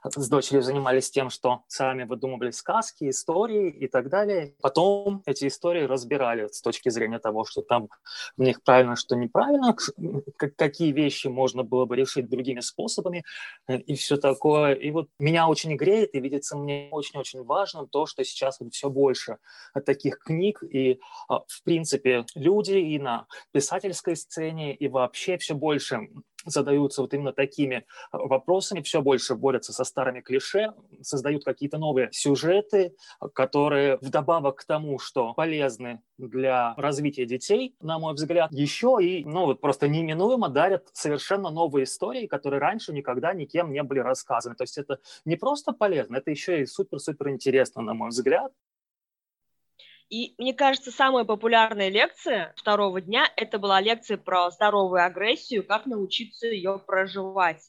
с 0.03 0.27
дочерью 0.27 0.61
занимались 0.63 1.09
тем, 1.09 1.29
что 1.29 1.63
сами 1.67 2.03
выдумывали 2.03 2.51
сказки, 2.51 3.09
истории 3.09 3.69
и 3.69 3.87
так 3.87 4.09
далее. 4.09 4.55
Потом 4.61 5.21
эти 5.25 5.47
истории 5.47 5.83
разбирали 5.83 6.47
с 6.47 6.61
точки 6.61 6.89
зрения 6.89 7.19
того, 7.19 7.45
что 7.45 7.61
там 7.61 7.89
в 8.37 8.41
них 8.41 8.63
правильно, 8.63 8.95
что 8.95 9.15
неправильно, 9.15 9.75
какие 10.57 10.91
вещи 10.91 11.27
можно 11.27 11.63
было 11.63 11.85
бы 11.85 11.95
решить 11.95 12.29
другими 12.29 12.59
способами 12.59 13.23
э, 13.67 13.77
и 13.77 13.95
все 13.95 14.17
такое. 14.17 14.73
И 14.73 14.91
вот 14.91 15.07
меня 15.19 15.47
очень 15.47 15.75
греет 15.75 16.13
и 16.15 16.19
видится 16.19 16.57
мне 16.57 16.89
очень-очень 16.91 17.43
важным 17.43 17.87
то, 17.87 18.05
что 18.05 18.23
сейчас 18.23 18.59
вот 18.63 18.73
все 18.73 18.89
больше 18.89 19.37
таких 19.85 20.19
книг. 20.19 20.63
И, 20.63 20.99
а, 21.27 21.39
в 21.47 21.63
принципе, 21.63 22.25
люди 22.35 22.73
и 22.73 22.99
на 22.99 23.27
писательской 23.51 24.15
сцене 24.15 24.75
и 24.75 24.87
вообще 24.87 25.37
все 25.37 25.55
больше 25.55 26.07
задаются 26.45 27.01
вот 27.01 27.13
именно 27.13 27.33
такими 27.33 27.85
а, 28.11 28.17
вопросами, 28.19 28.81
все 28.81 29.01
больше 29.01 29.35
борются 29.35 29.73
со 29.73 29.83
старыми 29.83 30.21
клише, 30.21 30.73
создают 31.01 31.43
какие-то 31.43 31.77
новые 31.77 32.09
сюжеты, 32.11 32.95
которые 33.33 33.97
вдобавок 34.01 34.57
к 34.57 34.65
тому, 34.65 34.99
что 34.99 35.33
полезны 35.33 36.01
для 36.17 36.73
развития 36.77 37.25
детей, 37.25 37.75
на 37.81 37.99
мой 37.99 38.13
взгляд, 38.13 38.51
еще 38.51 38.97
и, 39.01 39.25
ну 39.25 39.45
вот 39.45 39.61
просто 39.61 39.87
неминуемо 39.87 40.49
дарят 40.49 40.89
совершенно 40.93 41.49
новые 41.49 41.85
истории, 41.85 42.27
которые 42.27 42.59
раньше 42.59 42.93
никогда 42.93 43.33
никем 43.33 43.71
не 43.71 43.83
были 43.83 43.99
рассказаны. 43.99 44.55
То 44.55 44.63
есть 44.63 44.77
это 44.77 44.99
не 45.25 45.35
просто 45.35 45.73
полезно, 45.73 46.17
это 46.17 46.31
еще 46.31 46.61
и 46.61 46.65
супер-супер 46.65 47.29
интересно, 47.29 47.81
на 47.81 47.93
мой 47.93 48.09
взгляд. 48.09 48.53
И 50.09 50.35
мне 50.37 50.53
кажется, 50.53 50.91
самая 50.91 51.23
популярная 51.23 51.89
лекция 51.89 52.53
второго 52.57 53.01
дня 53.01 53.27
это 53.35 53.57
была 53.57 53.81
лекция 53.81 54.17
про 54.17 54.51
здоровую 54.51 55.03
агрессию, 55.03 55.65
как 55.65 55.85
научиться 55.85 56.47
ее 56.47 56.79
проживать. 56.85 57.63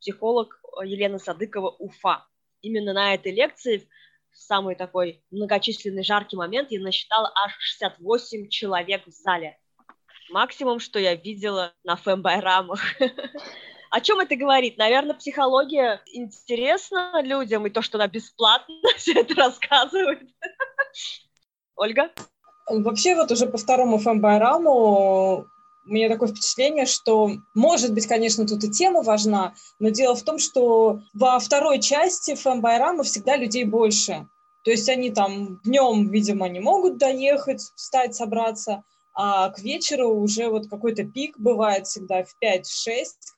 Психолог 0.00 0.60
э, 0.80 0.86
Елена 0.86 1.18
Садыкова 1.18 1.70
Уфа. 1.78 2.26
Именно 2.60 2.92
на 2.92 3.14
этой 3.14 3.32
лекции 3.32 3.88
в 4.30 4.36
самый 4.36 4.74
такой 4.74 5.22
многочисленный 5.30 6.04
жаркий 6.04 6.36
момент 6.36 6.70
я 6.70 6.80
насчитала 6.80 7.32
аж 7.34 7.56
68 7.58 8.48
человек 8.48 9.06
в 9.06 9.10
зале. 9.10 9.58
Максимум, 10.30 10.78
что 10.78 10.98
я 10.98 11.14
видела 11.14 11.72
на 11.84 11.96
фэмбайрамах. 11.96 12.80
О 13.90 14.00
чем 14.00 14.20
это 14.20 14.36
говорит? 14.36 14.76
Наверное, 14.76 15.14
психология 15.14 16.02
интересна 16.12 17.22
людям, 17.22 17.66
и 17.66 17.70
то, 17.70 17.80
что 17.80 17.96
она 17.96 18.06
бесплатно 18.06 18.74
все 18.96 19.14
это 19.20 19.34
рассказывает. 19.34 20.20
Ольга? 21.78 22.10
Вообще 22.68 23.14
вот 23.14 23.30
уже 23.30 23.46
по 23.46 23.56
второму 23.56 23.98
фэмбайраму 23.98 25.46
у 25.86 25.90
меня 25.90 26.10
такое 26.10 26.28
впечатление, 26.28 26.84
что, 26.84 27.30
может 27.54 27.94
быть, 27.94 28.06
конечно, 28.06 28.46
тут 28.46 28.62
и 28.64 28.70
тема 28.70 29.02
важна, 29.02 29.54
но 29.78 29.88
дело 29.88 30.14
в 30.14 30.22
том, 30.22 30.38
что 30.38 31.00
во 31.14 31.38
второй 31.38 31.80
части 31.80 32.34
фэмбайрама 32.34 33.04
всегда 33.04 33.36
людей 33.36 33.64
больше. 33.64 34.28
То 34.64 34.70
есть 34.70 34.88
они 34.88 35.10
там 35.10 35.60
днем, 35.64 36.10
видимо, 36.10 36.48
не 36.48 36.60
могут 36.60 36.98
доехать, 36.98 37.62
встать, 37.74 38.14
собраться, 38.14 38.82
а 39.14 39.48
к 39.50 39.60
вечеру 39.60 40.10
уже 40.10 40.48
вот 40.48 40.68
какой-то 40.68 41.04
пик 41.04 41.38
бывает 41.38 41.86
всегда 41.86 42.24
в 42.24 42.34
5-6, 42.44 42.62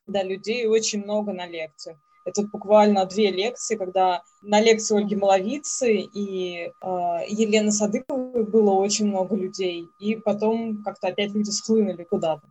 когда 0.06 0.22
людей 0.24 0.66
очень 0.66 1.04
много 1.04 1.32
на 1.32 1.46
лекциях. 1.46 1.98
Это 2.24 2.42
буквально 2.42 3.06
две 3.06 3.30
лекции, 3.30 3.76
когда 3.76 4.22
на 4.42 4.60
лекции 4.60 4.96
Ольги 4.96 5.16
Маловицы 5.16 5.96
и 5.96 6.66
э, 6.66 6.88
Елены 7.28 7.72
Садыковой 7.72 8.44
было 8.44 8.72
очень 8.72 9.06
много 9.06 9.36
людей, 9.36 9.88
и 9.98 10.16
потом 10.16 10.82
как-то 10.82 11.08
опять 11.08 11.32
люди 11.32 11.50
схлынули 11.50 12.04
куда-то. 12.04 12.42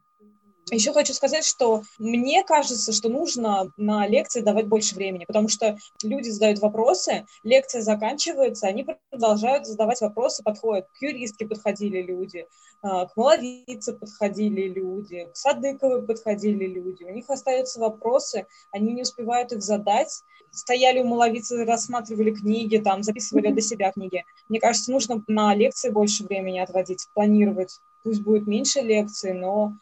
Еще 0.72 0.94
хочу 0.94 1.14
сказать, 1.14 1.46
что 1.46 1.82
мне 1.98 2.44
кажется, 2.44 2.92
что 2.92 3.10
нужно 3.10 3.72
на 3.78 4.08
лекции 4.08 4.42
давать 4.42 4.68
больше 4.68 4.96
времени, 4.96 5.26
потому 5.26 5.48
что 5.48 5.78
люди 6.04 6.30
задают 6.30 6.60
вопросы, 6.60 7.26
лекция 7.44 7.82
заканчивается, 7.82 8.68
они 8.68 8.86
продолжают 9.10 9.66
задавать 9.66 10.02
вопросы, 10.02 10.44
подходят. 10.44 10.88
К 10.94 11.02
юристке 11.02 11.48
подходили 11.48 12.02
люди, 12.02 12.46
а, 12.82 13.08
к 13.08 13.18
Маловице 13.18 13.94
подходили 13.94 14.68
люди, 14.68 15.28
к 15.34 15.36
Садыковой 15.36 16.06
подходили 16.06 16.66
люди. 16.66 17.04
У 17.04 17.10
них 17.10 17.30
остаются 17.30 17.80
вопросы, 17.80 18.46
они 18.72 18.94
не 18.94 19.02
успевают 19.02 19.52
их 19.52 19.62
задать. 19.62 20.22
Стояли 20.52 21.00
у 21.00 21.06
Маловицы, 21.06 21.66
рассматривали 21.66 22.32
книги, 22.32 22.78
там, 22.78 23.04
записывали 23.04 23.52
для 23.52 23.62
себя 23.62 23.92
книги. 23.92 24.24
Мне 24.50 24.60
кажется, 24.60 24.92
нужно 24.92 25.24
на 25.28 25.54
лекции 25.56 25.90
больше 25.90 26.24
времени 26.24 26.60
отводить, 26.60 27.08
планировать. 27.14 27.80
Пусть 28.04 28.22
будет 28.22 28.48
меньше 28.48 28.80
лекций, 28.80 29.34
но 29.34 29.74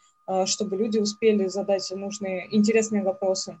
чтобы 0.46 0.76
люди 0.76 0.98
успели 0.98 1.46
задать 1.46 1.90
нужные 1.90 2.54
интересные 2.54 3.02
вопросы. 3.02 3.58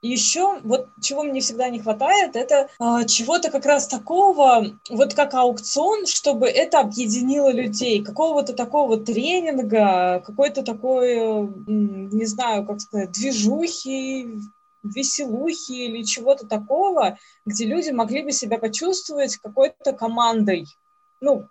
Еще 0.00 0.58
вот 0.64 0.88
чего 1.00 1.22
мне 1.22 1.40
всегда 1.40 1.68
не 1.68 1.78
хватает, 1.78 2.34
это 2.34 2.68
э, 2.80 3.06
чего-то 3.06 3.50
как 3.50 3.64
раз 3.66 3.86
такого, 3.86 4.66
вот 4.90 5.14
как 5.14 5.34
аукцион, 5.34 6.06
чтобы 6.06 6.48
это 6.48 6.80
объединило 6.80 7.52
людей, 7.52 8.02
какого-то 8.02 8.52
такого 8.52 8.98
тренинга, 8.98 10.20
какой-то 10.26 10.62
такой, 10.62 11.46
не 11.66 12.26
знаю, 12.26 12.66
как 12.66 12.80
сказать, 12.80 13.12
движухи, 13.12 14.40
веселухи 14.82 15.72
или 15.72 16.02
чего-то 16.02 16.46
такого, 16.46 17.18
где 17.46 17.64
люди 17.64 17.90
могли 17.90 18.22
бы 18.22 18.32
себя 18.32 18.58
почувствовать 18.58 19.36
какой-то 19.36 19.92
командой. 19.92 20.66
Ну, 21.20 21.48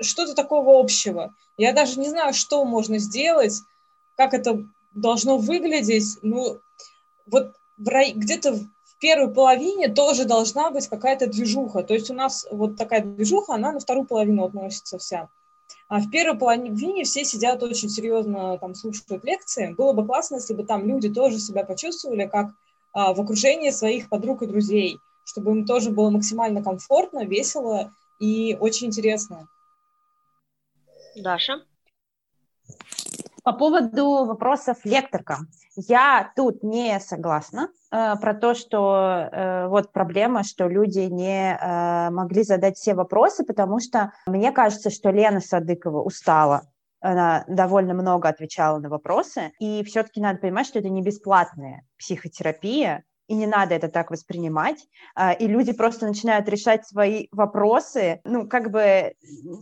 что-то 0.00 0.34
такого 0.34 0.78
общего. 0.78 1.34
Я 1.56 1.72
даже 1.72 1.98
не 1.98 2.08
знаю, 2.08 2.34
что 2.34 2.64
можно 2.64 2.98
сделать, 2.98 3.62
как 4.16 4.34
это 4.34 4.64
должно 4.94 5.38
выглядеть, 5.38 6.18
ну, 6.22 6.58
вот 7.26 7.52
где-то 7.78 8.54
в 8.54 8.98
первой 9.00 9.32
половине 9.32 9.88
тоже 9.88 10.24
должна 10.24 10.70
быть 10.70 10.86
какая-то 10.86 11.26
движуха. 11.26 11.82
То 11.82 11.94
есть 11.94 12.10
у 12.10 12.14
нас 12.14 12.46
вот 12.50 12.76
такая 12.76 13.02
движуха, 13.02 13.54
она 13.54 13.72
на 13.72 13.80
вторую 13.80 14.06
половину 14.06 14.44
относится 14.44 14.98
вся. 14.98 15.28
А 15.88 16.00
в 16.00 16.10
первой 16.10 16.38
половине 16.38 17.04
все 17.04 17.24
сидят 17.24 17.62
очень 17.62 17.88
серьезно, 17.88 18.58
там, 18.58 18.74
слушают 18.74 19.24
лекции. 19.24 19.74
Было 19.76 19.92
бы 19.92 20.06
классно, 20.06 20.36
если 20.36 20.54
бы 20.54 20.64
там 20.64 20.86
люди 20.86 21.08
тоже 21.08 21.38
себя 21.38 21.64
почувствовали 21.64 22.26
как 22.26 22.50
а, 22.92 23.14
в 23.14 23.20
окружении 23.20 23.70
своих 23.70 24.08
подруг 24.08 24.42
и 24.42 24.46
друзей, 24.46 24.98
чтобы 25.24 25.52
им 25.52 25.66
тоже 25.66 25.90
было 25.90 26.10
максимально 26.10 26.62
комфортно, 26.62 27.24
весело 27.24 27.92
и 28.18 28.56
очень 28.58 28.88
интересно. 28.88 29.48
Даша? 31.16 31.62
По 33.42 33.52
поводу 33.52 34.24
вопросов 34.24 34.78
лекторка. 34.84 35.38
Я 35.74 36.32
тут 36.36 36.62
не 36.62 37.00
согласна 37.00 37.70
э, 37.90 38.14
про 38.16 38.34
то, 38.34 38.54
что 38.54 39.28
э, 39.32 39.66
вот 39.66 39.90
проблема, 39.92 40.44
что 40.44 40.68
люди 40.68 41.00
не 41.00 41.56
э, 41.56 42.10
могли 42.10 42.44
задать 42.44 42.76
все 42.76 42.94
вопросы, 42.94 43.44
потому 43.44 43.80
что 43.80 44.12
мне 44.26 44.52
кажется, 44.52 44.90
что 44.90 45.10
Лена 45.10 45.40
Садыкова 45.40 46.02
устала. 46.02 46.62
Она 47.00 47.44
довольно 47.48 47.94
много 47.94 48.28
отвечала 48.28 48.78
на 48.78 48.88
вопросы, 48.88 49.50
и 49.58 49.82
все-таки 49.82 50.20
надо 50.20 50.38
понимать, 50.38 50.66
что 50.66 50.78
это 50.78 50.88
не 50.88 51.02
бесплатная 51.02 51.84
психотерапия, 51.98 53.02
и 53.32 53.34
не 53.34 53.46
надо 53.46 53.74
это 53.74 53.88
так 53.88 54.10
воспринимать, 54.10 54.86
а, 55.14 55.32
и 55.32 55.46
люди 55.46 55.72
просто 55.72 56.06
начинают 56.06 56.46
решать 56.50 56.86
свои 56.86 57.28
вопросы, 57.32 58.20
ну, 58.24 58.46
как 58.46 58.70
бы 58.70 59.14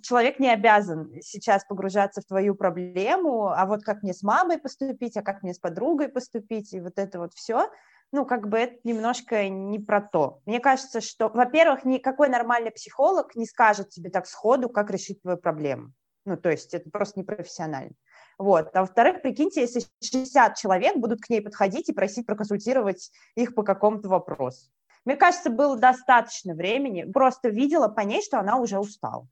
человек 0.02 0.40
не 0.40 0.50
обязан 0.50 1.12
сейчас 1.20 1.64
погружаться 1.64 2.20
в 2.20 2.24
твою 2.24 2.56
проблему, 2.56 3.46
а 3.46 3.66
вот 3.66 3.84
как 3.84 4.02
мне 4.02 4.12
с 4.12 4.24
мамой 4.24 4.58
поступить, 4.58 5.16
а 5.16 5.22
как 5.22 5.44
мне 5.44 5.54
с 5.54 5.60
подругой 5.60 6.08
поступить, 6.08 6.72
и 6.72 6.80
вот 6.80 6.98
это 6.98 7.20
вот 7.20 7.32
все, 7.32 7.70
ну, 8.10 8.26
как 8.26 8.48
бы 8.48 8.58
это 8.58 8.76
немножко 8.82 9.48
не 9.48 9.78
про 9.78 10.00
то. 10.00 10.40
Мне 10.46 10.58
кажется, 10.58 11.00
что, 11.00 11.28
во-первых, 11.28 11.84
никакой 11.84 12.28
нормальный 12.28 12.72
психолог 12.72 13.36
не 13.36 13.46
скажет 13.46 13.90
тебе 13.90 14.10
так 14.10 14.26
сходу, 14.26 14.68
как 14.68 14.90
решить 14.90 15.22
твою 15.22 15.38
проблему. 15.38 15.92
Ну, 16.24 16.36
то 16.36 16.50
есть 16.50 16.74
это 16.74 16.90
просто 16.90 17.20
непрофессионально. 17.20 17.92
Вот. 18.40 18.74
А 18.74 18.80
во-вторых, 18.80 19.20
прикиньте, 19.20 19.60
если 19.60 19.82
60 20.02 20.56
человек 20.56 20.96
будут 20.96 21.20
к 21.20 21.28
ней 21.28 21.42
подходить 21.42 21.90
и 21.90 21.92
просить 21.92 22.24
проконсультировать 22.24 23.10
их 23.34 23.54
по 23.54 23.62
какому-то 23.62 24.08
вопросу. 24.08 24.70
Мне 25.04 25.16
кажется, 25.16 25.50
было 25.50 25.76
достаточно 25.76 26.54
времени. 26.54 27.04
Просто 27.04 27.50
видела 27.50 27.88
по 27.88 28.00
ней, 28.00 28.22
что 28.22 28.40
она 28.40 28.56
уже 28.56 28.78
устала. 28.78 29.28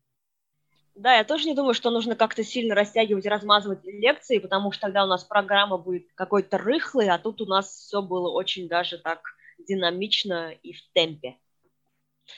Да, 0.95 1.15
я 1.15 1.25
тоже 1.25 1.49
не 1.49 1.55
думаю, 1.55 1.73
что 1.73 1.89
нужно 1.89 2.17
как-то 2.17 2.45
сильно 2.45 2.75
растягивать 2.75 3.25
размазывать 3.25 3.83
лекции, 3.85 4.41
потому 4.41 4.73
что 4.73 4.83
тогда 4.83 5.05
у 5.05 5.07
нас 5.07 5.25
программа 5.25 5.79
будет 5.79 6.13
какой-то 6.15 6.59
рыхлой, 6.59 7.09
а 7.09 7.19
тут 7.19 7.41
у 7.41 7.47
нас 7.47 7.67
все 7.67 8.03
было 8.03 8.31
очень 8.31 8.69
даже 8.69 8.99
так 8.99 9.23
динамично 9.57 10.51
и 10.51 10.75
в 10.75 10.83
темпе. 10.93 11.39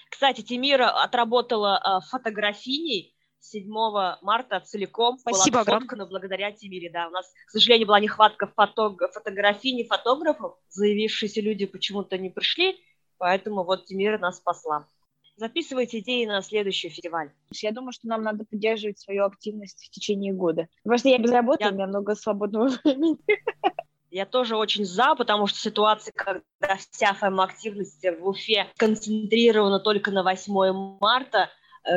Кстати, 0.09 0.43
Тимира 0.43 0.89
отработала 1.03 1.81
э, 1.83 2.07
фотографиней 2.11 3.13
7 3.41 3.69
марта 4.23 4.61
целиком. 4.61 5.19
Спасибо 5.19 5.65
была 5.65 5.77
огромное. 5.77 6.07
благодаря 6.07 6.53
Тимире, 6.53 6.91
да. 6.91 7.09
У 7.09 7.11
нас, 7.11 7.33
к 7.47 7.51
сожалению, 7.51 7.89
была 7.89 8.01
нехватка 8.01 8.47
фото 8.47 8.97
фотографий, 9.13 9.73
не 9.73 9.85
фотографов. 9.85 10.57
Заявившиеся 10.69 11.41
люди 11.41 11.67
почему-то 11.67 12.19
не 12.19 12.31
пришли, 12.31 12.79
поэтому 13.19 13.65
вот 13.65 13.87
Тимира 13.87 14.19
нас 14.19 14.37
спасла. 14.37 14.87
Записывайте 15.37 16.01
идеи 16.01 16.27
на 16.27 16.43
следующий 16.43 16.91
фестиваль. 16.91 17.31
Я 17.55 17.73
думаю, 17.73 17.93
что 17.93 18.07
нам 18.09 18.23
надо 18.23 18.45
поддерживать 18.45 18.99
свою 18.99 19.25
активность 19.25 19.87
в 19.87 19.91
течение 19.91 20.35
года. 20.35 20.69
Просто 20.85 21.09
я 21.09 21.19
без 21.19 21.31
работы, 21.31 21.65
я... 21.65 21.71
у 21.71 21.73
меня 21.73 21.87
много 21.87 22.15
свободного 22.15 22.69
времени. 22.85 23.17
Я 24.11 24.27
тоже 24.27 24.57
очень 24.57 24.85
за, 24.85 25.15
потому 25.15 25.47
что 25.47 25.59
ситуация, 25.59 26.13
когда 26.13 26.43
вся 26.77 27.15
ФМ-активность 27.15 28.05
в 28.05 28.27
Уфе 28.27 28.67
концентрирована 28.77 29.79
только 29.79 30.11
на 30.11 30.25
8 30.25 30.99
марта, 31.01 31.49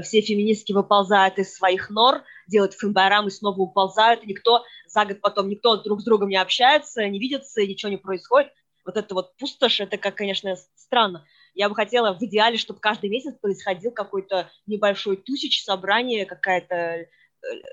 все 0.04 0.22
феминистки 0.22 0.72
выползают 0.72 1.38
из 1.40 1.54
своих 1.54 1.90
нор, 1.90 2.24
делают 2.48 2.74
фембайрам 2.74 3.28
и 3.28 3.32
снова 3.32 3.60
уползают, 3.60 4.24
и 4.24 4.28
никто 4.28 4.64
за 4.88 5.06
год 5.06 5.22
потом, 5.22 5.50
никто 5.50 5.78
друг 5.78 6.02
с 6.02 6.04
другом 6.04 6.30
не 6.30 6.38
общается, 6.38 7.08
не 7.08 7.20
видится, 7.20 7.62
ничего 7.62 7.90
не 7.92 7.98
происходит. 7.98 8.52
Вот 8.86 8.98
это 8.98 9.14
вот 9.14 9.36
пустошь, 9.38 9.80
это, 9.80 9.98
как, 9.98 10.16
конечно, 10.16 10.56
странно. 10.76 11.26
Я 11.56 11.70
бы 11.70 11.76
хотела 11.76 12.14
в 12.14 12.22
идеале, 12.24 12.58
чтобы 12.58 12.80
каждый 12.80 13.10
месяц 13.10 13.36
происходил 13.40 13.92
какой-то 13.92 14.50
небольшой 14.66 15.18
тусич, 15.18 15.64
собрание, 15.64 16.26
какая-то 16.26 16.76
э, 16.76 17.08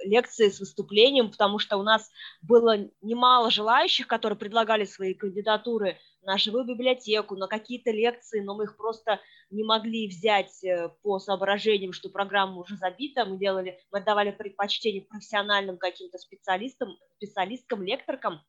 лекции 0.05 0.49
с 0.49 0.61
выступлением, 0.61 1.31
потому 1.31 1.59
что 1.59 1.79
у 1.79 1.83
нас 1.83 2.11
было 2.43 2.91
немало 3.01 3.51
желающих, 3.51 4.07
которые 4.07 4.39
предлагали 4.39 4.85
свои 4.85 5.15
кандидатуры 5.15 5.99
на 6.23 6.37
живую 6.39 6.65
библиотеку, 6.65 7.37
на 7.37 7.47
какие-то 7.47 7.91
лекции, 7.91 8.41
но 8.41 8.55
мы 8.55 8.65
их 8.65 8.77
просто 8.77 9.21
не 9.51 9.65
могли 9.65 10.09
взять 10.09 10.63
э, 10.65 10.91
по 11.03 11.19
соображениям, 11.19 11.93
что 11.93 12.09
программа 12.09 12.59
уже 12.59 12.77
забита. 12.77 13.25
Мы 13.25 13.39
делали, 13.39 13.79
мы 13.91 13.99
отдавали 13.99 14.31
предпочтение 14.31 15.03
профессиональным 15.03 15.79
каким-то 15.79 16.19
специалистам, 16.19 16.97
специалисткам, 17.17 17.83
лекторкам, 17.83 18.41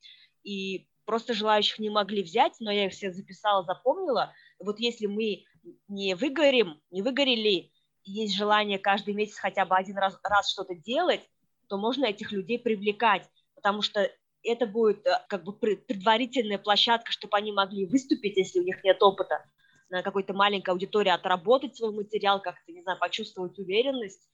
и 0.43 0.87
просто 1.05 1.33
желающих 1.33 1.79
не 1.79 1.89
могли 1.89 2.23
взять, 2.23 2.53
но 2.59 2.71
я 2.71 2.85
их 2.87 2.93
все 2.93 3.11
записала, 3.11 3.63
запомнила. 3.63 4.33
Вот 4.59 4.79
если 4.79 5.07
мы 5.07 5.43
не 5.87 6.15
выгорим, 6.15 6.81
не 6.91 7.01
выгорели, 7.01 7.71
есть 8.03 8.35
желание 8.35 8.79
каждый 8.79 9.13
месяц 9.13 9.37
хотя 9.37 9.65
бы 9.65 9.75
один 9.75 9.97
раз, 9.97 10.17
раз 10.23 10.51
что-то 10.51 10.75
делать, 10.75 11.21
то 11.67 11.77
можно 11.77 12.05
этих 12.05 12.31
людей 12.31 12.59
привлекать, 12.59 13.29
потому 13.55 13.81
что 13.81 14.11
это 14.43 14.65
будет 14.65 15.05
э, 15.05 15.25
как 15.27 15.43
бы 15.43 15.53
предварительная 15.53 16.57
площадка, 16.57 17.11
чтобы 17.11 17.37
они 17.37 17.51
могли 17.51 17.85
выступить, 17.85 18.37
если 18.37 18.59
у 18.59 18.63
них 18.63 18.83
нет 18.83 19.01
опыта, 19.01 19.45
на 19.89 20.03
какой-то 20.03 20.33
маленькой 20.33 20.71
аудитории 20.71 21.09
отработать 21.09 21.75
свой 21.75 21.91
материал, 21.91 22.41
как-то, 22.41 22.71
не 22.71 22.81
знаю, 22.81 22.97
почувствовать 22.99 23.59
уверенность, 23.59 24.29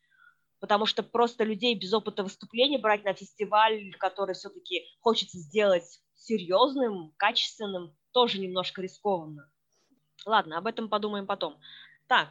потому 0.59 0.85
что 0.85 1.03
просто 1.03 1.43
людей 1.43 1.75
без 1.75 1.93
опыта 1.93 2.23
выступления 2.23 2.77
брать 2.77 3.03
на 3.03 3.13
фестиваль, 3.13 3.91
который 3.99 4.35
все-таки 4.35 4.83
хочется 5.01 5.37
сделать 5.37 6.01
серьезным, 6.15 7.13
качественным, 7.17 7.95
тоже 8.11 8.39
немножко 8.39 8.81
рискованно. 8.81 9.49
Ладно, 10.25 10.57
об 10.57 10.67
этом 10.67 10.89
подумаем 10.89 11.25
потом. 11.25 11.59
Так, 12.07 12.29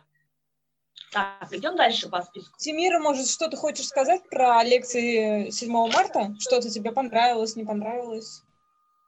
так, 1.12 1.52
идем 1.52 1.76
дальше 1.76 2.08
по 2.08 2.22
списку. 2.22 2.58
Тимира, 2.58 2.98
может, 2.98 3.28
что 3.28 3.48
ты 3.48 3.56
хочешь 3.56 3.86
сказать 3.86 4.28
про 4.28 4.62
лекции 4.62 5.50
7 5.50 5.70
марта? 5.70 6.34
Что-то 6.38 6.68
тебе 6.68 6.92
понравилось, 6.92 7.56
не 7.56 7.64
понравилось? 7.64 8.42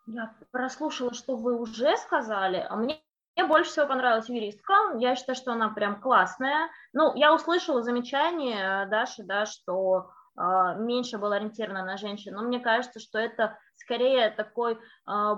Я 0.06 0.34
прослушала, 0.50 1.12
что 1.12 1.36
вы 1.36 1.60
уже 1.60 1.96
сказали, 1.98 2.66
а 2.68 2.76
мне 2.76 3.00
мне 3.38 3.46
больше 3.46 3.70
всего 3.70 3.86
понравилась 3.86 4.28
юристка. 4.28 4.74
Я 4.98 5.14
считаю, 5.14 5.36
что 5.36 5.52
она 5.52 5.68
прям 5.68 6.00
классная. 6.00 6.70
Ну, 6.92 7.14
я 7.14 7.32
услышала 7.32 7.84
замечание 7.84 8.84
Даши, 8.86 9.22
да, 9.22 9.46
что 9.46 10.10
э, 10.36 10.42
меньше 10.78 11.18
было 11.18 11.36
ориентировано 11.36 11.84
на 11.84 11.96
женщин. 11.98 12.34
Но 12.34 12.42
мне 12.42 12.58
кажется, 12.58 12.98
что 12.98 13.16
это 13.16 13.56
скорее 13.78 14.30
такой 14.30 14.74
э, 14.74 14.76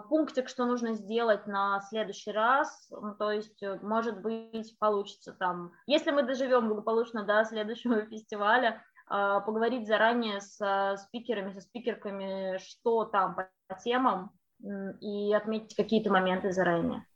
пунктик, 0.08 0.48
что 0.48 0.64
нужно 0.64 0.94
сделать 0.94 1.46
на 1.46 1.80
следующий 1.88 2.32
раз, 2.32 2.88
ну, 2.90 3.14
то 3.14 3.30
есть, 3.30 3.62
э, 3.62 3.78
может 3.82 4.20
быть, 4.20 4.78
получится 4.78 5.32
там, 5.32 5.72
если 5.86 6.10
мы 6.10 6.22
доживем 6.22 6.68
благополучно 6.68 7.24
до 7.24 7.44
следующего 7.44 8.02
фестиваля, 8.06 8.82
э, 9.10 9.40
поговорить 9.46 9.86
заранее 9.86 10.40
с 10.40 10.96
спикерами, 11.06 11.52
со 11.52 11.60
спикерками, 11.60 12.58
что 12.58 13.04
там 13.04 13.34
по, 13.36 13.48
темам, 13.84 14.32
и 15.00 15.32
отметить 15.32 15.74
какие-то 15.74 16.10
моменты 16.10 16.52
заранее. 16.52 17.06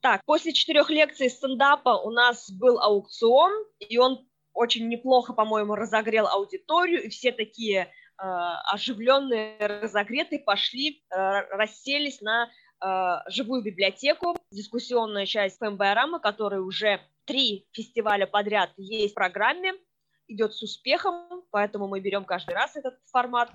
Так, 0.00 0.24
после 0.24 0.52
четырех 0.52 0.90
лекций 0.90 1.30
стендапа 1.30 1.90
у 1.90 2.10
нас 2.10 2.50
был 2.50 2.80
аукцион, 2.80 3.52
и 3.78 3.98
он 3.98 4.26
очень 4.52 4.88
неплохо, 4.88 5.32
по-моему, 5.32 5.76
разогрел 5.76 6.26
аудиторию, 6.26 7.04
и 7.04 7.08
все 7.08 7.32
такие 7.32 7.92
оживленные, 8.22 9.56
разогретые, 9.58 10.40
пошли, 10.40 11.02
э, 11.10 11.16
расселись 11.50 12.20
на 12.20 12.48
э, 12.84 13.30
живую 13.30 13.62
библиотеку, 13.62 14.36
дискуссионная 14.50 15.26
часть 15.26 15.58
ФМБРАМа, 15.58 16.20
которая 16.20 16.60
уже 16.60 17.00
три 17.24 17.66
фестиваля 17.72 18.26
подряд 18.26 18.70
есть 18.76 19.12
в 19.12 19.14
программе, 19.14 19.72
идет 20.28 20.54
с 20.54 20.62
успехом, 20.62 21.44
поэтому 21.50 21.88
мы 21.88 22.00
берем 22.00 22.24
каждый 22.24 22.54
раз 22.54 22.76
этот 22.76 22.94
формат. 23.10 23.50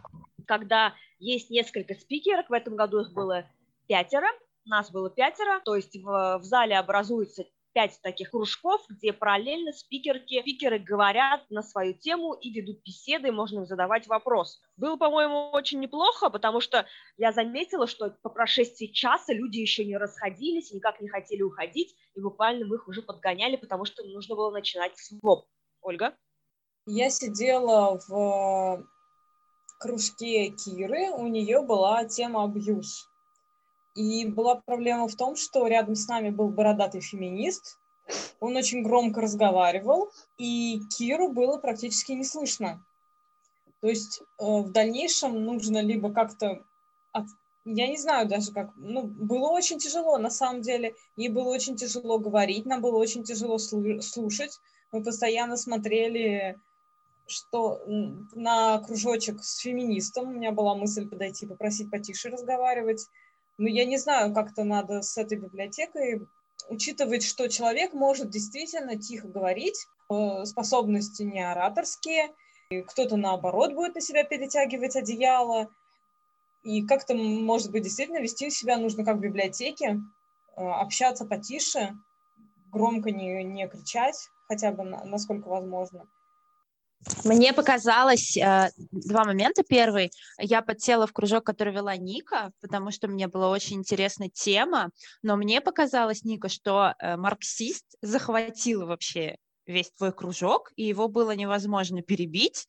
Когда 0.46 0.94
есть 1.20 1.50
несколько 1.50 1.96
спикеров, 1.96 2.50
в 2.50 2.54
этом 2.54 2.76
году 2.76 3.02
их 3.02 3.14
было 3.14 3.46
пятеро, 3.88 4.28
нас 4.66 4.92
было 4.92 5.10
пятеро, 5.10 5.62
то 5.64 5.76
есть 5.76 5.96
в, 5.96 6.40
в 6.40 6.44
зале 6.44 6.78
образуется 6.78 7.46
пять 7.78 8.02
таких 8.02 8.32
кружков, 8.32 8.82
где 8.90 9.14
параллельно 9.14 9.72
спикерки, 9.72 10.42
спикеры 10.42 10.80
говорят 10.80 11.42
на 11.52 11.62
свою 11.62 11.94
тему 11.94 12.34
и 12.34 12.50
ведут 12.50 12.82
беседы, 12.84 13.32
можно 13.32 13.68
задавать 13.68 14.08
вопросы. 14.08 14.60
Было, 14.78 14.98
по-моему, 14.98 15.52
очень 15.52 15.80
неплохо, 15.80 16.32
потому 16.32 16.60
что 16.60 16.88
я 17.18 17.32
заметила, 17.32 17.86
что 17.86 18.18
по 18.24 18.30
прошествии 18.30 18.88
часа 18.88 19.32
люди 19.32 19.60
еще 19.60 19.86
не 19.86 19.96
расходились, 19.96 20.72
никак 20.72 21.00
не 21.02 21.08
хотели 21.08 21.44
уходить, 21.44 21.96
и 22.16 22.20
буквально 22.20 22.66
мы 22.66 22.78
их 22.78 22.88
уже 22.88 23.04
подгоняли, 23.04 23.58
потому 23.58 23.86
что 23.86 24.04
нужно 24.06 24.36
было 24.36 24.50
начинать 24.50 24.98
своп. 24.98 25.46
Ольга? 25.82 26.16
Я 26.88 27.12
сидела 27.12 28.00
в 28.08 28.88
кружке 29.80 30.50
Киры, 30.50 31.12
у 31.12 31.28
нее 31.28 31.62
была 31.62 32.06
тема 32.06 32.46
абьюз. 32.46 33.08
И 33.98 34.28
была 34.28 34.62
проблема 34.64 35.08
в 35.08 35.16
том, 35.16 35.36
что 35.36 35.66
рядом 35.66 35.96
с 35.96 36.08
нами 36.08 36.30
был 36.30 36.50
бородатый 36.50 37.02
феминист, 37.02 37.80
он 38.40 38.56
очень 38.56 38.84
громко 38.84 39.22
разговаривал, 39.22 40.12
и 40.38 40.82
Киру 40.96 41.30
было 41.30 41.58
практически 41.58 42.12
не 42.12 42.24
слышно. 42.24 42.86
То 43.82 43.88
есть 43.88 44.22
э, 44.22 44.46
в 44.46 44.72
дальнейшем 44.72 45.44
нужно 45.44 45.82
либо 45.82 46.14
как-то... 46.14 46.64
От... 47.12 47.26
Я 47.66 47.88
не 47.88 47.98
знаю 47.98 48.28
даже 48.28 48.54
как... 48.54 48.70
Ну, 48.76 49.02
было 49.02 49.50
очень 49.50 49.80
тяжело, 49.80 50.20
на 50.20 50.30
самом 50.30 50.62
деле. 50.62 50.94
Ей 51.16 51.30
было 51.30 51.50
очень 51.50 51.76
тяжело 51.76 52.20
говорить, 52.20 52.68
нам 52.68 52.82
было 52.82 52.98
очень 52.98 53.24
тяжело 53.24 53.58
слушать. 53.58 54.60
Мы 54.92 55.04
постоянно 55.04 55.58
смотрели 55.58 56.56
что 57.28 57.82
на 58.34 58.80
кружочек 58.80 59.44
с 59.44 59.58
феминистом 59.58 60.30
у 60.30 60.32
меня 60.32 60.52
была 60.52 60.76
мысль 60.76 61.08
подойти, 61.08 61.46
попросить 61.46 61.92
потише 61.92 62.30
разговаривать. 62.30 63.08
Ну, 63.58 63.68
я 63.68 63.86
не 63.86 63.98
знаю, 63.98 64.34
как-то 64.34 64.64
надо 64.64 65.02
с 65.02 65.18
этой 65.18 65.38
библиотекой 65.38 66.28
учитывать, 66.70 67.24
что 67.24 67.50
человек 67.50 67.94
может 67.94 68.30
действительно 68.30 68.98
тихо 68.98 69.28
говорить, 69.28 69.88
э, 70.10 70.46
способности 70.46 71.24
не 71.24 71.40
ораторские, 71.42 72.34
кто-то 72.88 73.16
наоборот 73.18 73.74
будет 73.74 73.96
на 73.96 74.02
себя 74.02 74.24
перетягивать 74.24 74.96
одеяло, 74.96 75.70
и 76.64 76.86
как-то, 76.86 77.16
может 77.16 77.72
быть, 77.72 77.84
действительно 77.84 78.20
вести 78.20 78.50
себя 78.50 78.78
нужно 78.78 79.06
как 79.06 79.18
в 79.18 79.22
библиотеке, 79.22 80.02
э, 80.56 80.62
общаться 80.62 81.26
потише, 81.26 81.96
громко 82.72 83.12
не, 83.12 83.44
не 83.44 83.68
кричать, 83.68 84.30
хотя 84.48 84.72
бы 84.72 84.84
на, 84.84 85.04
насколько 85.06 85.48
возможно. 85.48 86.08
Мне 87.24 87.54
показалось 87.54 88.36
э, 88.38 88.72
два 88.92 89.24
момента. 89.24 89.64
Первый, 89.64 90.12
я 90.40 90.62
подсела 90.62 91.08
в 91.08 91.14
кружок, 91.14 91.46
который 91.46 91.74
вела 91.74 91.96
Ника, 91.96 92.52
потому 92.62 92.92
что 92.92 93.08
мне 93.08 93.28
была 93.28 93.50
очень 93.50 93.78
интересна 93.78 94.30
тема, 94.30 94.90
но 95.22 95.38
мне 95.38 95.62
показалось, 95.62 96.24
Ника, 96.24 96.50
что 96.50 96.94
э, 97.00 97.16
марксист 97.16 97.86
захватил 98.02 98.86
вообще 98.88 99.38
весь 99.66 99.92
твой 99.92 100.12
кружок, 100.12 100.72
и 100.76 100.84
его 100.84 101.08
было 101.08 101.32
невозможно 101.32 102.02
перебить, 102.02 102.68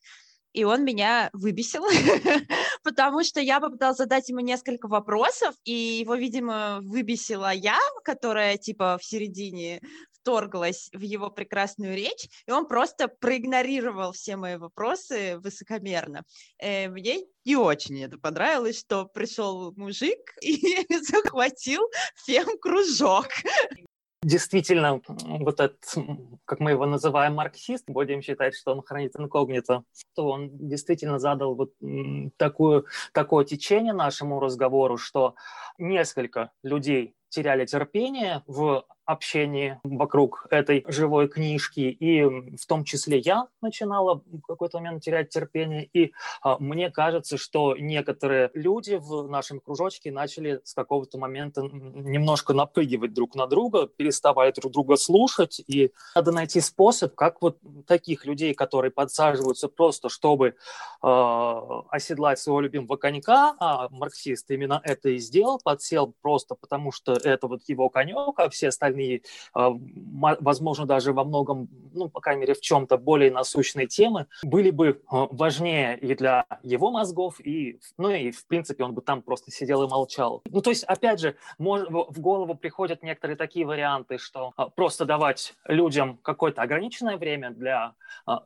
и 0.53 0.63
он 0.63 0.83
меня 0.83 1.29
выбесил, 1.33 1.83
потому 2.83 3.23
что 3.23 3.39
я 3.39 3.59
попыталась 3.59 3.97
задать 3.97 4.29
ему 4.29 4.39
несколько 4.39 4.87
вопросов, 4.87 5.55
и 5.63 5.71
его, 5.71 6.15
видимо, 6.15 6.79
выбесила 6.81 7.53
я, 7.53 7.79
которая 8.03 8.57
типа 8.57 8.97
в 8.99 9.05
середине 9.05 9.81
вторглась 10.29 10.89
в 10.93 11.01
его 11.01 11.31
прекрасную 11.31 11.95
речь, 11.95 12.29
и 12.45 12.51
он 12.51 12.67
просто 12.67 13.07
проигнорировал 13.07 14.11
все 14.11 14.35
мои 14.35 14.57
вопросы 14.57 15.39
высокомерно. 15.39 16.23
Э, 16.59 16.87
мне 16.87 17.25
не 17.45 17.55
очень 17.55 18.03
это 18.03 18.19
понравилось, 18.19 18.79
что 18.79 19.05
пришел 19.05 19.73
мужик 19.75 20.19
и 20.41 20.85
захватил 21.01 21.81
фем-кружок. 22.25 23.27
Действительно, 24.21 25.01
вот 25.07 25.61
этот, 25.61 25.81
как 26.43 26.59
мы 26.59 26.71
его 26.71 26.85
называем, 26.85 27.35
марксист, 27.35 27.85
будем 27.87 28.21
считать, 28.21 28.53
что 28.53 28.73
он 28.73 28.83
хранит 28.83 29.15
инкогнито, 29.15 29.83
то 30.13 30.27
он 30.27 30.49
действительно 30.51 31.19
задал 31.19 31.55
вот 31.55 31.71
такую, 32.37 32.85
такое 33.13 33.45
течение 33.45 33.93
нашему 33.93 34.41
разговору, 34.41 34.97
что 34.97 35.35
несколько 35.77 36.51
людей 36.63 37.15
теряли 37.29 37.65
терпение 37.65 38.43
в 38.45 38.85
общении 39.09 39.79
вокруг 39.83 40.45
этой 40.51 40.85
живой 40.87 41.27
книжки, 41.27 41.79
и 41.79 42.23
в 42.23 42.65
том 42.67 42.83
числе 42.83 43.17
я 43.17 43.47
начинала 43.59 44.21
в 44.31 44.41
какой-то 44.41 44.77
момент 44.77 45.03
терять 45.03 45.29
терпение, 45.29 45.89
и 45.93 46.13
а, 46.43 46.57
мне 46.59 46.91
кажется, 46.91 47.37
что 47.37 47.75
некоторые 47.75 48.51
люди 48.53 48.99
в 49.01 49.27
нашем 49.27 49.61
кружочке 49.61 50.11
начали 50.11 50.61
с 50.63 50.75
какого-то 50.75 51.17
момента 51.17 51.63
немножко 51.63 52.53
напрыгивать 52.53 53.13
друг 53.13 53.33
на 53.33 53.47
друга, 53.47 53.87
переставали 53.87 54.51
друг 54.51 54.73
друга 54.73 54.95
слушать, 54.95 55.59
и 55.65 55.91
надо 56.13 56.31
найти 56.31 56.61
способ, 56.61 57.15
как 57.15 57.41
вот 57.41 57.57
таких 57.87 58.25
людей, 58.25 58.53
которые 58.53 58.91
подсаживаются 58.91 59.69
просто, 59.69 60.09
чтобы 60.09 60.49
э, 60.49 60.53
оседлать 61.89 62.37
своего 62.37 62.61
любимого 62.61 62.97
конька, 62.97 63.55
а 63.59 63.87
марксист 63.89 64.51
именно 64.51 64.79
это 64.83 65.09
и 65.09 65.17
сделал, 65.17 65.59
подсел 65.63 66.13
просто 66.21 66.53
потому, 66.53 66.91
что 66.91 67.13
это 67.13 67.47
вот 67.47 67.61
его 67.67 67.89
конек, 67.89 68.37
а 68.37 68.49
все 68.49 68.67
остальные 68.67 68.98
остальные, 68.99 69.21
а, 69.53 69.71
возможно, 70.39 70.85
даже 70.85 71.13
во 71.13 71.23
многом, 71.23 71.69
ну, 71.93 72.09
по 72.09 72.19
крайней 72.19 72.41
мере, 72.41 72.53
в 72.53 72.61
чем-то 72.61 72.97
более 72.97 73.31
насущные 73.31 73.87
темы, 73.87 74.27
были 74.43 74.71
бы 74.71 75.01
а, 75.07 75.27
важнее 75.31 75.97
и 75.97 76.15
для 76.15 76.45
его 76.63 76.91
мозгов, 76.91 77.39
и, 77.39 77.79
ну, 77.97 78.09
и, 78.09 78.31
в 78.31 78.45
принципе, 78.47 78.83
он 78.83 78.93
бы 78.93 79.01
там 79.01 79.21
просто 79.21 79.51
сидел 79.51 79.83
и 79.83 79.89
молчал. 79.89 80.41
Ну, 80.49 80.61
то 80.61 80.69
есть, 80.69 80.83
опять 80.83 81.19
же, 81.19 81.35
в 81.57 82.19
голову 82.19 82.55
приходят 82.55 83.03
некоторые 83.03 83.37
такие 83.37 83.65
варианты, 83.65 84.17
что 84.17 84.53
а, 84.57 84.69
просто 84.69 85.05
давать 85.05 85.53
людям 85.65 86.17
какое-то 86.21 86.61
ограниченное 86.61 87.17
время 87.17 87.51
для 87.51 87.93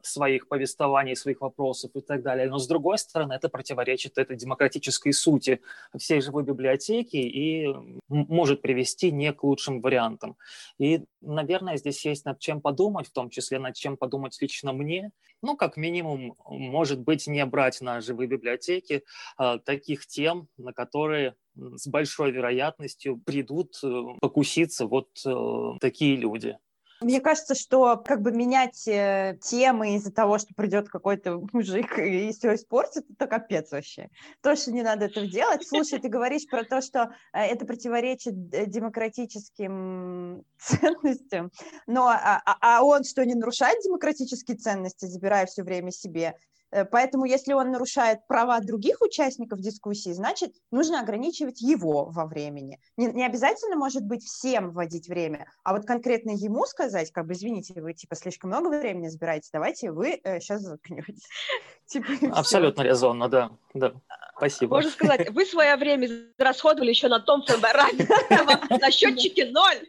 своих 0.01 0.47
повествований, 0.47 1.15
своих 1.15 1.41
вопросов 1.41 1.91
и 1.93 2.01
так 2.01 2.21
далее. 2.21 2.49
Но, 2.49 2.57
с 2.57 2.67
другой 2.67 2.97
стороны, 2.97 3.33
это 3.33 3.49
противоречит 3.49 4.17
этой 4.17 4.35
демократической 4.35 5.11
сути 5.11 5.59
всей 5.97 6.21
живой 6.21 6.43
библиотеки 6.43 7.17
и 7.17 7.73
может 8.09 8.61
привести 8.61 9.11
не 9.11 9.31
к 9.31 9.43
лучшим 9.43 9.81
вариантам. 9.81 10.35
И, 10.79 11.01
наверное, 11.21 11.77
здесь 11.77 12.05
есть 12.05 12.25
над 12.25 12.39
чем 12.39 12.61
подумать, 12.61 13.07
в 13.07 13.13
том 13.13 13.29
числе 13.29 13.59
над 13.59 13.75
чем 13.75 13.97
подумать 13.97 14.37
лично 14.41 14.73
мне. 14.73 15.11
Ну, 15.41 15.57
как 15.57 15.77
минимум, 15.77 16.35
может 16.45 17.01
быть, 17.01 17.27
не 17.27 17.45
брать 17.45 17.81
на 17.81 18.01
живые 18.01 18.27
библиотеки 18.27 19.03
а, 19.37 19.59
таких 19.59 20.07
тем, 20.07 20.47
на 20.57 20.73
которые 20.73 21.35
с 21.55 21.87
большой 21.87 22.31
вероятностью 22.31 23.17
придут 23.17 23.75
э, 23.83 24.03
покуситься 24.21 24.87
вот 24.87 25.09
э, 25.25 25.77
такие 25.79 26.15
люди. 26.15 26.57
Мне 27.03 27.21
кажется, 27.21 27.55
что 27.55 27.97
как 27.97 28.21
бы 28.21 28.31
менять 28.31 28.87
э, 28.87 29.37
темы 29.41 29.95
из-за 29.95 30.11
того, 30.11 30.37
что 30.37 30.53
придет 30.55 30.89
какой-то 30.89 31.41
мужик 31.51 31.99
и 31.99 32.31
все 32.31 32.55
испортит, 32.55 33.05
это 33.11 33.27
капец 33.27 33.71
вообще. 33.71 34.09
Точно 34.41 34.71
не 34.71 34.83
надо 34.83 35.05
этого 35.05 35.27
делать. 35.27 35.67
Слушай, 35.67 35.99
ты 35.99 36.07
говоришь 36.07 36.47
про 36.49 36.63
то, 36.63 36.81
что 36.81 37.13
э, 37.33 37.41
это 37.41 37.65
противоречит 37.65 38.33
э, 38.53 38.65
демократическим 38.65 40.43
ценностям, 40.57 41.51
но 41.87 42.07
а, 42.07 42.41
а, 42.45 42.57
а 42.61 42.83
он 42.83 43.03
что, 43.03 43.25
не 43.25 43.35
нарушает 43.35 43.79
демократические 43.83 44.57
ценности, 44.57 45.05
забирая 45.05 45.45
все 45.45 45.63
время 45.63 45.91
себе? 45.91 46.35
Э, 46.73 46.85
поэтому, 46.85 47.25
если 47.25 47.53
он 47.53 47.71
нарушает 47.71 48.25
права 48.27 48.59
других 48.59 49.01
участников 49.01 49.59
дискуссии, 49.59 50.11
значит, 50.11 50.53
нужно 50.71 50.99
ограничивать 50.99 51.61
его 51.61 52.05
во 52.05 52.25
времени. 52.25 52.79
Не, 52.97 53.07
не 53.07 53.25
обязательно, 53.25 53.75
может 53.75 54.03
быть, 54.03 54.23
всем 54.23 54.71
вводить 54.71 55.07
время, 55.07 55.45
а 55.63 55.73
вот 55.73 55.85
конкретно 55.85 56.31
ему 56.31 56.65
сказать, 56.65 57.11
как 57.11 57.27
бы, 57.27 57.33
извините, 57.33 57.79
вы, 57.79 57.93
типа, 57.93 58.15
слишком 58.15 58.49
много 58.49 58.69
времени 58.69 59.07
забираете, 59.07 59.49
давайте 59.53 59.91
вы 59.91 60.19
э, 60.23 60.39
сейчас 60.39 60.61
заткнетесь. 60.61 61.27
Типа, 61.85 62.07
Абсолютно 62.31 62.81
резонно, 62.81 63.27
да, 63.27 63.51
да. 63.73 63.93
Спасибо. 64.37 64.77
Можно 64.77 64.89
сказать, 64.89 65.29
вы 65.29 65.45
свое 65.45 65.75
время 65.75 66.07
расходовали 66.37 66.89
еще 66.89 67.07
на 67.07 67.19
том 67.19 67.43
фэмбаране, 67.43 68.07
на 68.81 68.89
счетчике 68.89 69.51
ноль. 69.51 69.85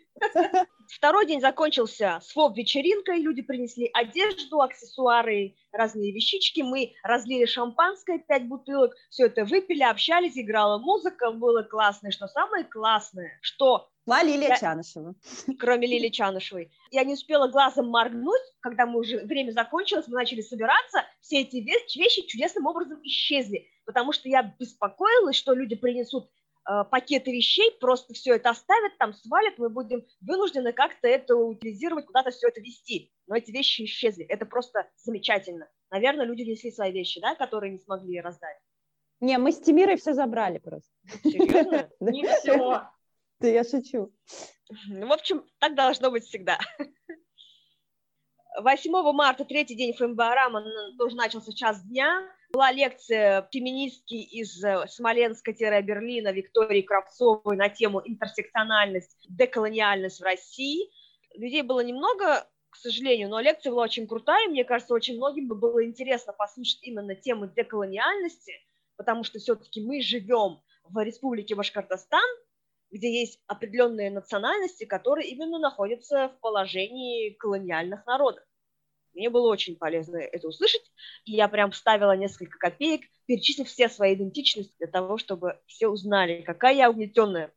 Второй 0.89 1.27
день 1.27 1.41
закончился 1.41 2.21
с 2.23 2.33
фоб-вечеринкой, 2.33 3.19
люди 3.19 3.43
принесли 3.43 3.91
одежду, 3.93 4.61
аксессуары, 4.61 5.55
разные 5.73 6.13
вещички, 6.13 6.61
мы 6.61 6.95
разлили 7.03 7.47
шампанское, 7.47 8.19
пять 8.19 8.47
бутылок, 8.47 8.95
все 9.11 9.27
это 9.27 9.45
выпили, 9.45 9.83
общались, 9.83 10.39
играла 10.39 10.79
музыка, 10.79 11.31
было 11.31 11.63
классно. 11.63 12.09
И 12.09 12.11
что 12.11 12.29
самое 12.29 12.65
классное, 12.65 13.39
что 13.41 13.89
Ла 14.07 14.23
Лилия 14.23 14.51
я... 14.51 14.57
Чанышева. 14.59 15.15
Кроме 15.59 15.87
Лилии 15.87 16.11
Чанышевой. 16.11 16.71
Я 16.91 17.05
не 17.05 17.15
успела 17.15 17.49
глазом 17.49 17.89
моргнуть, 17.89 18.43
когда 18.61 18.87
мы 18.87 19.01
уже 19.01 19.25
время 19.25 19.53
закончилось, 19.53 20.07
мы 20.09 20.15
начали 20.15 20.43
собираться, 20.43 21.05
все 21.21 21.41
эти 21.41 21.57
вещи 21.57 22.27
чудесным 22.27 22.67
образом 22.67 23.01
исчезли, 23.03 23.67
потому 23.87 24.13
что 24.13 24.29
я 24.29 24.55
беспокоилась, 24.59 25.37
что 25.37 25.55
люди 25.55 25.75
принесут 25.75 26.31
пакеты 26.65 27.33
вещей, 27.33 27.71
просто 27.81 28.15
все 28.15 28.35
это 28.35 28.51
оставят, 28.51 28.97
там 28.99 29.13
свалят, 29.13 29.59
мы 29.59 29.69
будем 29.69 30.05
вынуждены 30.21 30.73
как-то 30.73 31.09
это 31.09 31.37
утилизировать, 31.37 32.07
куда-то 32.07 32.31
все 32.31 32.49
это 32.49 32.61
вести. 32.61 33.13
Но 33.27 33.37
эти 33.37 33.51
вещи 33.51 33.85
исчезли. 33.85 34.25
Это 34.25 34.47
просто 34.47 34.89
замечательно. 34.97 35.69
Наверное, 35.91 36.27
люди 36.27 36.43
несли 36.43 36.71
свои 36.71 36.93
вещи, 36.93 37.21
да, 37.21 37.35
которые 37.35 37.73
не 37.73 37.79
смогли 37.79 38.21
раздать. 38.21 38.57
Не, 39.21 39.39
мы 39.39 39.53
с 39.53 39.61
Тимирой 39.61 39.97
все 39.97 40.13
забрали 40.13 40.59
просто. 40.59 40.91
Серьезно? 41.23 41.91
Не 42.01 42.27
все. 42.39 42.89
Да 43.41 43.49
я 43.49 43.65
шучу. 43.65 44.13
Ну, 44.89 45.07
в 45.07 45.13
общем, 45.13 45.45
так 45.59 45.75
должно 45.75 46.11
быть 46.11 46.25
всегда. 46.25 46.59
8 48.57 49.13
марта, 49.13 49.45
третий 49.45 49.75
день 49.75 49.93
ФМБАРАМа, 49.95 50.65
тоже 50.97 51.17
начался 51.17 51.53
час 51.53 51.83
дня. 51.83 52.23
Была 52.53 52.71
лекция 52.71 53.49
феминистки 53.53 54.15
из 54.15 54.63
э, 54.63 54.87
Смоленска-Берлина 54.87 56.31
Виктории 56.33 56.83
Кравцовой 56.83 57.57
на 57.57 57.69
тему 57.69 58.01
интерсекциональность, 58.05 59.17
деколониальность 59.29 60.21
в 60.21 60.23
России. 60.23 60.89
Людей 61.35 61.63
было 61.63 61.81
немного, 61.81 62.47
к 62.71 62.77
сожалению, 62.77 63.29
но 63.29 63.41
лекция 63.41 63.73
была 63.73 63.83
очень 63.85 64.07
крутая, 64.07 64.47
и 64.47 64.51
мне 64.51 64.63
кажется, 64.63 64.95
очень 64.95 65.17
многим 65.17 65.49
бы 65.49 65.57
было 65.57 65.85
интересно 65.85 66.33
послушать 66.33 66.79
именно 66.83 67.17
тему 67.17 67.49
деколониальности, 67.49 68.53
потому 68.97 69.25
что 69.25 69.41
все-таки 69.41 69.85
мы 69.85 70.01
живем 70.01 70.61
в 70.85 71.03
республике 71.03 71.57
Башкортостан, 71.57 72.23
где 72.95 73.21
есть 73.21 73.41
определенные 73.49 74.11
национальности, 74.11 74.85
которые 74.85 75.29
именно 75.29 75.59
находятся 75.59 76.29
в 76.29 76.41
положении 76.41 77.31
колониальных 77.31 78.07
народов. 78.07 78.45
Мне 79.15 79.31
было 79.31 79.51
очень 79.51 79.77
полезно 79.77 80.17
это 80.17 80.47
услышать, 80.47 80.93
и 81.25 81.33
я 81.33 81.49
прям 81.49 81.73
вставила 81.73 82.17
несколько 82.17 82.57
копеек, 82.57 83.03
перечислив 83.27 83.69
все 83.69 83.89
свои 83.89 84.15
идентичности 84.15 84.75
для 84.79 84.87
того, 84.87 85.19
чтобы 85.19 85.61
все 85.67 85.89
узнали, 85.89 86.43
какая 86.43 86.75
я 86.75 86.89
угнетенная. 86.89 87.53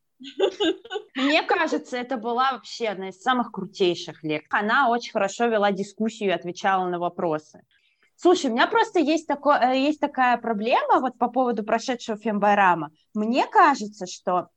Мне 1.15 1.43
кажется, 1.43 1.97
это 1.97 2.17
была 2.17 2.53
вообще 2.53 2.87
одна 2.87 3.09
из 3.09 3.21
самых 3.21 3.51
крутейших 3.51 4.23
лекций. 4.23 4.59
Она 4.59 4.89
очень 4.89 5.11
хорошо 5.11 5.45
вела 5.45 5.71
дискуссию 5.71 6.29
и 6.29 6.33
отвечала 6.33 6.87
на 6.89 6.97
вопросы. 6.97 7.61
Слушай, 8.15 8.49
у 8.49 8.53
меня 8.53 8.65
просто 8.65 8.99
есть, 8.99 9.27
такое, 9.27 9.59
э, 9.59 9.77
есть 9.77 9.99
такая 9.99 10.37
проблема 10.37 10.99
вот 10.99 11.19
по 11.19 11.27
поводу 11.27 11.63
прошедшего 11.63 12.17
Фембайрама. 12.17 12.89
Мне 13.13 13.45
кажется, 13.45 14.07
что 14.07 14.49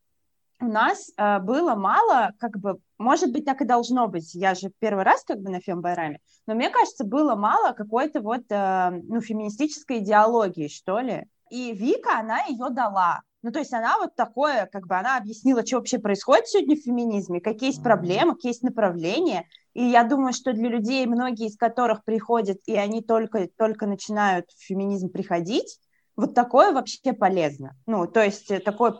у 0.61 0.67
нас 0.67 1.11
э, 1.17 1.39
было 1.41 1.75
мало, 1.75 2.33
как 2.39 2.59
бы, 2.59 2.79
может 2.99 3.33
быть, 3.33 3.45
так 3.45 3.63
и 3.63 3.67
должно 3.67 4.09
быть. 4.09 4.35
Я 4.35 4.55
же 4.55 4.71
первый 4.79 5.05
раз 5.05 5.25
как 5.25 5.41
бы 5.41 5.51
на 5.51 5.61
Фембайраме, 5.61 6.21
но 6.47 6.55
мне 6.55 6.71
кажется, 6.71 7.05
было 7.05 7.35
мало 7.35 7.73
какой-то 7.73 8.21
вот, 8.21 8.43
э, 8.51 8.91
ну, 8.91 9.21
феминистической 9.21 9.99
идеологии, 9.99 10.69
что 10.69 11.01
ли. 11.01 11.27
И 11.51 11.73
Вика, 11.73 12.19
она 12.19 12.45
ее 12.45 12.69
дала. 12.71 13.23
Ну, 13.43 13.53
то 13.53 13.59
есть 13.59 13.73
она 13.73 13.97
вот 13.99 14.15
такое, 14.15 14.67
как 14.71 14.87
бы 14.87 14.97
она 14.97 15.17
объяснила, 15.17 15.65
что 15.65 15.77
вообще 15.77 15.99
происходит 15.99 16.47
сегодня 16.47 16.77
в 16.77 16.81
феминизме, 16.81 17.41
какие 17.41 17.71
есть 17.71 17.83
проблемы, 17.83 18.35
какие 18.35 18.51
есть 18.51 18.63
направления. 18.63 19.47
И 19.73 19.83
я 19.83 20.05
думаю, 20.05 20.35
что 20.35 20.53
для 20.53 20.69
людей, 20.69 21.07
многие 21.07 21.47
из 21.47 21.57
которых 21.57 22.05
приходят, 22.05 22.59
и 22.67 22.77
они 22.77 23.03
только, 23.03 23.49
только 23.57 23.87
начинают 23.87 24.51
в 24.51 24.63
феминизм 24.63 25.09
приходить, 25.09 25.79
вот 26.21 26.35
такое 26.35 26.73
вообще 26.73 27.13
полезно. 27.13 27.77
Ну, 27.87 28.07
то 28.07 28.23
есть 28.23 28.51
э, 28.51 28.61
такой 28.61 28.93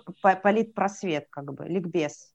политпросвет, 0.43 1.27
как 1.31 1.53
бы, 1.53 1.67
ликбез. 1.67 2.33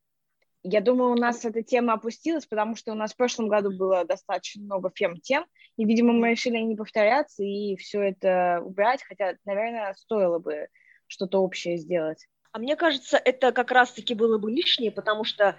Я 0.63 0.81
думаю, 0.81 1.11
у 1.11 1.15
нас 1.15 1.45
эта 1.45 1.61
тема 1.61 1.93
опустилась, 1.93 2.45
потому 2.45 2.75
что 2.75 2.91
у 2.91 2.95
нас 2.95 3.13
в 3.13 3.17
прошлом 3.17 3.47
году 3.47 3.75
было 3.75 4.05
достаточно 4.05 4.63
много 4.63 4.91
фем-тем, 4.93 5.45
и, 5.77 5.85
видимо, 5.85 6.13
мы 6.13 6.31
решили 6.31 6.57
не 6.57 6.75
повторяться 6.75 7.43
и 7.43 7.75
все 7.75 8.01
это 8.01 8.61
убрать, 8.63 9.03
хотя, 9.03 9.35
наверное, 9.45 9.93
стоило 9.93 10.39
бы 10.39 10.67
что-то 11.07 11.39
общее 11.39 11.77
сделать. 11.77 12.25
А 12.51 12.57
мне 12.57 12.75
кажется, 12.75 13.17
это 13.17 13.51
как 13.51 13.69
раз-таки 13.71 14.15
было 14.15 14.37
бы 14.37 14.49
лишнее, 14.49 14.91
потому 14.91 15.23
что 15.23 15.55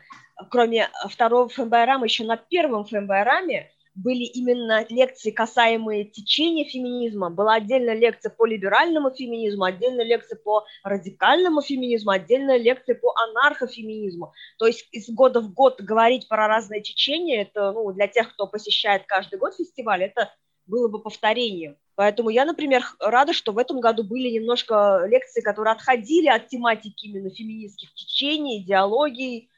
кроме 0.51 0.89
второго 1.09 1.49
ФМБРАМа, 1.49 2.05
еще 2.05 2.25
на 2.25 2.37
первом 2.37 2.85
ФМБРАМе 2.85 3.71
были 3.97 4.25
именно 4.25 4.85
лекции, 4.91 5.31
касаемые 5.31 6.05
течения 6.05 6.65
феминизма. 6.65 7.31
Была 7.31 7.55
отдельная 7.55 7.95
лекция 7.95 8.31
по 8.31 8.45
либеральному 8.45 9.11
феминизму, 9.11 9.65
отдельная 9.65 10.05
лекция 10.05 10.39
по 10.39 10.65
радикальному 10.85 11.63
феминизму, 11.63 12.11
отдельная 12.11 12.59
лекция 12.59 12.95
по 12.95 13.13
анархофеминизму. 13.17 14.33
То 14.59 14.67
есть 14.67 14.87
из 14.93 15.09
года 15.09 15.41
в 15.41 15.53
год 15.53 15.81
говорить 15.81 16.29
про 16.29 16.47
разные 16.47 16.83
течения, 16.83 17.43
это 17.43 17.73
ну, 17.73 17.91
для 17.93 18.07
тех, 18.07 18.33
кто 18.33 18.47
посещает 18.47 19.05
каждый 19.07 19.39
год 19.39 19.55
фестиваль, 19.55 20.05
это 20.05 20.31
было 20.67 20.89
бы 20.89 21.01
повторением. 21.01 21.77
Поэтому 21.95 22.29
я, 22.29 22.45
например, 22.45 22.83
рада, 23.01 23.33
что 23.33 23.53
в 23.53 23.59
этом 23.59 23.81
году 23.81 24.05
были 24.05 24.29
немножко 24.29 25.05
лекции, 25.07 25.41
которые 25.41 25.73
отходили 25.73 26.29
от 26.29 26.49
тематики 26.49 27.07
именно 27.07 27.31
феминистских 27.31 27.95
течений, 27.95 28.61
идеологий, 28.61 29.49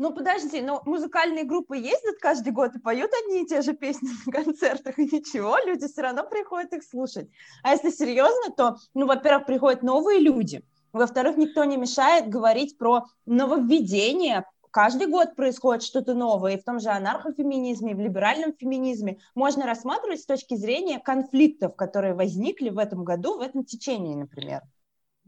ну, 0.00 0.14
подожди, 0.14 0.62
ну, 0.62 0.80
музыкальные 0.86 1.44
группы 1.44 1.76
ездят 1.76 2.16
каждый 2.22 2.54
год 2.54 2.74
и 2.74 2.78
поют 2.78 3.10
одни 3.22 3.42
и 3.42 3.46
те 3.46 3.60
же 3.60 3.74
песни 3.74 4.08
на 4.26 4.32
концертах, 4.32 4.98
и 4.98 5.04
ничего, 5.04 5.58
люди 5.66 5.86
все 5.88 6.00
равно 6.00 6.24
приходят 6.24 6.72
их 6.72 6.82
слушать. 6.84 7.28
А 7.62 7.72
если 7.72 7.90
серьезно, 7.90 8.50
то, 8.56 8.76
ну, 8.94 9.06
во-первых, 9.06 9.44
приходят 9.44 9.82
новые 9.82 10.20
люди, 10.20 10.64
во-вторых, 10.94 11.36
никто 11.36 11.64
не 11.64 11.76
мешает 11.76 12.30
говорить 12.30 12.78
про 12.78 13.04
нововведение, 13.26 14.46
каждый 14.70 15.06
год 15.06 15.36
происходит 15.36 15.82
что-то 15.82 16.14
новое, 16.14 16.54
и 16.54 16.58
в 16.58 16.64
том 16.64 16.80
же 16.80 16.88
анархофеминизме, 16.88 17.92
и 17.92 17.94
в 17.94 18.00
либеральном 18.00 18.54
феминизме 18.54 19.18
можно 19.34 19.66
рассматривать 19.66 20.20
с 20.20 20.26
точки 20.26 20.54
зрения 20.56 20.98
конфликтов, 20.98 21.76
которые 21.76 22.14
возникли 22.14 22.70
в 22.70 22.78
этом 22.78 23.04
году, 23.04 23.36
в 23.36 23.42
этом 23.42 23.66
течении, 23.66 24.14
например. 24.14 24.62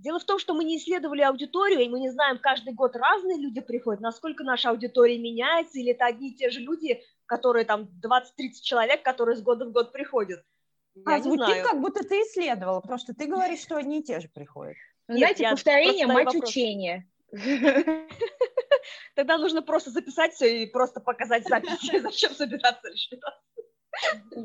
Дело 0.02 0.18
в 0.18 0.24
том, 0.24 0.40
что 0.40 0.52
мы 0.52 0.64
не 0.64 0.78
исследовали 0.78 1.22
аудиторию, 1.22 1.78
и 1.80 1.88
мы 1.88 2.00
не 2.00 2.10
знаем, 2.10 2.38
каждый 2.38 2.74
год 2.74 2.96
разные 2.96 3.38
люди 3.38 3.60
приходят, 3.60 4.00
насколько 4.00 4.42
наша 4.42 4.70
аудитория 4.70 5.16
меняется, 5.16 5.78
или 5.78 5.92
это 5.92 6.06
одни 6.06 6.30
и 6.30 6.34
те 6.34 6.50
же 6.50 6.58
люди, 6.58 7.00
которые 7.24 7.64
там 7.64 7.88
20-30 8.04 8.24
человек, 8.62 9.04
которые 9.04 9.36
с 9.36 9.42
года 9.42 9.64
в 9.64 9.70
год 9.70 9.92
приходят. 9.92 10.42
Я 10.94 11.14
а 11.14 11.22
звучит, 11.22 11.46
знаю. 11.46 11.64
как 11.64 11.80
будто 11.80 12.02
ты 12.02 12.16
исследовала, 12.22 12.80
потому 12.80 12.98
что 12.98 13.14
ты 13.14 13.26
говоришь, 13.26 13.60
что 13.60 13.76
одни 13.76 14.00
и 14.00 14.02
те 14.02 14.18
же 14.18 14.28
приходят. 14.28 14.74
Нет, 15.06 15.36
Знаете, 15.36 15.50
повторение– 15.50 16.06
мать 16.08 16.26
вопрос. 16.26 16.50
учения. 16.50 17.08
Тогда 19.14 19.38
нужно 19.38 19.62
просто 19.62 19.90
записать 19.90 20.34
все 20.34 20.64
и 20.64 20.66
просто 20.66 21.00
показать 21.00 21.46
записи. 21.46 21.98
Зачем 22.02 22.34
собираться 22.34 22.88
лишний 22.88 23.20
раз? 23.22 23.34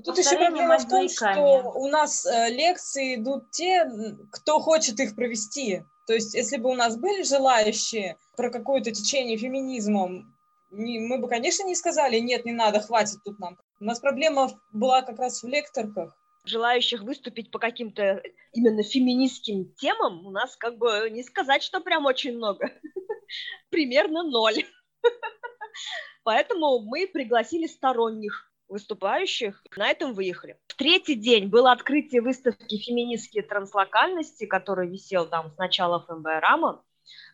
Тут 0.04 0.18
еще 0.18 0.38
проблема 0.38 0.78
в 0.78 0.88
том, 0.88 1.08
что 1.08 1.72
у 1.76 1.88
нас 1.88 2.26
э, 2.26 2.50
лекции 2.50 3.16
идут 3.16 3.52
те, 3.52 3.90
кто 4.32 4.60
хочет 4.60 5.00
их 5.00 5.16
провести. 5.16 5.84
То 6.06 6.14
есть, 6.14 6.34
если 6.34 6.58
бы 6.58 6.70
у 6.70 6.76
нас 6.76 6.98
были 6.98 7.24
желающие 7.24 8.18
про 8.36 8.50
какое-то 8.50 8.92
течение 8.92 9.38
феминизма, 9.38 10.26
мы 10.70 11.18
бы, 11.18 11.28
конечно, 11.28 11.64
не 11.64 11.76
сказали, 11.76 12.20
нет, 12.20 12.46
не 12.46 12.52
надо, 12.52 12.82
хватит 12.82 13.20
тут 13.24 13.40
нам. 13.40 13.58
У 13.80 13.86
нас 13.86 14.00
проблема 14.00 14.50
была 14.72 15.02
как 15.02 15.20
раз 15.20 15.44
в 15.44 15.48
лекторках. 15.48 16.16
Желающих 16.46 17.02
выступить 17.02 17.52
по 17.52 17.60
каким-то 17.60 18.22
именно 18.54 18.84
феминистским 18.84 19.74
темам 19.76 20.26
у 20.26 20.32
нас 20.32 20.56
как 20.56 20.78
бы 20.78 21.10
не 21.12 21.24
сказать, 21.24 21.62
что 21.62 21.82
прям 21.82 22.06
очень 22.06 22.36
много. 22.36 22.72
Примерно 23.70 24.24
ноль. 24.24 24.66
Поэтому 26.24 26.80
мы 26.80 27.08
пригласили 27.08 27.68
сторонних 27.68 28.47
выступающих. 28.70 29.64
На 29.76 29.90
этом 29.90 30.14
выехали. 30.14 30.60
В 30.68 30.76
третий 30.76 31.16
день 31.16 31.48
было 31.48 31.72
открытие 31.72 32.22
выставки 32.22 32.78
«Феминистские 32.78 33.44
транслокальности», 33.44 34.46
который 34.46 34.90
висел 34.90 35.26
там 35.26 35.52
с 35.52 35.58
начала 35.58 36.00
ФМБ-рама. 36.00 36.84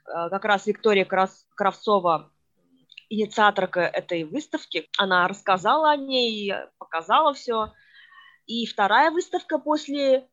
Э, 0.06 0.30
как 0.30 0.46
раз 0.46 0.68
Виктория 0.68 1.06
Кравцова, 1.06 2.32
инициаторка 3.10 3.82
этой 3.82 4.24
выставки, 4.24 4.88
она 4.98 5.28
рассказала 5.28 5.92
о 5.92 5.98
ней, 5.98 6.54
показала 6.78 7.34
все. 7.34 7.74
И 8.46 8.66
вторая 8.66 9.12
выставка 9.12 9.58
после 9.58 10.16
э, 10.16 10.26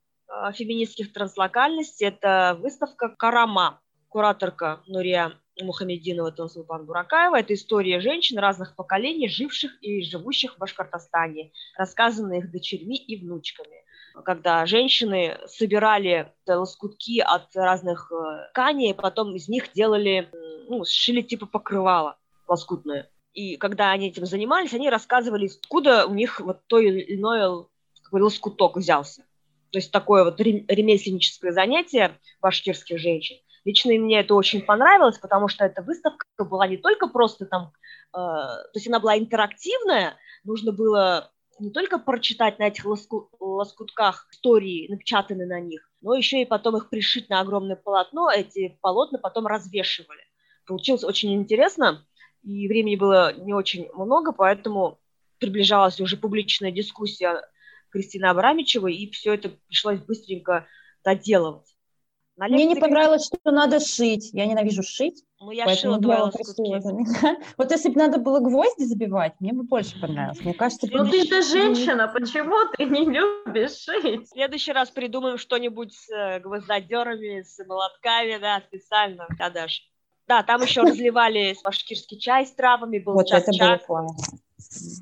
феминистских 0.53 1.12
транслокальностей– 1.12 2.07
это 2.09 2.59
выставка 2.61 3.09
«Карама». 3.09 3.80
Кураторка 4.09 4.82
Нурия 4.88 5.39
Мухаммединова 5.62 6.32
Тансулпан 6.32 6.86
Буракаева. 6.86 7.38
Это 7.38 7.54
история 7.54 8.00
женщин 8.00 8.38
разных 8.38 8.74
поколений, 8.76 9.28
живших 9.28 9.72
и 9.82 10.02
живущих 10.02 10.54
в 10.54 10.58
Башкортостане, 10.58 11.52
рассказанная 11.76 12.38
их 12.38 12.50
дочерьми 12.50 12.96
и 12.96 13.16
внучками. 13.16 13.84
Когда 14.24 14.66
женщины 14.66 15.38
собирали 15.46 16.32
лоскутки 16.46 17.20
от 17.20 17.54
разных 17.54 18.11
э, 18.12 18.50
тканей, 18.50 18.94
потом 18.94 19.34
из 19.36 19.48
них 19.48 19.72
делали, 19.72 20.28
ну, 20.68 20.84
сшили 20.84 21.22
типа 21.22 21.46
покрывало 21.46 22.16
лоскутное. 22.48 23.08
И 23.32 23.56
когда 23.56 23.92
они 23.92 24.08
этим 24.08 24.26
занимались, 24.26 24.74
они 24.74 24.90
рассказывали, 24.90 25.46
откуда 25.46 26.06
у 26.06 26.14
них 26.14 26.40
вот 26.40 26.66
то 26.66 26.78
или 26.78 27.14
иное 27.14 27.66
лоскуток 28.11 28.76
взялся. 28.76 29.24
То 29.70 29.78
есть 29.78 29.92
такое 29.92 30.24
вот 30.24 30.40
ремесленническое 30.40 31.52
занятие 31.52 32.18
башкирских 32.40 32.98
женщин. 32.98 33.36
Лично 33.64 33.92
мне 33.92 34.20
это 34.20 34.34
очень 34.34 34.62
понравилось, 34.62 35.18
потому 35.18 35.48
что 35.48 35.64
эта 35.64 35.82
выставка 35.82 36.24
была 36.38 36.66
не 36.66 36.78
только 36.78 37.08
просто 37.08 37.46
там, 37.46 37.72
э, 38.12 38.16
то 38.16 38.70
есть 38.74 38.88
она 38.88 39.00
была 39.00 39.18
интерактивная, 39.18 40.16
нужно 40.44 40.72
было 40.72 41.30
не 41.58 41.70
только 41.70 41.98
прочитать 41.98 42.58
на 42.58 42.68
этих 42.68 42.86
лоску, 42.86 43.28
лоскутках 43.38 44.28
истории, 44.32 44.88
напечатанные 44.88 45.46
на 45.46 45.61
них, 45.61 45.90
но 46.00 46.14
еще 46.14 46.40
и 46.40 46.46
потом 46.46 46.76
их 46.76 46.88
пришить 46.88 47.28
на 47.28 47.40
огромное 47.40 47.76
полотно, 47.76 48.30
эти 48.30 48.78
полотна 48.80 49.18
потом 49.18 49.46
развешивали. 49.46 50.22
Получилось 50.66 51.04
очень 51.04 51.34
интересно, 51.34 52.06
и 52.42 52.66
времени 52.66 52.96
было 52.96 53.34
не 53.34 53.52
очень 53.52 53.90
много, 53.92 54.32
поэтому 54.32 54.98
приближалась 55.38 56.00
уже 56.00 56.16
публичная 56.16 56.70
дискуссия 56.70 57.42
Кристины 57.90 58.26
Абрамичевой, 58.26 58.94
и 58.94 59.11
все 59.11 59.34
это 59.34 59.50
пришлось 59.68 59.98
быстренько 59.98 60.66
доделывать. 61.04 61.66
На 62.41 62.49
Мне 62.49 62.64
не 62.64 62.74
понравилось, 62.74 63.26
что 63.26 63.51
надо 63.51 63.80
шить. 63.80 64.30
Я 64.32 64.47
ненавижу 64.47 64.82
шить. 64.82 65.22
Ну, 65.41 65.51
я 65.51 65.68
шила 65.74 66.01
лоскутки. 66.03 66.80
Вот 67.59 67.70
если 67.70 67.91
бы 67.91 67.99
надо 67.99 68.18
было 68.18 68.41
гвозди 68.41 68.84
забивать, 68.84 69.34
мне 69.41 69.53
бы 69.53 69.64
больше 69.64 70.01
понравилось. 70.01 70.41
Мне 70.41 70.55
кажется, 70.55 70.88
Ну 70.91 71.05
ты 71.07 71.22
же 71.24 71.43
женщина, 71.43 72.09
почему 72.09 72.57
ты 72.78 72.86
не 72.86 73.05
любишь 73.05 73.76
шить? 73.76 74.26
В 74.26 74.30
следующий 74.30 74.72
раз 74.72 74.88
придумаем 74.88 75.36
что-нибудь 75.36 75.93
с 75.93 76.09
э, 76.09 76.41
гвоздодерами, 76.41 77.43
с 77.43 77.62
молотками, 77.66 78.38
да, 78.38 78.62
специально, 78.66 79.26
да, 79.38 79.51
Даш. 79.51 79.86
Да, 80.26 80.43
там 80.43 80.62
еще 80.62 80.80
разливали 80.80 81.55
башкирский 81.62 82.18
чай 82.18 82.47
с 82.47 82.53
травами, 82.53 83.01
был 83.01 83.12
вот 83.12 83.30
было 83.30 83.41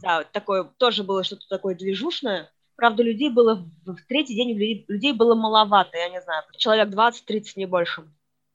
Да, 0.02 0.24
такое, 0.24 0.64
тоже 0.64 1.04
было 1.04 1.22
что-то 1.22 1.48
такое 1.48 1.76
движушное. 1.76 2.50
Правда, 2.78 3.02
людей 3.02 3.28
было 3.28 3.68
в 3.84 3.96
третий 4.06 4.36
день 4.36 4.56
людей, 4.56 5.12
было 5.12 5.34
маловато, 5.34 5.98
я 5.98 6.08
не 6.10 6.22
знаю, 6.22 6.44
человек 6.56 6.90
20-30, 6.90 7.42
не 7.56 7.66
больше. 7.66 8.04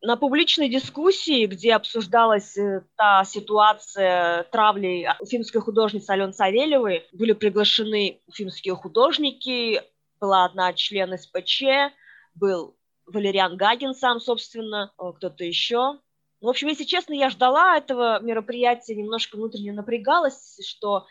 На 0.01 0.15
публичной 0.15 0.69
дискуссии, 0.69 1.45
где 1.45 1.75
обсуждалась 1.75 2.57
э, 2.57 2.85
та 2.95 3.25
ситуация 3.25 4.43
травли 4.43 5.09
уфимской 5.19 5.59
художницы 5.59 6.09
Алены 6.11 6.31
Савельевой, 6.31 7.05
были 7.11 7.33
приглашены 7.33 8.21
уфимские 8.25 8.75
художники, 8.75 9.81
была 10.21 10.45
одна 10.45 10.71
член 10.71 11.17
СПЧ, 11.17 11.63
был 12.33 12.77
Валериан 13.05 13.57
Гагин 13.57 13.93
сам, 13.93 14.21
собственно, 14.21 14.93
э, 14.97 15.03
кто-то 15.17 15.43
еще. 15.43 15.99
В 16.43 16.49
общем, 16.49 16.67
если 16.67 16.83
честно, 16.83 17.13
я 17.13 17.29
ждала 17.29 17.77
этого 17.77 18.21
мероприятия, 18.21 18.95
немножко 18.95 19.37
внутренне 19.37 19.71
напрягалась, 19.71 20.59
что 20.67 21.07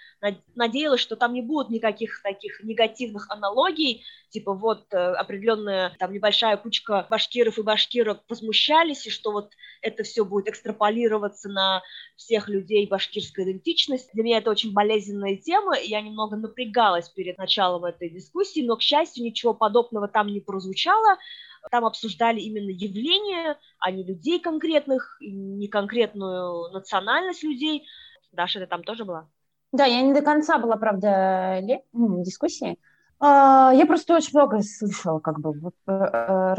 надеялась, 0.54 1.00
что 1.00 1.16
там 1.16 1.32
не 1.32 1.40
будет 1.40 1.70
никаких 1.70 2.20
таких 2.22 2.62
негативных 2.62 3.30
аналогий, 3.30 4.04
типа 4.28 4.52
вот 4.52 4.92
э, 4.92 4.98
определенная 4.98 5.96
там 5.98 6.12
небольшая 6.12 6.58
кучка 6.58 7.06
башкиров 7.08 7.58
и 7.58 7.62
башкирок 7.62 8.20
возмущались, 8.28 9.06
и 9.06 9.10
что 9.10 9.32
вот 9.32 9.52
это 9.80 10.02
все 10.02 10.26
будет 10.26 10.48
экстраполироваться 10.48 11.48
на 11.48 11.82
всех 12.14 12.50
людей 12.50 12.86
башкирской 12.86 13.44
идентичности. 13.44 14.10
Для 14.12 14.24
меня 14.24 14.36
это 14.36 14.50
очень 14.50 14.74
болезненная 14.74 15.36
тема, 15.36 15.78
и 15.78 15.88
я 15.88 16.02
немного 16.02 16.36
напрягалась 16.36 17.08
перед 17.08 17.38
началом 17.38 17.86
этой 17.86 18.10
дискуссии, 18.10 18.66
но, 18.66 18.76
к 18.76 18.82
счастью, 18.82 19.24
ничего 19.24 19.54
подобного 19.54 20.08
там 20.08 20.26
не 20.26 20.40
прозвучало, 20.40 21.16
там 21.70 21.84
обсуждали 21.84 22.40
именно 22.40 22.70
явления, 22.70 23.58
а 23.78 23.90
не 23.90 24.04
людей 24.04 24.40
конкретных, 24.40 25.16
не 25.20 25.68
конкретную 25.68 26.72
национальность 26.72 27.42
людей. 27.42 27.86
Даша, 28.32 28.60
ты 28.60 28.66
там 28.66 28.82
тоже 28.82 29.04
была? 29.04 29.28
Да, 29.72 29.86
я 29.86 30.02
не 30.02 30.12
до 30.12 30.22
конца 30.22 30.58
была, 30.58 30.76
правда, 30.76 31.60
лет, 31.60 31.82
дискуссии. 31.92 32.78
А, 33.24 33.70
я 33.72 33.86
просто 33.86 34.16
очень 34.16 34.36
много 34.36 34.60
слышала 34.62 35.20
как 35.20 35.38
бы 35.38 35.54
э, 35.86 36.54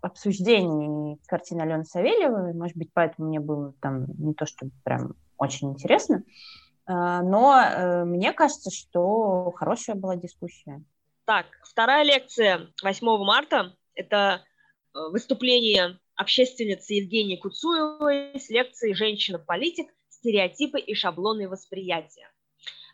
обсуждений 0.00 1.20
картины 1.26 1.60
Алены 1.60 1.84
Савельевой, 1.84 2.54
может 2.54 2.78
быть, 2.78 2.90
поэтому 2.94 3.28
мне 3.28 3.40
было 3.40 3.74
там 3.82 4.06
не 4.16 4.32
то, 4.32 4.46
что 4.46 4.68
прям 4.84 5.16
очень 5.36 5.70
интересно, 5.70 6.24
а, 6.86 7.20
но 7.22 7.60
э, 7.60 8.04
мне 8.04 8.32
кажется, 8.32 8.70
что 8.70 9.52
хорошая 9.54 9.96
была 9.96 10.16
дискуссия. 10.16 10.82
Так, 11.26 11.44
вторая 11.62 12.04
лекция 12.04 12.68
8 12.82 13.06
марта 13.22 13.74
это 13.98 14.44
э, 14.94 14.98
выступление 15.10 15.98
общественницы 16.14 16.94
Евгении 16.94 17.36
Куцуевой 17.36 18.38
с 18.38 18.48
лекцией 18.48 18.94
«Женщина-политик. 18.94 19.88
Стереотипы 20.08 20.80
и 20.80 20.94
шаблоны 20.94 21.48
восприятия». 21.48 22.30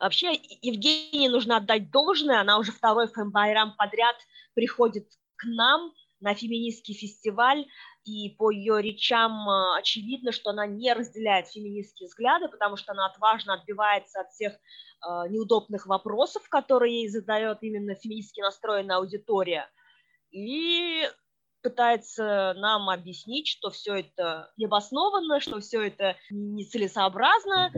Вообще, 0.01 0.33
Евгении 0.61 1.29
нужно 1.29 1.59
отдать 1.59 1.91
должное, 1.91 2.41
она 2.41 2.59
уже 2.59 2.73
второй 2.73 3.07
фэмбайрам 3.07 3.75
подряд 3.77 4.17
приходит 4.55 5.09
к 5.37 5.45
нам 5.45 5.93
на 6.21 6.35
феминистский 6.35 6.95
фестиваль, 6.95 7.67
и 8.05 8.31
по 8.31 8.51
ее 8.51 8.83
речам 8.83 9.49
а, 9.49 9.79
очевидно, 9.79 10.33
что 10.33 10.51
она 10.51 10.67
не 10.67 10.93
разделяет 10.93 11.49
феминистские 11.49 12.09
взгляды, 12.09 12.49
потому 12.49 12.77
что 12.77 12.93
она 12.93 13.07
отважно 13.07 13.55
отбивается 13.55 14.21
от 14.21 14.31
всех 14.31 14.53
э, 14.53 14.59
неудобных 15.31 15.87
вопросов, 15.87 16.49
которые 16.49 17.03
ей 17.03 17.09
задает 17.09 17.59
именно 17.63 17.95
феминистски 17.95 18.41
настроенная 18.41 18.97
аудитория, 18.97 19.71
и 20.35 21.09
пытается 21.63 22.55
нам 22.59 22.91
объяснить, 22.91 23.47
что 23.47 23.71
все 23.71 23.95
это 23.95 24.53
необоснованно, 24.59 25.41
что 25.41 25.61
все 25.61 25.87
это 25.87 26.17
нецелесообразно, 26.29 27.73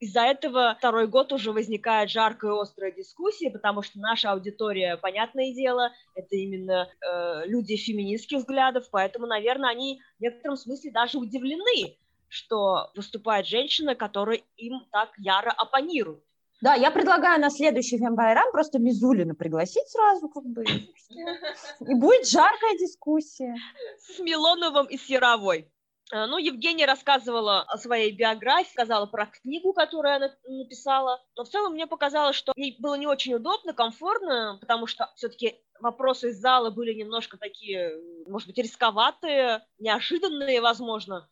из-за 0.00 0.22
этого 0.22 0.74
второй 0.78 1.06
год 1.06 1.32
уже 1.32 1.52
возникает 1.52 2.10
жаркая 2.10 2.52
и 2.52 2.60
острая 2.60 2.92
дискуссия, 2.92 3.50
потому 3.50 3.82
что 3.82 3.98
наша 3.98 4.32
аудитория, 4.32 4.96
понятное 4.96 5.54
дело, 5.54 5.92
это 6.14 6.36
именно 6.36 6.88
э, 6.88 7.46
люди 7.46 7.76
феминистских 7.76 8.38
взглядов, 8.38 8.88
поэтому, 8.90 9.26
наверное, 9.26 9.70
они 9.70 10.00
в 10.18 10.22
некотором 10.22 10.56
смысле 10.56 10.90
даже 10.90 11.18
удивлены, 11.18 11.96
что 12.28 12.90
выступает 12.94 13.46
женщина, 13.46 13.94
которая 13.94 14.40
им 14.56 14.80
так 14.90 15.10
яро 15.18 15.50
оппонирует. 15.50 16.24
Да, 16.60 16.74
я 16.74 16.90
предлагаю 16.90 17.40
на 17.40 17.50
следующий 17.50 17.98
фембайрам 17.98 18.50
просто 18.52 18.78
Мизулину 18.78 19.34
пригласить 19.34 19.88
сразу, 19.88 20.28
как 20.28 20.44
бы, 20.44 20.64
и 20.64 21.94
будет 21.94 22.28
жаркая 22.28 22.76
дискуссия. 22.78 23.56
С 23.98 24.18
Милоновым 24.18 24.86
и 24.86 24.98
с 24.98 25.06
Яровой. 25.06 25.72
Э, 26.12 26.26
ну, 26.26 26.38
Евгения 26.38 26.86
рассказывала 26.86 27.62
о 27.62 27.78
своей 27.78 28.12
биографии, 28.12 28.72
сказала 28.72 29.06
про 29.06 29.26
книгу, 29.26 29.72
которую 29.72 30.14
она 30.14 30.30
написала. 30.46 31.22
Но 31.36 31.44
в 31.44 31.48
целом 31.48 31.72
мне 31.72 31.86
показалось, 31.86 32.36
что 32.36 32.52
ей 32.56 32.76
было 32.78 32.94
не 32.96 33.06
очень 33.06 33.34
удобно, 33.34 33.72
комфортно, 33.72 34.58
потому 34.60 34.86
что 34.86 35.10
все-таки 35.16 35.60
вопросы 35.80 36.30
из 36.30 36.40
зала 36.40 36.70
были 36.70 36.92
немножко 36.92 37.38
такие, 37.38 37.92
может 38.26 38.48
быть, 38.48 38.58
рисковатые, 38.58 39.64
неожиданные, 39.78 40.60
возможно. 40.60 41.28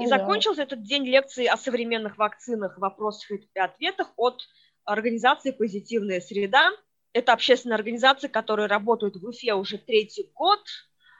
И 0.00 0.06
закончился 0.06 0.62
этот 0.62 0.82
день 0.82 1.04
лекции 1.04 1.46
о 1.46 1.56
современных 1.56 2.18
вакцинах, 2.18 2.78
вопросах 2.78 3.30
и 3.30 3.58
ответах 3.58 4.08
от 4.16 4.42
организации 4.84 5.50
«Позитивная 5.50 6.20
среда». 6.20 6.70
Это 7.12 7.32
общественная 7.32 7.76
организация, 7.76 8.28
которая 8.28 8.66
работает 8.66 9.16
в 9.16 9.24
Уфе 9.24 9.54
уже 9.54 9.78
третий 9.78 10.28
год, 10.34 10.60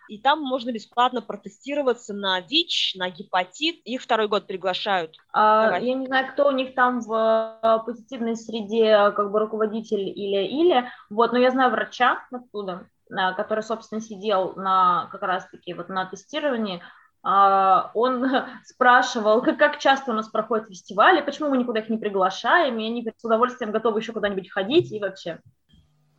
и 0.08 0.18
там 0.18 0.40
можно 0.42 0.70
бесплатно 0.70 1.22
протестироваться 1.22 2.12
на 2.14 2.40
ВИЧ, 2.40 2.96
на 2.96 3.10
гепатит. 3.10 3.76
Их 3.84 4.02
второй 4.02 4.28
год 4.28 4.46
приглашают. 4.46 5.16
А, 5.32 5.78
я 5.80 5.94
не 5.94 6.06
знаю, 6.06 6.32
кто 6.32 6.48
у 6.48 6.50
них 6.50 6.74
там 6.74 7.00
в 7.00 7.58
э, 7.62 7.78
позитивной 7.86 8.36
среде, 8.36 9.12
как 9.16 9.30
бы 9.30 9.38
руководитель 9.38 10.08
или-или, 10.08 10.90
вот, 11.10 11.32
но 11.32 11.38
я 11.38 11.50
знаю 11.50 11.70
врача 11.70 12.18
оттуда, 12.30 12.88
э, 13.10 13.34
который, 13.36 13.62
собственно, 13.62 14.00
сидел 14.00 14.54
на 14.56 15.08
как 15.10 15.22
раз-таки 15.22 15.72
вот 15.72 15.88
на 15.88 16.04
тестировании, 16.04 16.82
он 17.24 18.26
спрашивал, 18.64 19.42
как, 19.42 19.58
как 19.58 19.78
часто 19.78 20.12
у 20.12 20.14
нас 20.14 20.28
проходят 20.28 20.68
фестивали, 20.68 21.22
почему 21.22 21.50
мы 21.50 21.58
никуда 21.58 21.80
их 21.80 21.88
не 21.88 21.96
приглашаем, 21.96 22.78
и 22.78 22.86
они 22.86 23.08
с 23.16 23.24
удовольствием 23.24 23.72
готовы 23.72 24.00
еще 24.00 24.12
куда-нибудь 24.12 24.50
ходить 24.50 24.92
и 24.92 25.00
вообще. 25.00 25.40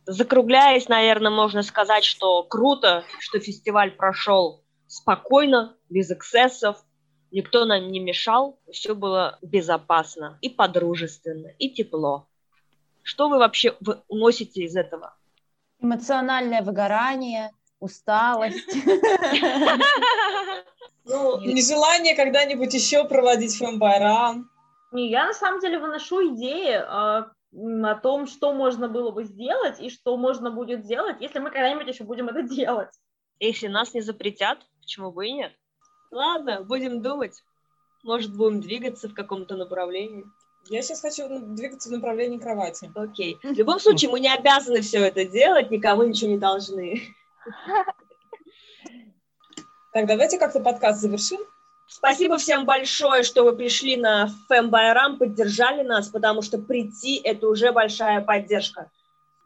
Закругляясь, 0.04 0.88
наверное, 0.88 1.30
можно 1.30 1.62
сказать, 1.62 2.04
что 2.04 2.42
круто, 2.42 3.04
что 3.20 3.38
фестиваль 3.38 3.92
прошел 3.92 4.62
спокойно, 4.86 5.76
без 5.88 6.10
эксцессов, 6.10 6.84
никто 7.30 7.64
нам 7.64 7.88
не 7.88 8.00
мешал, 8.00 8.58
все 8.70 8.94
было 8.94 9.38
безопасно 9.42 10.38
и 10.40 10.48
подружественно, 10.48 11.48
и 11.58 11.70
тепло. 11.70 12.28
Что 13.02 13.28
вы 13.28 13.38
вообще 13.38 13.76
уносите 14.08 14.62
из 14.62 14.76
этого? 14.76 15.14
Эмоциональное 15.78 16.62
выгорание, 16.62 17.50
усталость. 17.80 18.76
Ну, 21.08 21.38
нежелание 21.38 22.16
когда-нибудь 22.16 22.74
еще 22.74 23.04
проводить 23.04 23.56
фэмбайрам. 23.56 24.50
Я 24.92 25.26
на 25.26 25.34
самом 25.34 25.60
деле 25.60 25.78
выношу 25.78 26.34
идеи 26.34 26.72
а, 26.72 27.30
о 27.52 27.94
том, 27.94 28.26
что 28.26 28.52
можно 28.52 28.88
было 28.88 29.12
бы 29.12 29.22
сделать 29.22 29.80
и 29.80 29.88
что 29.88 30.16
можно 30.16 30.50
будет 30.50 30.84
сделать, 30.84 31.18
если 31.20 31.38
мы 31.38 31.50
когда-нибудь 31.50 31.86
еще 31.86 32.02
будем 32.02 32.28
это 32.28 32.42
делать. 32.42 32.90
Если 33.38 33.68
нас 33.68 33.94
не 33.94 34.00
запретят, 34.00 34.58
почему 34.80 35.12
бы 35.12 35.26
и 35.26 35.32
нет? 35.32 35.52
Ладно, 36.10 36.62
будем 36.64 37.02
думать. 37.02 37.42
Может, 38.02 38.36
будем 38.36 38.60
двигаться 38.60 39.08
в 39.08 39.14
каком-то 39.14 39.56
направлении. 39.56 40.24
Я 40.68 40.82
сейчас 40.82 41.00
хочу 41.00 41.28
двигаться 41.28 41.88
в 41.88 41.92
направлении 41.92 42.38
кровати. 42.38 42.90
Окей. 42.94 43.36
В 43.42 43.52
любом 43.52 43.78
случае, 43.78 44.10
мы 44.10 44.20
не 44.20 44.32
обязаны 44.32 44.80
все 44.80 44.98
это 44.98 45.24
делать, 45.24 45.70
никому 45.70 46.02
ничего 46.02 46.30
не 46.30 46.38
должны. 46.38 47.02
Так, 49.92 50.06
давайте 50.06 50.38
как-то 50.38 50.60
подкаст 50.60 51.00
завершим. 51.00 51.40
Спасибо 51.88 52.36
всем 52.36 52.66
большое, 52.66 53.22
что 53.22 53.44
вы 53.44 53.56
пришли 53.56 53.96
на 53.96 54.28
Фэмбайрам, 54.48 55.18
поддержали 55.18 55.82
нас, 55.82 56.08
потому 56.08 56.42
что 56.42 56.58
прийти– 56.58 57.20
это 57.24 57.48
уже 57.48 57.72
большая 57.72 58.20
поддержка. 58.20 58.90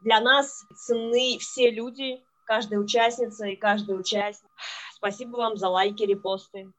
Для 0.01 0.19
нас 0.19 0.65
ценны 0.75 1.37
все 1.39 1.69
люди, 1.69 2.19
каждая 2.45 2.79
участница 2.79 3.45
и 3.45 3.55
каждый 3.55 3.97
участник. 3.99 4.49
Спасибо 4.95 5.37
вам 5.37 5.55
за 5.55 5.69
лайки, 5.69 6.03
репосты. 6.03 6.71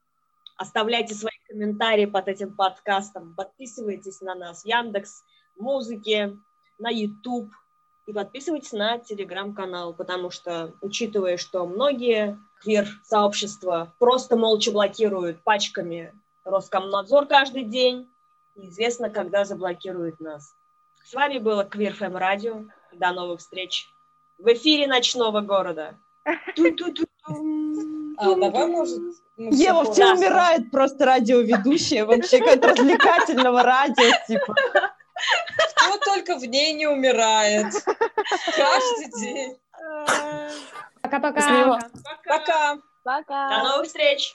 Оставляйте 0.56 1.14
свои 1.14 1.32
комментарии 1.48 2.06
под 2.06 2.28
этим 2.28 2.54
подкастом, 2.54 3.34
подписывайтесь 3.36 4.20
на 4.20 4.34
нас 4.34 4.62
в 4.62 4.66
Яндекс, 4.66 5.22
Музыке, 5.56 6.36
на 6.78 6.90
YouTube 6.90 7.50
и 8.06 8.12
подписывайтесь 8.12 8.72
на 8.72 8.98
Телеграм-канал, 8.98 9.94
потому 9.94 10.30
что, 10.30 10.72
учитывая, 10.80 11.36
что 11.36 11.66
многие 11.66 12.38
квир-сообщества 12.60 13.92
просто 13.98 14.36
молча 14.36 14.72
блокируют 14.72 15.42
пачками 15.42 16.12
Роскомнадзор 16.44 17.26
каждый 17.26 17.64
день. 17.64 18.08
Неизвестно, 18.56 19.08
когда 19.08 19.44
заблокируют 19.44 20.20
нас. 20.20 20.54
С 21.04 21.14
вами 21.14 21.38
было 21.38 21.64
Квир 21.64 21.94
Фэм 21.94 22.16
Радио. 22.16 22.64
До 22.92 23.12
новых 23.12 23.40
встреч 23.40 23.88
в 24.42 24.52
эфире 24.52 24.86
ночного 24.86 25.40
города. 25.40 25.94
А, 26.24 28.34
давай, 28.34 28.66
может... 28.66 28.98
Ева, 29.36 29.90
все 29.90 30.12
умирает 30.12 30.70
просто 30.70 31.06
радиоведущая, 31.06 32.04
вообще 32.04 32.38
как 32.38 32.62
развлекательного 32.64 33.62
радио, 33.62 34.12
типа. 34.28 34.54
Кто 35.88 35.98
только 35.98 36.36
в 36.36 36.44
ней 36.44 36.72
не 36.72 36.86
умирает. 36.86 37.72
Каждый 38.56 39.20
день. 39.20 39.58
Пока-пока. 41.02 41.90
Пока. 42.24 42.78
Пока. 43.04 43.50
До 43.50 43.68
новых 43.68 43.86
встреч. 43.86 44.34